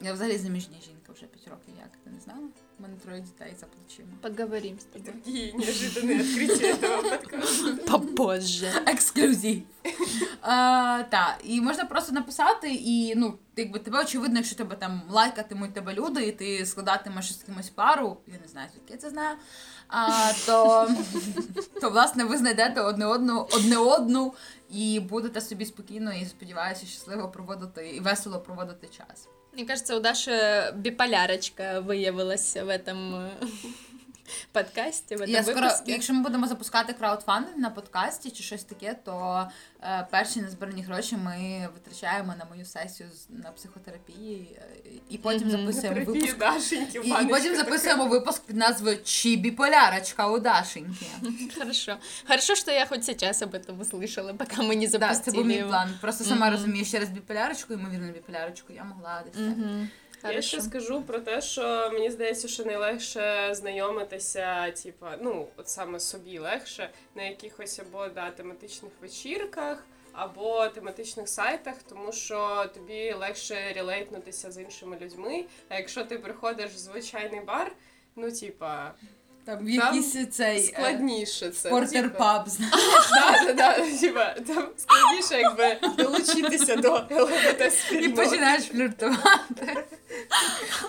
Я 0.01 0.13
взагалі 0.13 0.37
заміжня 0.37 0.77
жінка 0.85 1.13
вже 1.13 1.25
5 1.25 1.47
років, 1.47 1.73
як 1.77 1.91
ти 2.03 2.09
не 2.09 2.19
знала? 2.19 2.47
У 2.78 2.82
мене 2.82 2.94
троє 3.05 3.20
дітей 3.20 3.57
за 3.61 3.66
плечима. 3.66 4.09
Поговорим 4.20 4.78
с 4.78 4.84
тобой. 4.84 5.12
Такие 5.12 5.52
неожиданные 5.52 6.20
открытия 6.20 6.74
этого 6.74 7.02
подкаста. 7.02 7.76
Попозже. 7.90 8.72
Ексклюзив. 8.86 9.62
Так, 11.11 11.40
і 11.44 11.61
можна 11.61 11.84
просто 11.84 12.12
написати, 12.12 12.74
і 12.74 13.14
ну, 13.16 13.38
якби 13.57 13.78
тебе 13.78 14.00
очевидно, 14.00 14.38
якщо 14.38 14.57
тебе 14.57 14.76
там 14.76 15.02
лайкатимуть 15.11 15.74
тебе 15.74 15.94
люди, 15.94 16.26
і 16.26 16.32
ти 16.32 16.66
складатимеш 16.66 17.32
з 17.32 17.42
кимось 17.42 17.70
пару, 17.70 18.16
я 18.26 18.34
не 18.42 18.48
знаю, 18.48 18.68
звідки 18.72 18.92
я 18.92 18.98
це 18.98 19.11
знаю. 19.11 19.36
А, 19.88 20.32
то, 20.46 20.88
то 21.80 21.90
власне 21.90 22.24
ви 22.24 22.36
знайдете 22.36 22.80
одне 22.80 23.07
одну, 23.07 23.48
одне 23.52 23.76
одну 23.76 24.34
і 24.70 25.00
будете 25.00 25.40
собі 25.40 25.66
спокійно 25.66 26.12
і 26.12 26.26
сподіваюся, 26.26 26.86
щасливо 26.86 27.28
проводити 27.28 27.88
і 27.88 28.00
весело 28.00 28.40
проводити 28.40 28.86
час. 28.86 29.28
Мне 29.60 29.68
кажется, 29.68 29.97
у 29.97 29.99
Даши 29.99 30.72
биполярочка 30.74 31.82
выявилась 31.82 32.53
в 32.53 32.70
этом 32.70 33.30
э, 34.28 34.46
подкасте, 34.52 35.16
в 35.16 35.20
этом 35.20 35.26
Я 35.30 35.42
скоро, 35.42 35.61
выпуске. 35.61 35.82
якщо 35.86 36.14
ми 36.14 36.22
будемо 36.22 36.46
запускати 36.48 36.92
краудфандинг 36.92 37.59
на 37.59 37.70
подкасті 37.70 38.30
чи 38.30 38.42
щось 38.42 38.64
таке, 38.64 38.96
то 39.05 39.46
е, 39.82 40.07
перші 40.11 40.40
незбрані 40.42 40.82
гроші 40.82 41.16
ми 41.16 41.68
витрачаємо 41.74 42.34
на 42.38 42.44
мою 42.44 42.64
сесію 42.64 43.09
з- 43.14 43.42
на 43.44 43.50
психотерапії, 43.50 44.57
е, 44.59 44.90
і 45.11 45.18
потім 45.18 45.48
Мгм. 45.48 45.50
записуємо 45.61 45.94
Терапию 45.94 46.14
випуск. 46.20 46.38
Дашеньки, 46.38 46.98
І, 46.98 47.07
і 47.07 47.11
баночка 47.11 47.28
потім 47.34 47.52
такая. 47.52 47.57
записуємо 47.64 48.07
випуск 48.07 48.42
під 48.46 48.57
назвою 48.57 48.98
Чи 49.05 49.36
біполярочка 49.36 50.28
у 50.28 50.38
Дашеньки. 50.38 51.07
Хорошо. 51.59 51.96
Хорошо, 52.28 52.55
что 52.55 52.70
я 52.72 52.86
хоть 52.86 53.05
сейчас 53.05 53.42
об 53.42 53.55
этом 53.55 53.78
услышала, 53.78 54.34
пока 54.34 54.62
мы 54.62 54.74
не 54.74 54.88
Так, 54.88 54.92
це 54.92 54.98
запустили 54.98 55.36
був 55.36 55.46
мій 55.46 55.57
его. 55.59 55.68
план. 55.68 55.98
Просто 56.00 56.24
сама 56.24 56.46
Мгм. 56.46 56.55
розумію, 56.57 56.86
через 56.86 57.09
біполярочку, 57.09 57.72
ймовірно, 57.74 58.12
біполярочку 58.12 58.72
я 58.72 58.84
могла 58.84 59.22
десь. 59.24 59.34
так. 59.34 59.57
Мгм. 60.24 60.34
Я 60.34 60.41
ще 60.41 60.61
скажу 60.61 61.01
про 61.01 61.20
те, 61.20 61.41
що 61.41 61.89
мені 61.93 62.11
здається, 62.11 62.47
що 62.47 62.65
найлегше 62.65 63.49
знайомитися, 63.51 64.72
типа, 64.72 65.17
ну, 65.22 65.47
от 65.57 65.70
саме 65.70 65.99
собі 65.99 66.39
легше 66.39 66.89
на 67.15 67.24
якихось 67.24 67.80
або 67.80 68.07
да, 68.07 68.32
тематичних 68.32 68.91
вечірках, 69.01 69.86
або 70.13 70.67
тематичних 70.67 71.30
сайтах, 71.30 71.76
тому 71.89 72.11
що 72.11 72.65
тобі 72.74 73.13
легше 73.13 73.74
релейтнутися 73.76 74.51
з 74.51 74.57
іншими 74.57 74.97
людьми. 75.01 75.45
А 75.70 75.76
якщо 75.76 76.05
ти 76.05 76.17
приходиш 76.20 76.72
в 76.72 76.78
звичайний 76.78 77.41
бар, 77.41 77.72
ну, 78.15 78.32
типа, 78.32 78.93
Там 79.45 79.69
якийсь 79.69 80.29
цей 80.29 80.59
е, 80.59 80.63
складніше 80.63 81.49
це. 81.49 81.69
портер 81.69 82.17
паб. 82.17 82.47
Типа, 84.01 84.33
там 84.33 84.69
складніше, 84.77 85.39
якби 85.39 85.79
долучитися 85.97 86.75
до 86.75 86.91
ЛГБТ 87.11 87.91
І 87.91 88.09
починаєш 88.09 88.63
фліртувати. 88.63 89.85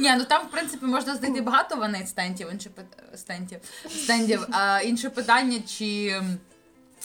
Ні, 0.01 0.15
ну 0.19 0.25
там, 0.25 0.47
в 0.47 0.51
принципі, 0.51 0.87
можна 0.87 1.17
знайти 1.17 1.41
багато 1.41 1.77
стендів, 2.07 2.49
пит- 2.71 3.17
стендів, 3.17 3.59
стендів. 3.89 4.47
А 4.51 4.81
інше 4.81 5.11
питання, 5.11 5.61
чи 5.67 6.21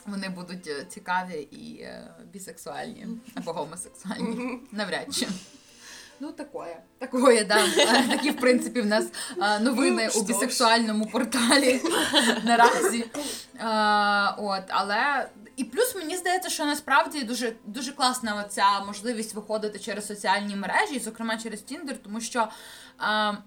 вони 0.06 0.30
будуть 0.30 0.68
е, 0.68 0.86
цікаві 0.90 1.34
і 1.52 1.82
е, 1.82 2.08
бісексуальні 2.34 3.08
або 3.36 3.54
гомосексуальні. 3.54 4.60
Навряд 4.72 5.14
чи. 5.14 5.28
Ну, 6.20 6.32
такое. 6.32 6.78
Такое, 7.00 7.46
да. 7.46 7.60
Такі, 8.10 8.32
в 8.32 8.38
принципі, 8.38 8.82
в 8.82 8.86
нас 8.86 9.06
новини 9.62 10.10
Ну, 10.16 10.22
у 10.22 10.24
бісексуальному 10.24 11.06
порталі 11.06 11.82
наразі. 12.44 13.06
А, 13.60 14.36
От, 14.38 14.64
але. 14.68 15.30
І 15.56 15.64
плюс 15.64 15.96
мені 15.96 16.18
здається, 16.18 16.50
що 16.50 16.66
насправді 16.66 17.24
дуже, 17.24 17.54
дуже 17.66 17.92
класна 17.92 18.44
оця 18.46 18.80
можливість 18.88 19.34
виходити 19.34 19.80
через 19.80 20.08
соціальні 20.08 20.56
мережі, 20.56 21.00
зокрема 21.00 21.38
через 21.38 21.62
Тіндер, 21.62 21.98
тому 21.98 22.22
що. 22.22 22.48
Е, 23.02 23.38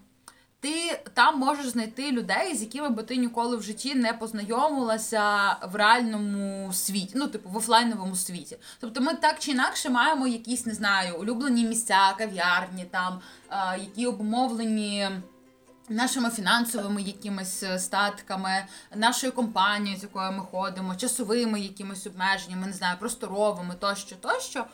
ти 0.61 1.01
там 1.13 1.39
можеш 1.39 1.67
знайти 1.67 2.11
людей, 2.11 2.55
з 2.55 2.61
якими 2.61 2.89
би 2.89 3.03
ти 3.03 3.15
ніколи 3.15 3.57
в 3.57 3.61
житті 3.63 3.95
не 3.95 4.13
познайомилася 4.13 5.55
в 5.71 5.75
реальному 5.75 6.73
світі, 6.73 7.13
ну, 7.15 7.27
типу, 7.27 7.49
в 7.49 7.57
офлайновому 7.57 8.15
світі. 8.15 8.57
Тобто 8.79 9.01
ми 9.01 9.13
так 9.13 9.39
чи 9.39 9.51
інакше 9.51 9.89
маємо 9.89 10.27
якісь, 10.27 10.65
не 10.65 10.73
знаю, 10.73 11.17
улюблені 11.19 11.65
місця, 11.65 12.15
кав'ярні, 12.17 12.85
там, 12.85 13.19
е, 13.51 13.79
які 13.79 14.07
обумовлені. 14.07 15.09
Нашими 15.91 16.29
фінансовими 16.29 17.01
якимись 17.01 17.63
е, 17.63 17.79
статками, 17.79 18.65
нашою 18.95 19.33
компанією, 19.33 19.99
з 19.99 20.03
якою 20.03 20.31
ми 20.31 20.39
ходимо, 20.39 20.95
часовими 20.95 21.59
якимись 21.59 22.07
обмеженнями, 22.07 22.67
не 22.67 22.73
знаю, 22.73 22.97
просторовими 22.99 23.75
тощо, 23.79 24.15
тощо. 24.15 24.65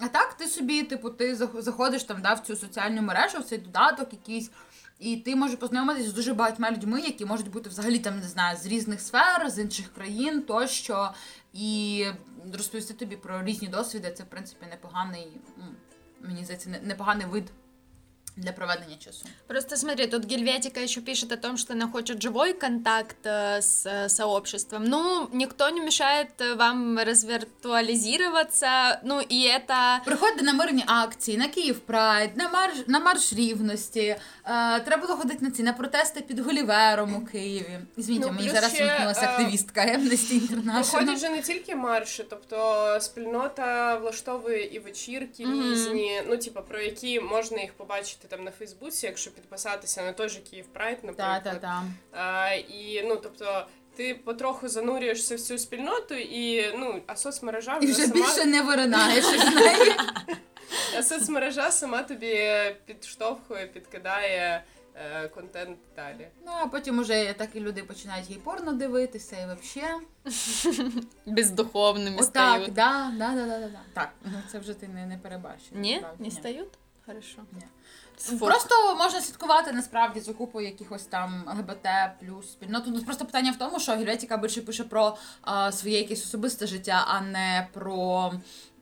А 0.00 0.08
так 0.08 0.34
ти 0.34 0.46
собі, 0.46 0.82
типу, 0.82 1.10
ти 1.10 1.34
зах- 1.34 1.60
заходиш 1.62 2.04
там 2.04 2.22
да, 2.22 2.34
в 2.34 2.40
цю 2.40 2.56
соціальну 2.56 3.02
мережу, 3.02 3.38
в 3.38 3.44
цей 3.44 3.58
додаток 3.58 4.12
якийсь, 4.12 4.50
і 4.98 5.16
ти 5.16 5.36
можеш 5.36 5.58
познайомитися 5.58 6.10
з 6.10 6.12
дуже 6.12 6.34
багатьма 6.34 6.70
людьми, 6.70 7.00
які 7.00 7.24
можуть 7.24 7.50
бути 7.50 7.68
взагалі 7.68 7.98
там, 7.98 8.20
не 8.20 8.28
знаю, 8.28 8.58
з 8.58 8.66
різних 8.66 9.00
сфер, 9.00 9.50
з 9.50 9.58
інших 9.58 9.94
країн 9.94 10.42
тощо. 10.42 11.10
І 11.52 12.06
розповісти 12.52 12.94
тобі 12.94 13.16
про 13.16 13.42
різні 13.42 13.68
досвіди. 13.68 14.10
Це, 14.10 14.22
в 14.22 14.26
принципі, 14.26 14.66
непоганий, 14.70 15.40
мені 16.20 16.44
здається, 16.44 16.80
непоганий 16.82 17.26
вид 17.26 17.44
для 18.37 18.51
проведення 18.51 18.95
часу. 18.95 19.25
Просто 19.47 19.75
смотри, 19.75 20.07
тут 20.07 20.25
Гельветика 20.31 20.79
еще 20.79 21.01
пишет 21.01 21.31
о 21.31 21.37
том, 21.37 21.57
что 21.57 21.73
она 21.73 21.87
хочет 21.91 22.21
живой 22.21 22.53
контакт 22.53 23.25
э, 23.25 23.57
с 23.61 23.85
э, 23.85 24.09
сообществом. 24.09 24.83
Ну, 24.85 25.27
никто 25.33 25.69
не 25.69 25.81
мешает 25.81 26.29
э, 26.41 26.55
вам 26.55 26.99
развиртуализироваться. 26.99 28.99
Ну, 29.03 29.19
и 29.21 29.43
это... 29.47 29.99
Приходьте 30.05 30.43
на 30.43 30.53
мирні 30.53 30.83
акції, 30.87 31.37
на 31.37 31.47
Київ 31.47 31.79
Прайд, 31.79 32.37
на 32.37 32.49
марш 32.49 32.73
на 32.87 32.99
марш 32.99 33.33
рівності. 33.33 34.15
Е, 34.45 34.79
треба 34.79 35.01
було 35.07 35.17
ходити 35.17 35.45
на 35.45 35.51
ці 35.51 35.63
на 35.63 35.73
протести 35.73 36.21
під 36.21 36.39
Голівером 36.39 37.15
у 37.15 37.25
Києві. 37.25 37.79
Звіньте, 37.97 38.25
Ну, 38.27 38.33
мені 38.33 38.43
плюс 38.47 38.53
зараз 38.55 38.73
ще, 38.73 38.85
вимкнулася 38.85 39.21
е, 39.21 39.25
активістка 39.29 39.81
Amnesty 39.81 40.47
Проходять 40.47 41.09
International. 41.09 41.17
же 41.19 41.29
не 41.29 41.41
тільки 41.41 41.75
марші, 41.75 42.25
тобто 42.29 42.97
спільнота 43.01 43.95
влаштовує 43.97 44.65
і 44.65 44.79
вечірки 44.79 45.45
Мгм. 45.45 45.71
різні, 45.71 46.21
ну 46.27 46.37
типа 46.37 46.61
про 46.61 46.79
які 46.79 47.19
можна 47.19 47.61
їх 47.61 47.73
побачити 47.73 48.22
там 48.28 48.44
на 48.44 48.50
Фейсбуці, 48.50 49.06
якщо 49.06 49.30
підписатися 49.30 50.02
на 50.02 50.12
той 50.12 50.28
же 50.28 50.40
Київ 50.40 50.66
Прайд, 50.66 50.98
наприклад. 51.02 51.42
та, 51.44 51.54
та. 51.54 51.82
А, 52.12 52.52
і 52.54 53.02
ну 53.08 53.16
тобто. 53.16 53.66
Ти 53.96 54.14
потроху 54.14 54.68
занурюєшся 54.68 55.36
в 55.36 55.40
цю 55.40 55.58
спільноту, 55.58 56.14
і 56.14 56.72
ну 56.78 57.02
а 57.06 57.16
соцмережа 57.16 57.76
І 57.76 57.86
вже 57.86 57.92
вже 57.92 58.02
сама 58.02 58.14
більше 58.14 58.44
не 58.44 58.62
виринаєш 58.62 59.24
із 59.34 59.44
неї. 59.54 59.92
а 60.98 61.02
соцмережа 61.02 61.70
сама 61.70 62.02
тобі 62.02 62.50
підштовхує, 62.86 63.66
підкидає 63.66 64.64
е, 64.94 65.28
контент 65.28 65.78
далі. 65.96 66.28
Ну, 66.46 66.52
а 66.60 66.66
потім 66.66 66.98
уже 66.98 67.34
так 67.38 67.48
і 67.54 67.60
люди 67.60 67.82
починають 67.82 68.30
їй 68.30 68.36
порно 68.36 68.72
дивитися, 68.72 69.36
і 69.36 69.44
взагалі. 69.44 69.92
Бездуховными 71.26 72.14
Отак, 72.16 72.24
стают. 72.26 72.72
да, 72.72 73.12
да, 73.18 73.34
да, 73.34 73.46
да, 73.46 73.58
да, 73.58 73.68
да. 73.68 73.80
Так, 73.94 74.12
ну, 74.24 74.42
це 74.52 74.58
вже 74.58 74.74
ти 74.74 74.88
не, 74.88 75.06
не 75.06 75.18
перебачиш. 75.18 75.68
Не? 75.72 75.92
насправді, 75.92 76.22
Не 76.22 76.28
ні. 76.28 76.34
стают? 76.34 76.68
Хорошо. 77.06 77.38
Ні. 77.52 77.62
Фу. 78.24 78.38
Просто 78.38 78.94
можна 78.98 79.20
слідкувати 79.20 79.72
насправді 79.72 80.20
за 80.20 80.32
купою 80.32 80.66
якихось 80.66 81.02
там 81.04 81.44
ЛГБТ 81.48 81.88
плюс 82.20 82.52
спільноту. 82.52 82.90
Ну 82.90 83.02
просто 83.02 83.24
питання 83.24 83.52
в 83.52 83.56
тому, 83.56 83.80
що 83.80 83.92
Гельветіка 83.92 84.36
більше 84.36 84.62
пише 84.62 84.84
про 84.84 85.16
а, 85.42 85.72
своє 85.72 85.98
якесь 85.98 86.24
особисте 86.24 86.66
життя, 86.66 87.04
а 87.08 87.20
не 87.20 87.68
про 87.72 88.32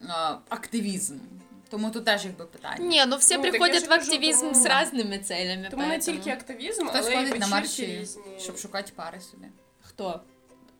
а, 0.09 0.35
активізм. 0.49 1.17
Тому 1.69 1.89
тут 1.91 2.05
теж 2.05 2.25
якби 2.25 2.45
питання. 2.45 2.85
Не, 2.89 3.05
ну 3.05 3.17
все 3.17 3.37
Ну, 3.37 3.43
так 3.43 3.53
я 3.53 3.59
приходят 3.59 3.79
же 3.81 3.85
в 3.85 3.89
кажу, 3.89 4.01
активизм 4.01 4.39
тому- 4.51 4.65
с 4.65 4.69
разными 4.69 5.19
целями. 5.19 5.67
Тому 5.71 5.87
не 5.87 5.99
тільки 5.99 6.29
активізм, 6.29 6.87
Хтось 6.87 7.01
але 7.05 7.13
й 7.13 7.17
ходить 7.17 7.39
на 7.39 7.47
марші, 7.47 7.85
різні. 7.85 8.23
щоб 8.39 8.57
шукати 8.57 8.91
пари 8.95 9.21
собі. 9.21 9.47
Кто? 9.89 10.21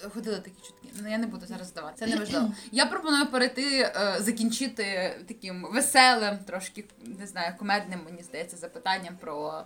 Ходили 0.10 0.36
такі 0.38 0.62
чутки. 0.68 0.88
Ну 1.02 1.12
я 1.12 1.18
не 1.18 1.28
буду 1.28 1.46
зараз 1.46 1.68
здавати. 1.68 1.96
Це 2.00 2.08
не 2.08 2.16
важливо. 2.20 2.54
Я 2.72 2.86
пропоную 2.86 3.26
перейти, 3.26 3.80
е, 3.80 4.16
закінчити 4.20 5.16
таким 5.28 5.68
веселим, 5.74 6.38
трошки 6.48 6.86
не 7.20 7.28
знаю, 7.28 7.54
комедним, 7.60 8.00
мені 8.06 8.24
здається, 8.24 8.58
запитанням 8.58 9.18
про. 9.20 9.64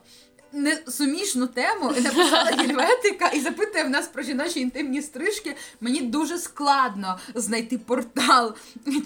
Несумішну 0.51 1.47
тему 1.47 1.93
і 1.97 2.01
написала 2.01 2.51
Гільветика 2.63 3.27
і 3.27 3.39
запитує 3.39 3.83
в 3.83 3.89
нас 3.89 4.07
про 4.07 4.23
жіночі 4.23 4.59
інтимні 4.59 5.01
стрижки. 5.01 5.55
Мені 5.81 6.01
дуже 6.01 6.38
складно 6.38 7.19
знайти 7.35 7.77
портал, 7.77 8.55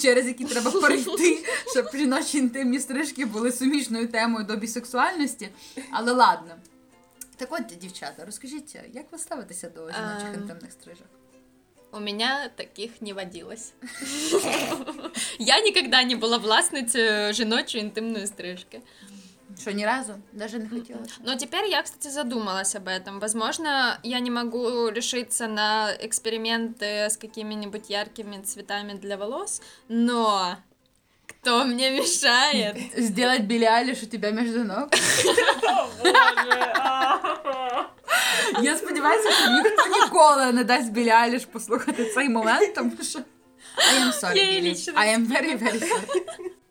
через 0.01 0.27
який 0.27 0.45
треба 0.45 0.71
перейти, 0.81 1.45
щоб 1.71 1.89
жіночі 1.93 2.37
інтимні 2.37 2.79
стрижки 2.79 3.25
були 3.25 3.51
сумішною 3.51 4.07
темою 4.07 4.45
до 4.45 4.55
бісексуальності. 4.55 5.49
Але 5.91 6.11
ладно. 6.11 6.55
Так 7.35 7.49
от, 7.51 7.79
дівчата, 7.79 8.25
розкажіть, 8.25 8.77
як 8.93 9.11
ви 9.11 9.17
ставитеся 9.17 9.69
до 9.69 9.91
жіночих 9.91 10.27
Ем, 10.33 10.41
інтимних 10.41 10.71
стрижок? 10.71 11.07
У 11.91 11.99
меня 11.99 12.49
таких 12.55 13.01
не 13.01 13.13
водилось. 13.13 13.73
Я 15.39 15.59
никогда 15.61 16.03
не 16.03 16.15
была 16.15 16.39
властницей 16.39 17.33
женочей 17.33 17.81
интимной 17.81 18.27
стрижки. 18.27 18.81
Що 19.61 19.71
ні 19.71 19.85
разу? 19.85 20.13
Даже 20.33 20.59
не 20.59 20.69
хотіла. 20.69 20.99
Но 21.25 21.35
теперь 21.35 21.65
я, 21.65 21.81
кстати, 21.81 22.09
задумалась 22.09 22.75
об 22.75 22.87
этом. 22.87 23.19
Возможно, 23.19 23.99
я 24.03 24.19
не 24.19 24.31
могу 24.31 24.89
решиться 24.89 25.47
на 25.47 25.91
эксперименты 25.91 27.09
с 27.09 27.17
какими-нибудь 27.17 27.89
яркими 27.89 28.41
цветами 28.43 28.93
для 28.93 29.17
волос, 29.17 29.61
но 29.89 30.55
Кто 31.40 31.64
мне 31.64 31.90
мешает? 31.90 32.76
Сделать 32.96 33.42
Білі 33.42 33.64
Айліш 33.64 34.02
у 34.02 34.06
тебе 34.06 34.32
між 34.32 34.50
ног. 34.54 34.88
Боже. 36.02 36.72
Я 38.62 38.76
сподіваюся, 38.76 39.30
що 39.32 39.50
ніхто 39.50 39.86
ніколи 40.04 40.52
не 40.52 40.64
дасть 40.64 40.92
Білі 40.92 41.10
Айліш 41.10 41.44
послухати 41.44 42.04
цей 42.04 42.28
момент, 42.28 42.74
тому 42.74 42.92
що 43.02 43.18
I 43.18 44.02
am 44.04 44.12
sorry, 44.22 44.36
Я 44.36 44.42
її 44.44 44.60
Білі. 44.60 44.70
лічно 44.70 44.92
I 44.92 45.18
am 45.18 45.26
very, 45.32 45.62
very 45.62 45.80
sorry. 45.82 46.22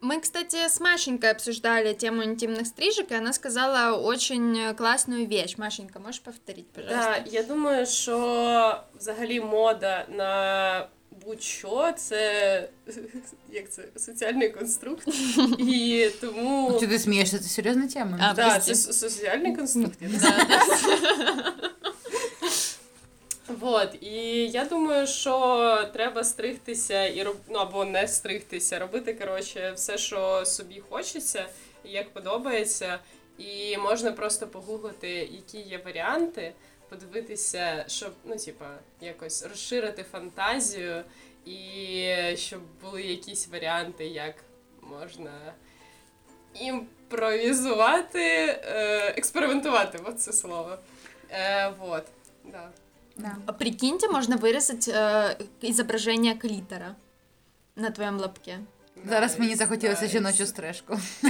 Мы, 0.01 0.19
кстати, 0.21 0.57
с 0.57 0.79
Машенькой 0.79 1.31
обсуждали 1.31 1.93
тему 1.93 2.21
интимных 2.23 2.65
стрижек, 2.67 3.11
и 3.11 3.15
она 3.15 3.33
сказала 3.33 3.97
очень 3.97 4.75
классную 4.77 5.25
вещь. 5.27 5.57
Машенька, 5.57 5.99
можешь 5.99 6.21
повторить, 6.21 6.71
пожалуйста? 6.73 7.13
Так, 7.13 7.33
я 7.33 7.43
думаю, 7.43 7.85
що 7.85 8.77
взагалі 8.99 9.39
мода 9.41 10.05
на 10.09 10.87
будь-що 11.26 11.92
це 11.96 12.68
як 13.52 13.70
це 13.70 13.82
соціальний 13.96 14.48
конструкт. 14.48 15.08
І 15.58 16.10
тому 16.20 16.76
Чи 16.80 16.86
ти 16.86 16.98
смієшся? 16.98 17.38
Це 17.38 17.48
серйозна 17.48 17.88
тема? 17.88 18.18
А, 18.20 18.34
Так, 18.34 18.52
прости. 18.54 18.74
це 18.74 18.92
соціальний 18.92 19.56
конструкт. 19.56 19.98
Да, 20.00 20.46
да. 20.48 21.52
Вот, 23.60 23.88
і 24.00 24.16
я 24.48 24.64
думаю, 24.64 25.06
що 25.06 25.88
треба 25.92 26.24
стригтися 26.24 27.06
і 27.06 27.22
роб... 27.22 27.36
ну, 27.48 27.58
або 27.58 27.84
не 27.84 28.08
стригтися, 28.08 28.78
робити 28.78 29.14
коротше 29.14 29.72
все, 29.76 29.98
що 29.98 30.46
собі 30.46 30.82
хочеться, 30.88 31.46
і 31.84 31.88
як 31.90 32.10
подобається. 32.12 32.98
І 33.38 33.76
можна 33.76 34.12
просто 34.12 34.46
погуглити, 34.46 35.08
які 35.08 35.58
є 35.58 35.80
варіанти, 35.84 36.52
подивитися, 36.90 37.84
щоб 37.88 38.12
ну, 38.24 38.36
типа, 38.36 38.78
якось 39.00 39.46
розширити 39.46 40.04
фантазію, 40.12 41.04
і 41.44 42.14
щоб 42.36 42.60
були 42.82 43.02
якісь 43.02 43.48
варіанти, 43.48 44.06
як 44.06 44.34
можна 44.82 45.54
імпровізувати, 46.54 48.20
е, 48.20 49.14
експериментувати, 49.16 49.98
от 50.04 50.20
це 50.20 50.32
слово. 50.32 50.78
Е, 51.30 51.72
вот, 51.78 52.04
да. 52.44 52.68
Да. 53.16 53.36
А 53.46 53.52
Прикиньте, 53.52 54.08
можно 54.08 54.36
вырезать 54.36 54.88
э, 54.88 55.36
изображение 55.60 56.34
клитора 56.34 56.96
на 57.76 57.90
твоем 57.90 58.18
лобке. 58.18 58.60
Зараз 59.08 59.38
мені 59.38 59.54
захотілося 59.54 60.06
жіночу 60.06 60.46
стрижку. 60.46 61.00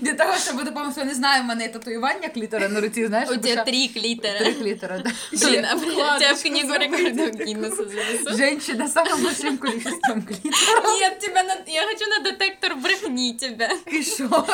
Для 0.00 0.14
того, 0.14 0.34
щоб 0.44 0.64
допомогти, 0.64 1.04
не 1.04 1.14
знаю, 1.14 1.42
в 1.42 1.46
мене 1.46 1.62
є 1.62 1.68
татуювання 1.68 2.28
клітера 2.28 2.68
на 2.68 2.80
руці, 2.80 3.06
знаєш? 3.06 3.30
У 3.30 3.36
тебе 3.36 3.64
три 3.64 3.88
клітера. 3.94 4.38
Три 4.38 4.52
клітера, 4.52 5.00
так. 5.00 5.12
Тебя 5.40 6.32
в 6.32 6.42
книгу 6.42 6.72
рекордов 6.72 7.46
Гиннесса 7.46 7.84
занесу. 7.84 8.36
Женщина 8.36 8.88
самым 8.88 9.22
большим 9.22 9.58
количеством 9.58 10.22
клітера. 10.22 10.82
Нет, 11.00 11.18
тебя 11.20 11.42
я 11.66 11.82
хочу 11.86 12.10
на 12.10 12.30
детектор 12.30 12.76
брехни 12.76 13.34
тебя. 13.40 13.70
І 13.86 14.02
що? 14.02 14.46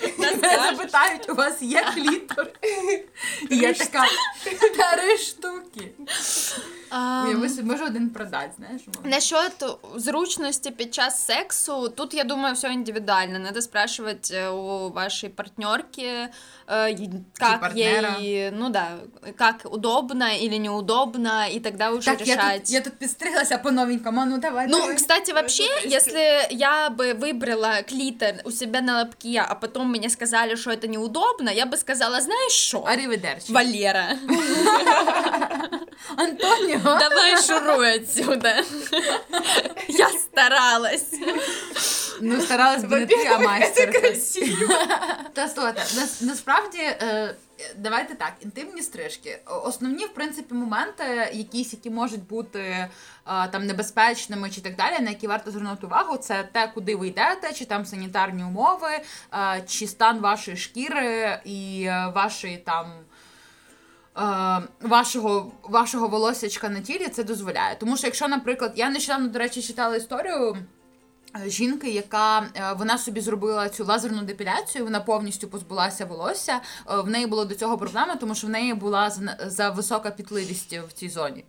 Там 0.00 0.10
мене 0.40 0.76
запитають, 0.76 1.28
у 1.30 1.34
вас 1.34 1.62
є 1.62 1.84
клітор? 1.94 2.48
І 3.50 3.56
я 3.56 3.72
така, 3.72 4.04
три 4.96 5.18
штуки. 5.18 5.90
Я 6.90 6.96
Ам, 6.98 7.48
собі 7.48 7.70
можу 7.70 7.84
один 7.84 8.10
продати, 8.10 8.50
знаєш? 8.58 8.82
може. 8.86 9.08
Насчет 9.08 9.64
зручности 9.96 10.70
під 10.70 10.94
час 10.94 11.26
сексу, 11.26 11.88
тут 11.88 12.14
я 12.14 12.24
думаю, 12.24 12.54
все 12.54 12.72
индивидуально. 12.72 13.38
Надо 13.38 13.62
спрашивать 13.62 14.30
э, 14.30 14.48
у 14.50 14.90
вашей 14.92 15.28
партнерки, 15.28 16.28
э, 16.68 16.90
и 16.90 17.10
как 17.38 17.60
партнера. 17.60 18.16
ей, 18.20 18.50
ну 18.50 18.70
да, 18.70 18.88
как 19.36 19.60
удобно 19.64 20.24
или 20.36 20.56
неудобно, 20.58 21.46
и 21.54 21.60
тогда 21.60 21.90
уже 21.90 22.04
Так, 22.10 22.26
я 22.26 22.36
решать. 22.36 22.60
тут, 22.62 22.70
я 22.70 22.80
тут 22.80 22.92
підстриглася 22.98 23.58
по 23.58 23.70
новенькому, 23.70 24.20
а 24.20 24.24
ну 24.24 24.38
давай. 24.38 24.66
Ну, 24.68 24.78
давай. 24.78 24.96
кстати, 24.96 25.32
вообще, 25.32 25.64
жестко. 25.64 25.88
если 25.88 26.46
я 26.50 26.88
бы 26.90 27.14
выбрала 27.14 27.82
клитор 27.82 28.34
у 28.44 28.50
себя 28.50 28.80
на 28.80 28.98
лобке, 28.98 29.44
а 29.48 29.54
потом 29.54 29.89
мне 29.91 30.09
сказали, 30.09 30.55
что 30.55 30.71
это 30.71 30.87
неудобно, 30.87 31.49
я 31.49 31.65
бы 31.65 31.77
сказала, 31.77 32.19
знаешь 32.21 32.53
что, 32.53 32.85
Аривидерчи. 32.87 33.51
Валера, 33.51 34.17
Антоніо. 36.15 36.79
давай 36.83 37.43
шуруй 37.43 37.95
отсюда. 37.95 38.63
Я 39.87 40.09
старалась. 40.09 41.13
Ну, 42.21 42.41
старалась 42.41 42.83
би 42.83 42.99
не 42.99 43.05
ти, 43.05 43.27
а 43.31 43.37
майстер. 43.37 43.91
Та 45.33 45.47
слухайте, 45.47 45.79
нас, 45.79 46.21
насправді, 46.21 46.77
е, 46.77 47.35
давайте 47.77 48.15
так, 48.15 48.33
інтимні 48.41 48.81
стрижки. 48.81 49.39
Основні, 49.63 50.05
в 50.05 50.13
принципі, 50.13 50.53
моменти, 50.53 51.03
якісь, 51.33 51.73
які 51.73 51.89
можуть 51.89 52.27
бути 52.27 52.59
е, 52.59 52.89
там 53.25 53.65
небезпечними 53.65 54.49
чи 54.49 54.61
так 54.61 54.75
далі, 54.75 54.99
на 54.99 55.09
які 55.09 55.27
варто 55.27 55.51
звернути 55.51 55.85
увагу, 55.85 56.17
це 56.17 56.49
те, 56.51 56.71
куди 56.73 56.95
ви 56.95 57.07
йдете, 57.07 57.53
чи 57.53 57.65
там 57.65 57.85
санітарні 57.85 58.43
умови, 58.43 59.01
е, 59.33 59.63
чи 59.67 59.87
стан 59.87 60.19
вашої 60.19 60.57
шкіри 60.57 61.41
і 61.45 61.83
е, 61.83 62.11
вашої 62.15 62.57
там. 62.57 62.91
Е, 64.17 64.61
Вашого, 64.81 65.51
вашого 65.63 66.07
волосячка 66.07 66.69
на 66.69 66.79
тілі 66.81 67.07
це 67.07 67.23
дозволяє. 67.23 67.75
Тому 67.79 67.97
що, 67.97 68.07
якщо, 68.07 68.27
наприклад, 68.27 68.73
я 68.75 68.89
нещодавно, 68.89 69.27
до 69.27 69.39
речі, 69.39 69.61
читала 69.61 69.95
історію 69.95 70.57
жінки, 71.45 71.89
яка 71.89 72.39
е, 72.41 72.73
вона 72.77 72.97
собі 72.97 73.21
зробила 73.21 73.69
цю 73.69 73.85
лазерну 73.85 74.21
депіляцію, 74.21 74.83
вона 74.83 74.99
повністю 74.99 75.47
позбулася 75.47 76.05
волосся. 76.05 76.61
Е, 76.91 77.01
В 77.01 77.09
неї 77.09 77.25
було 77.27 77.45
до 77.45 77.55
цього 77.55 77.77
проблема, 77.77 78.15
тому 78.15 78.35
що 78.35 78.47
в 78.47 78.49
неї 78.49 78.73
була 78.73 79.11
за, 79.45 79.69
висока 79.69 80.11
пітливість 80.11 80.73
в 80.73 80.91
цій 80.93 81.09
зоні. 81.09 81.45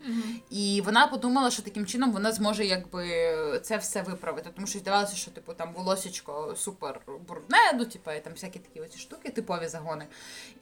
І 0.50 0.82
вона 0.84 1.06
подумала, 1.06 1.50
що 1.50 1.62
таким 1.62 1.86
чином 1.86 2.12
вона 2.12 2.32
зможе 2.32 2.64
якби 2.64 3.06
це 3.62 3.76
все 3.76 4.02
виправити. 4.02 4.50
Тому 4.54 4.66
що 4.66 4.78
здавалося, 4.78 5.16
що 5.16 5.30
типу 5.30 5.52
там 5.52 5.72
волосечко 5.74 6.54
супер 6.56 7.00
брудне, 7.28 7.58
ну 7.74 7.84
типу, 7.84 8.10
і 8.10 8.20
там 8.20 8.32
всякі 8.32 8.58
такі 8.58 8.80
оці 8.80 8.98
штуки, 8.98 9.30
типові 9.30 9.68
загони. 9.68 10.06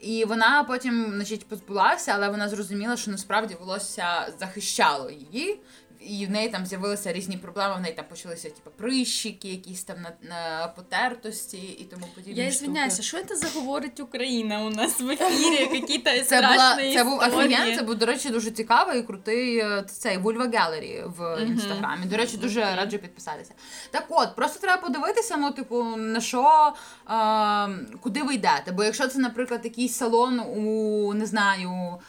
І 0.01 0.25
вона 0.25 0.64
потім, 0.64 1.12
значить, 1.14 1.49
позбулася, 1.49 2.12
але 2.14 2.29
вона 2.29 2.49
зрозуміла, 2.49 2.97
що 2.97 3.11
насправді 3.11 3.57
волосся 3.61 4.33
захищало 4.41 5.11
її 5.11 5.61
І 6.08 6.26
в 6.26 6.30
неї 6.32 6.49
там 6.49 6.66
з'явилися 6.66 7.14
різні 7.14 7.38
проблеми. 7.38 7.76
В 7.78 7.82
неї 7.82 7.95
там 7.95 8.06
почалися 8.10 8.49
типу, 8.49 8.70
прищики, 8.78 9.47
якісь 9.47 9.84
там 9.84 9.97
на, 10.01 10.12
на 10.30 10.68
потертості 10.68 11.58
і 11.58 11.84
тому 11.84 12.06
подібні. 12.16 12.43
Я 12.43 12.51
штуки. 12.51 12.66
извиняюсь, 12.66 12.99
а 12.99 13.01
что 13.01 13.18
это 13.18 13.36
за 13.36 13.60
говорить 13.60 13.99
Украина 13.99 14.66
у 14.66 14.70
нас 14.70 14.99
в 14.99 15.10
эфире? 15.10 15.68
Какие-то 15.82 16.24
Це, 16.24 16.41
була, 16.41 16.76
страшные 16.76 16.93
це 16.93 17.03
був 17.03 17.22
истории. 17.22 17.45
офіген, 17.45 17.76
це 17.76 17.84
був, 17.84 17.95
до 17.95 18.06
речі, 18.06 18.30
дуже 18.30 18.51
цікавий 18.51 18.99
і 18.99 19.03
крутий 19.03 19.58
е, 19.58 19.84
цей 19.88 20.18
Вульва 20.18 20.45
Gallery 20.45 21.14
в 21.18 21.41
інстаграмі. 21.47 22.06
До 22.06 22.18
речі, 22.18 22.38
дуже 22.38 22.62
Окей. 22.62 22.76
раджу 22.76 22.97
підписатися. 22.97 23.53
Так 23.91 24.06
от, 24.10 24.36
просто 24.36 24.60
треба 24.60 24.82
подивитися, 24.82 25.38
ну, 25.38 25.51
типу, 25.51 25.84
на 25.84 26.22
що, 26.22 26.74
е, 27.10 27.70
куди 28.01 28.24
ви 28.24 28.34
йдете. 28.34 28.72
Бо 28.72 28.84
якщо 28.84 29.08
це, 29.08 29.20
наприклад, 29.20 29.62
якийсь 29.64 29.93
салон 29.93 30.39
у 30.39 31.14
не 31.14 31.26
знаю. 31.26 31.99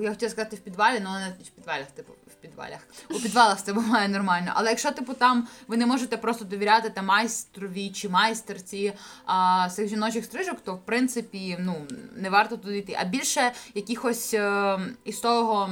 Я 0.00 0.10
хотіла 0.10 0.30
сказати 0.30 0.56
в 0.56 0.58
підвалі, 0.58 1.02
але 1.06 1.20
не 1.20 1.28
в 1.28 1.48
підвалях, 1.50 1.86
типу, 1.86 2.12
в 2.26 2.29
підвалях. 2.41 2.79
У 3.09 3.19
підвалах 3.19 3.63
це 3.63 3.73
буває 3.73 4.07
нормально. 4.07 4.51
Але 4.55 4.69
якщо, 4.69 4.91
типу, 4.91 5.13
там 5.13 5.47
ви 5.67 5.77
не 5.77 5.85
можете 5.85 6.17
просто 6.17 6.45
довіряти 6.45 6.89
там 6.89 7.05
майстрові 7.05 7.89
чи 7.89 8.09
майстерці 8.09 8.93
а, 9.25 9.69
цих 9.71 9.89
жіночих 9.89 10.25
стрижок, 10.25 10.57
то 10.63 10.75
в 10.75 10.85
принципі 10.85 11.57
ну, 11.59 11.75
не 12.15 12.29
варто 12.29 12.57
туди 12.57 12.77
йти. 12.77 12.97
А 13.01 13.05
більше 13.05 13.51
якихось 13.73 14.33
е, 14.33 14.79
із 15.05 15.19
того, 15.19 15.69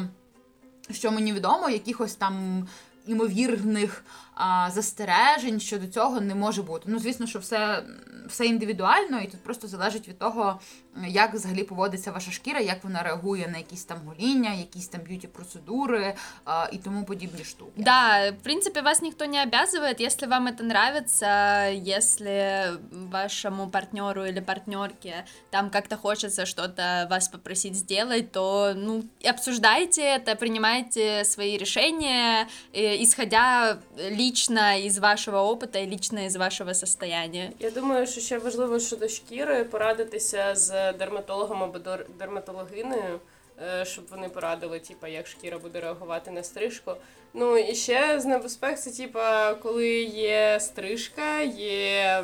що 0.92 1.12
мені 1.12 1.34
відомо, 1.34 1.70
якихось 1.70 2.16
там 2.16 2.68
імовірних 3.08 4.04
а, 4.36 4.70
застережень 4.72 5.60
щодо 5.60 5.88
цього 5.88 6.22
не 6.22 6.36
може 6.36 6.62
бути. 6.62 6.84
Ну, 6.88 7.00
звісно, 7.00 7.28
що 7.28 7.40
все, 7.40 7.84
все 8.27 8.47
індивідуально, 8.47 9.21
і 9.21 9.27
тут 9.27 9.43
просто 9.43 9.69
залежить 9.69 10.09
від 10.09 10.19
того, 10.19 10.61
як 11.07 11.35
взагалі 11.35 11.63
поводиться 11.63 12.13
ваша 12.13 12.31
шкіра, 12.31 12.61
як 12.61 12.85
вона 12.85 13.03
реагує 13.03 13.49
на 13.49 13.59
якісь 13.59 13.85
там 13.85 13.99
гоління, 14.07 14.53
якісь 14.55 14.89
там 14.89 15.01
б'юті 15.01 15.27
процедури 15.27 16.15
а, 16.45 16.69
і 16.73 16.79
тому 16.79 17.05
подібні 17.05 17.45
штуки. 17.45 17.73
Да, 17.77 18.31
в 18.31 18.43
принципе, 18.43 18.81
вас 18.81 19.03
никто 19.03 19.25
не 19.25 19.43
обязывает, 19.43 20.01
если 20.01 20.27
вам 20.27 20.47
это 20.47 20.63
нравится, 20.63 21.71
если 21.73 22.79
вашему 22.91 23.69
партнеру 23.69 24.25
или 24.25 24.41
партнерке 24.41 25.25
там 25.51 25.71
как-то 25.71 25.97
хочется 25.97 26.47
что-то 26.47 27.07
вас 27.11 27.29
попросить 27.29 27.75
сделать, 27.75 28.33
то 28.33 28.73
ну 28.77 29.05
обсуждайте 29.25 30.03
это, 30.03 30.37
принимайте 30.37 31.25
свои 31.25 31.57
решения, 31.59 32.49
э, 32.73 33.03
исходя 33.03 33.79
лично 33.97 34.81
из 34.81 34.99
вашего 34.99 35.39
опыта 35.39 35.79
и 35.79 35.87
лично 35.87 36.27
из 36.27 36.37
вашего 36.37 36.73
состояния. 36.73 37.53
Я 37.59 37.71
думаю, 37.71 38.07
що 38.20 38.26
ще 38.26 38.38
важливо 38.38 38.80
щодо 38.80 39.08
шкіри 39.08 39.64
порадитися 39.64 40.56
з 40.56 40.94
дерматологом 40.94 41.64
або 41.64 41.80
дерматологиною, 42.20 43.20
е, 43.62 43.86
щоб 43.86 44.06
вони 44.12 44.30
порадили, 44.30 44.80
типу, 44.80 45.08
як 45.08 45.28
шкіра 45.28 45.58
буде 45.58 45.80
реагувати 45.80 46.32
на 46.32 46.44
стрижку. 46.44 46.94
Ну 47.34 47.58
і 47.58 47.76
ще 47.76 48.20
з 48.20 48.26
небезпек, 48.26 48.80
це 48.80 48.92
типа, 48.92 49.54
коли 49.54 49.88
є 50.04 50.60
стрижка, 50.60 51.40
є 51.42 52.24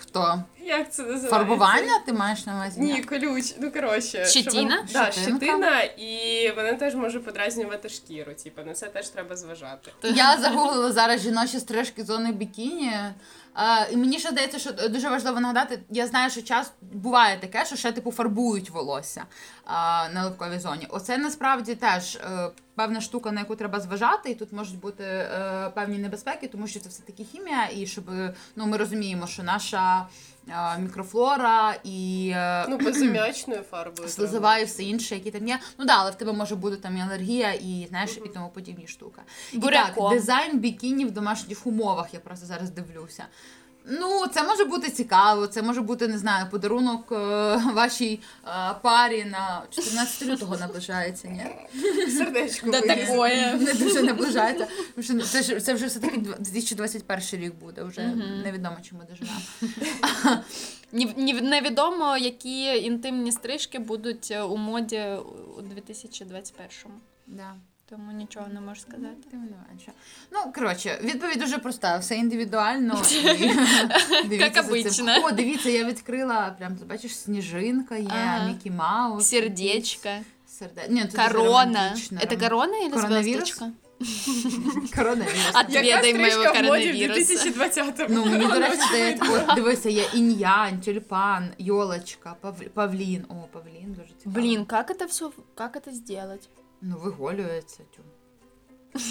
Хто? 0.00 0.42
Як 0.64 0.92
це 0.92 1.02
називається? 1.02 1.28
Фарбування 1.30 1.98
ти 2.06 2.12
маєш 2.12 2.46
на 2.46 2.54
увазі? 2.54 2.80
Ні, 2.80 3.02
колюч, 3.02 3.54
ну 3.60 3.70
коротше. 3.70 4.24
що 4.24 4.40
Щетина? 4.40 4.76
вон- 4.76 4.86
Да, 4.92 5.12
щетина, 5.12 5.82
і 5.82 6.52
вона 6.56 6.74
теж 6.74 6.94
може 6.94 7.20
подразнювати 7.20 7.88
шкіру. 7.88 8.32
Типу, 8.34 8.62
на 8.62 8.74
це 8.74 8.88
теж 8.88 9.08
треба 9.08 9.36
зважати. 9.36 9.92
Я 10.02 10.38
загуглила 10.38 10.92
зараз 10.92 11.20
жіночі 11.20 11.58
стрижки 11.60 12.04
зони 12.04 12.32
бікіні. 12.32 12.92
А, 13.54 13.84
і 13.90 13.96
мені 13.96 14.18
ще 14.18 14.30
здається, 14.30 14.58
що 14.58 14.72
дуже 14.88 15.08
важливо 15.08 15.40
нагадати, 15.40 15.80
я 15.90 16.06
знаю, 16.06 16.30
що 16.30 16.42
час 16.42 16.72
буває 16.80 17.38
таке, 17.38 17.64
що 17.66 17.76
ще 17.76 17.92
типу 17.92 18.12
фарбують 18.12 18.70
волосся 18.70 19.24
а, 19.64 20.08
на 20.14 20.24
липковій 20.24 20.58
зоні. 20.58 20.86
Оце 20.90 21.18
насправді 21.18 21.74
теж 21.74 22.16
е, 22.16 22.50
певна 22.74 23.00
штука, 23.00 23.32
на 23.32 23.40
яку 23.40 23.56
треба 23.56 23.80
зважати, 23.80 24.30
і 24.30 24.34
тут 24.34 24.52
можуть 24.52 24.78
бути 24.80 25.04
е, 25.04 25.70
певні 25.74 25.98
небезпеки, 25.98 26.48
тому 26.48 26.66
що 26.66 26.80
це 26.80 26.88
все 26.88 27.02
таки 27.02 27.24
хімія, 27.24 27.68
і 27.76 27.86
щоб 27.86 28.04
ну 28.56 28.66
ми 28.66 28.76
розуміємо, 28.76 29.26
що 29.26 29.42
наша 29.42 30.06
мікрофлора 30.78 31.74
і 31.84 32.30
е, 32.34 32.66
Ну, 32.68 32.78
безум'ячною 32.78 33.62
фарбою. 33.62 34.08
слизова 34.08 34.58
і 34.58 34.64
все 34.64 34.82
інше, 34.82 35.14
які 35.14 35.30
там 35.30 35.48
є. 35.48 35.58
Ну 35.78 35.84
да, 35.84 35.96
але 35.98 36.10
в 36.10 36.14
тебе 36.14 36.32
може 36.32 36.56
бути 36.56 36.76
там 36.76 36.96
і 36.96 37.00
алергія, 37.00 37.52
і 37.52 37.86
знаєш, 37.88 38.18
і 38.24 38.28
тому 38.28 38.48
подібні 38.48 38.86
штуки. 38.86 39.20
І 39.52 39.58
так, 39.58 39.94
дизайн 40.14 40.58
бікіні 40.58 41.04
в 41.04 41.10
домашніх 41.10 41.66
умовах, 41.66 42.14
я 42.14 42.20
просто 42.20 42.46
зараз 42.46 42.70
дивлюся. 42.70 43.24
Ну, 43.86 44.26
це 44.34 44.42
може 44.42 44.64
бути 44.64 44.90
цікаво, 44.90 45.46
це 45.46 45.62
може 45.62 45.80
бути, 45.80 46.08
не 46.08 46.18
знаю, 46.18 46.46
подарунок 46.50 47.12
е, 47.12 47.16
вашій 47.74 48.20
е, 48.46 48.74
парі 48.82 49.24
на 49.24 49.62
14 49.70 50.28
лютого 50.28 50.56
наближається, 50.56 51.28
ні? 51.28 51.46
Сердечко. 52.10 52.70
Да 52.70 52.80
виліз. 52.80 53.06
такое. 53.08 53.54
Не 53.54 53.72
дуже 53.74 54.02
наближається. 54.02 54.66
Тому 54.94 55.02
що 55.04 55.20
це, 55.28 55.42
ж- 55.42 55.60
це 55.60 55.74
вже 55.74 55.86
все-таки 55.86 56.18
2021 56.18 57.40
рік 57.40 57.54
буде, 57.54 57.82
вже 57.82 58.00
невідомо, 58.44 58.76
чи 58.88 58.94
ми 58.94 59.04
доживемо. 59.10 59.40
Ні- 60.92 61.14
ні- 61.16 61.40
Невідомо, 61.40 62.16
які 62.16 62.64
інтимні 62.64 63.32
стрижки 63.32 63.78
будуть 63.78 64.28
е, 64.30 64.42
у 64.42 64.56
моді 64.56 65.02
у 65.58 65.60
2021-му. 65.62 66.94
Да. 67.26 67.54
Тому 67.91 68.11
нічого 68.11 68.47
не 68.53 68.61
можу 68.61 68.81
сказати. 68.81 69.15
Тим 69.31 69.39
не 69.39 69.51
менше. 69.69 69.91
Ну, 70.31 70.51
коротше, 70.55 70.99
відповідь 71.03 71.39
дуже 71.39 71.57
проста, 71.57 71.97
все 71.97 72.15
індивідуально. 72.15 73.01
І 73.11 74.27
дивіться 74.27 74.45
Як 74.45 74.53
за 74.53 74.61
цим. 74.63 74.69
обично. 74.71 75.15
О, 75.23 75.31
дивіться, 75.31 75.69
я 75.69 75.83
відкрила, 75.85 76.55
прям, 76.59 76.75
ти 76.75 76.85
бачиш, 76.85 77.15
сніжинка 77.19 77.95
є, 77.97 78.07
Ага. 78.09 78.47
Мікі 78.47 78.71
Маус. 78.71 79.25
Сердечко. 79.27 80.09
Серде... 80.47 80.81
Ні, 80.89 81.01
це 81.05 81.17
дуже 81.17 81.27
Корона. 81.27 81.45
романтично. 81.55 82.19
Это 82.19 82.39
корона 82.43 82.77
или 82.77 82.89
Коронавирус? 82.89 83.25
звездочка? 83.25 83.71
Коронавірус. 84.95 85.49
От- 85.55 85.69
Яка 85.69 86.01
Відвідай 86.01 86.13
моєго 86.13 86.31
стрижка 86.41 86.61
в 86.61 86.65
моді 86.65 86.91
в 86.91 86.93
коронавірусу. 87.09 87.33
2020-му? 87.49 88.05
Ну, 88.09 88.25
мені, 88.25 88.47
до 88.47 88.59
речі, 88.59 88.81
здається, 88.89 89.25
от, 89.49 89.55
дивися, 89.55 89.89
є 89.89 90.03
інь-янь, 90.13 90.81
тюльпан, 90.81 91.49
йолочка, 91.57 92.35
пав... 92.41 92.55
павлін. 92.73 93.25
О, 93.29 93.33
павлін 93.51 93.93
дуже 93.93 94.07
цікаво. 94.17 94.35
Блин, 94.41 94.65
как 94.65 94.91
это 94.91 95.05
все, 95.07 95.29
как 95.55 95.75
это 95.75 95.91
сделать? 95.93 96.49
Ну, 96.82 96.96
виголюється. 96.98 97.78
Тю. 97.96 98.02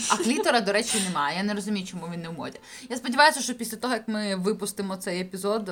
А 0.09 0.17
клітора, 0.17 0.61
до 0.61 0.71
речі, 0.71 1.01
немає. 1.07 1.37
Я 1.37 1.43
не 1.43 1.53
розумію, 1.53 1.85
чому 1.87 2.07
він 2.13 2.21
не 2.21 2.29
в 2.29 2.33
моді. 2.33 2.59
Я 2.89 2.97
сподіваюся, 2.97 3.41
що 3.41 3.53
після 3.53 3.77
того, 3.77 3.93
як 3.93 4.07
ми 4.07 4.35
випустимо 4.35 4.97
цей 4.97 5.21
епізод. 5.21 5.69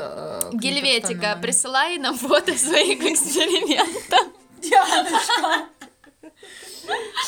модним. 1.32 1.42
присылай 1.42 2.00
нам 2.00 2.18
фото 2.18 2.54
своих 2.58 3.04
экспериментов. 3.04 4.28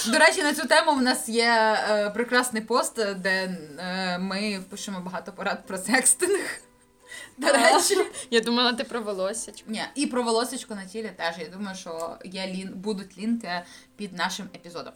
До 0.08 0.20
речі, 0.20 0.44
на 0.44 0.54
цю 0.54 0.68
тему 0.68 0.92
в 0.92 1.02
нас 1.02 1.30
є 1.30 1.78
е, 1.90 2.10
прекрасний 2.10 2.62
пост, 2.62 2.96
де 3.16 3.58
е, 3.80 4.18
ми 4.18 4.64
пишемо 4.70 5.00
багато 5.00 5.32
порад 5.32 5.68
про 5.68 5.78
секстинг. 5.78 6.62
До 7.38 7.48
речі. 7.48 7.98
Я 8.32 8.42
думала, 8.42 8.74
ти 8.74 8.84
про 8.84 9.02
волосечку. 9.02 9.72
Ні, 9.72 9.84
і 9.96 10.08
про 10.08 10.24
волосечко 10.24 10.76
на 10.76 10.86
тілі 10.86 11.12
теж. 11.18 11.36
Я 11.40 11.48
думаю, 11.48 11.78
що 11.78 12.18
є 12.24 12.48
лін... 12.48 12.72
будуть 12.76 13.18
лінки 13.18 13.62
під 14.02 14.18
нашим 14.18 14.46
епізодом. 14.56 14.94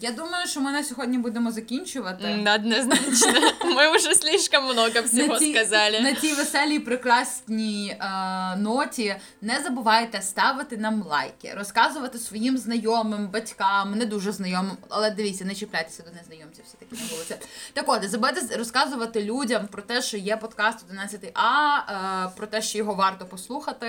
Я 0.00 0.12
думаю, 0.12 0.46
що 0.46 0.60
ми 0.60 0.72
на 0.72 0.84
сьогодні 0.84 1.18
будемо 1.18 1.52
закінчувати. 1.52 2.44
Однозначно. 2.54 3.52
Мы 3.76 3.96
уже 3.96 4.14
слишком 4.14 4.64
много 4.64 5.02
всего 5.02 5.38
цій- 5.38 5.54
сказали. 5.54 6.00
на 6.00 6.14
цій 6.14 6.32
веселій 6.32 6.78
прекрасній 6.78 7.96
е, 8.00 8.56
ноті 8.56 9.16
не 9.40 9.60
забувайте 9.64 10.22
ставити 10.22 10.76
нам 10.76 11.02
лайки, 11.02 11.54
розказувати 11.56 12.18
своїм 12.18 12.58
знайомим, 12.58 13.28
батькам, 13.28 13.94
не 13.98 14.06
дуже 14.06 14.32
знайомим, 14.32 14.76
але 14.88 15.10
дивіться, 15.10 15.44
не 15.44 15.54
чіпляйтеся 15.54 16.02
до 16.02 16.10
незнайомців 16.10 16.64
все 16.64 16.76
таки 16.76 17.02
на 17.02 17.08
вулиці. 17.10 17.36
Так 17.72 17.84
от, 17.88 18.02
не 18.02 18.08
забувайте 18.08 18.56
розказувати 18.56 19.24
людям 19.24 19.66
про 19.66 19.82
те, 19.82 20.02
що 20.02 20.16
є 20.16 20.36
подкаст 20.36 20.84
11А, 20.94 22.26
е, 22.26 22.30
про 22.36 22.46
те, 22.46 22.62
що 22.62 22.78
його 22.78 22.94
варто 22.94 23.26
послухати. 23.26 23.86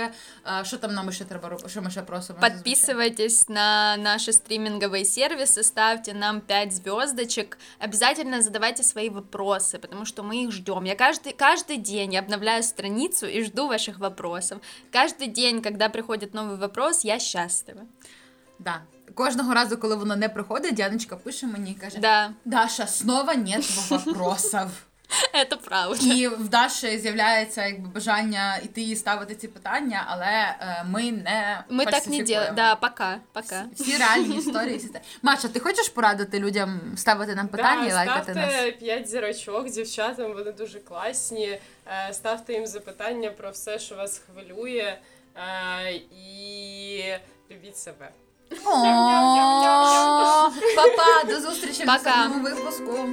Е, 0.60 0.66
що 0.66 0.78
там 0.78 0.94
нам 0.94 1.12
ще 1.12 1.26
треба 1.26 1.50
робити? 1.50 1.70
Що 1.70 1.82
ми 1.82 1.92
ще 1.92 2.02
просимо? 2.02 2.40
Подписывайтесь 2.40 3.52
на 3.52 3.98
наши 3.98 4.34
стриминговые 4.58 5.06
сервисы, 5.06 5.64
ставьте 5.64 6.14
нам 6.14 6.42
5 6.42 6.74
звездочек. 6.74 7.58
Обязательно 7.80 8.42
задавайте 8.42 8.84
свои 8.84 9.10
вопросы, 9.10 9.78
потому 9.78 10.06
что 10.06 10.24
мы 10.24 10.44
их 10.44 10.52
ждем. 10.52 10.84
Я 10.84 10.96
каждый, 10.96 11.34
каждый 11.34 11.78
день 11.78 12.14
я 12.14 12.20
обновляю 12.22 12.64
страницу 12.64 13.28
и 13.28 13.44
жду 13.44 13.68
ваших 13.68 14.00
вопросов. 14.00 14.60
Каждый 14.92 15.28
день, 15.28 15.62
когда 15.62 15.90
приходит 15.90 16.34
новый 16.34 16.58
вопрос, 16.58 17.04
я 17.04 17.20
счастлива. 17.20 17.86
Да. 18.60 18.82
Кожного 19.14 19.54
разу, 19.54 19.78
коли 19.78 19.96
воно 19.96 20.16
не 20.16 20.30
приходить, 20.30 20.74
Дяночка 20.74 21.16
пише 21.16 21.48
мені 21.48 21.72
і 21.72 21.76
каже: 21.76 22.00
Да, 22.00 22.34
Даша, 22.46 22.88
снова 22.88 23.36
нет 23.36 23.90
вопросов. 23.90 24.87
это 25.34 25.58
правда. 25.58 26.06
І 26.14 26.28
в 26.28 26.50
Даші 26.50 26.98
з'являється 26.98 27.66
якби 27.66 27.88
бажання 27.90 28.58
іти 28.64 28.82
і 28.82 28.96
ставити 28.96 29.36
ці 29.36 29.48
питання, 29.48 30.06
але 30.08 30.26
е, 30.26 30.86
ми 30.90 31.12
не 31.12 31.64
Мы 31.72 31.92
так 31.92 32.08
не 32.08 32.24
делаем. 32.24 32.56
Да, 32.56 32.76
пока, 32.76 33.18
пока. 33.34 33.66
Всі 33.76 33.98
реальні 33.98 34.38
історії. 34.40 34.78
Всі. 34.78 34.90
Маша, 35.22 35.48
ти 35.48 35.60
хочеш 35.60 35.90
порадити 35.90 36.40
людям 36.40 36.80
ставити 36.98 37.36
нам 37.36 37.48
питання 37.48 37.86
і 37.86 37.90
Да, 37.90 37.96
лайкати 37.96 38.34
нас? 38.34 38.52
ставте 38.54 38.72
5 38.72 39.10
зірочок 39.10 39.70
дівчатам, 39.70 40.34
вони 40.34 40.52
дуже 40.52 40.80
класні. 40.80 41.60
Е, 42.10 42.14
Ставте 42.14 42.54
їм 42.54 42.68
запитання 42.68 43.32
про 43.32 43.52
все, 43.52 43.80
що 43.80 43.96
вас 43.96 44.22
хвилює. 44.26 44.98
Е, 45.36 45.92
І 46.12 47.04
любіть 47.52 47.78
себе. 47.78 48.10
Па-па, 50.76 51.24
до 51.34 51.40
зустрічі 51.42 51.84
в 51.84 51.86
наступному 51.86 52.44
випуску. 52.44 53.08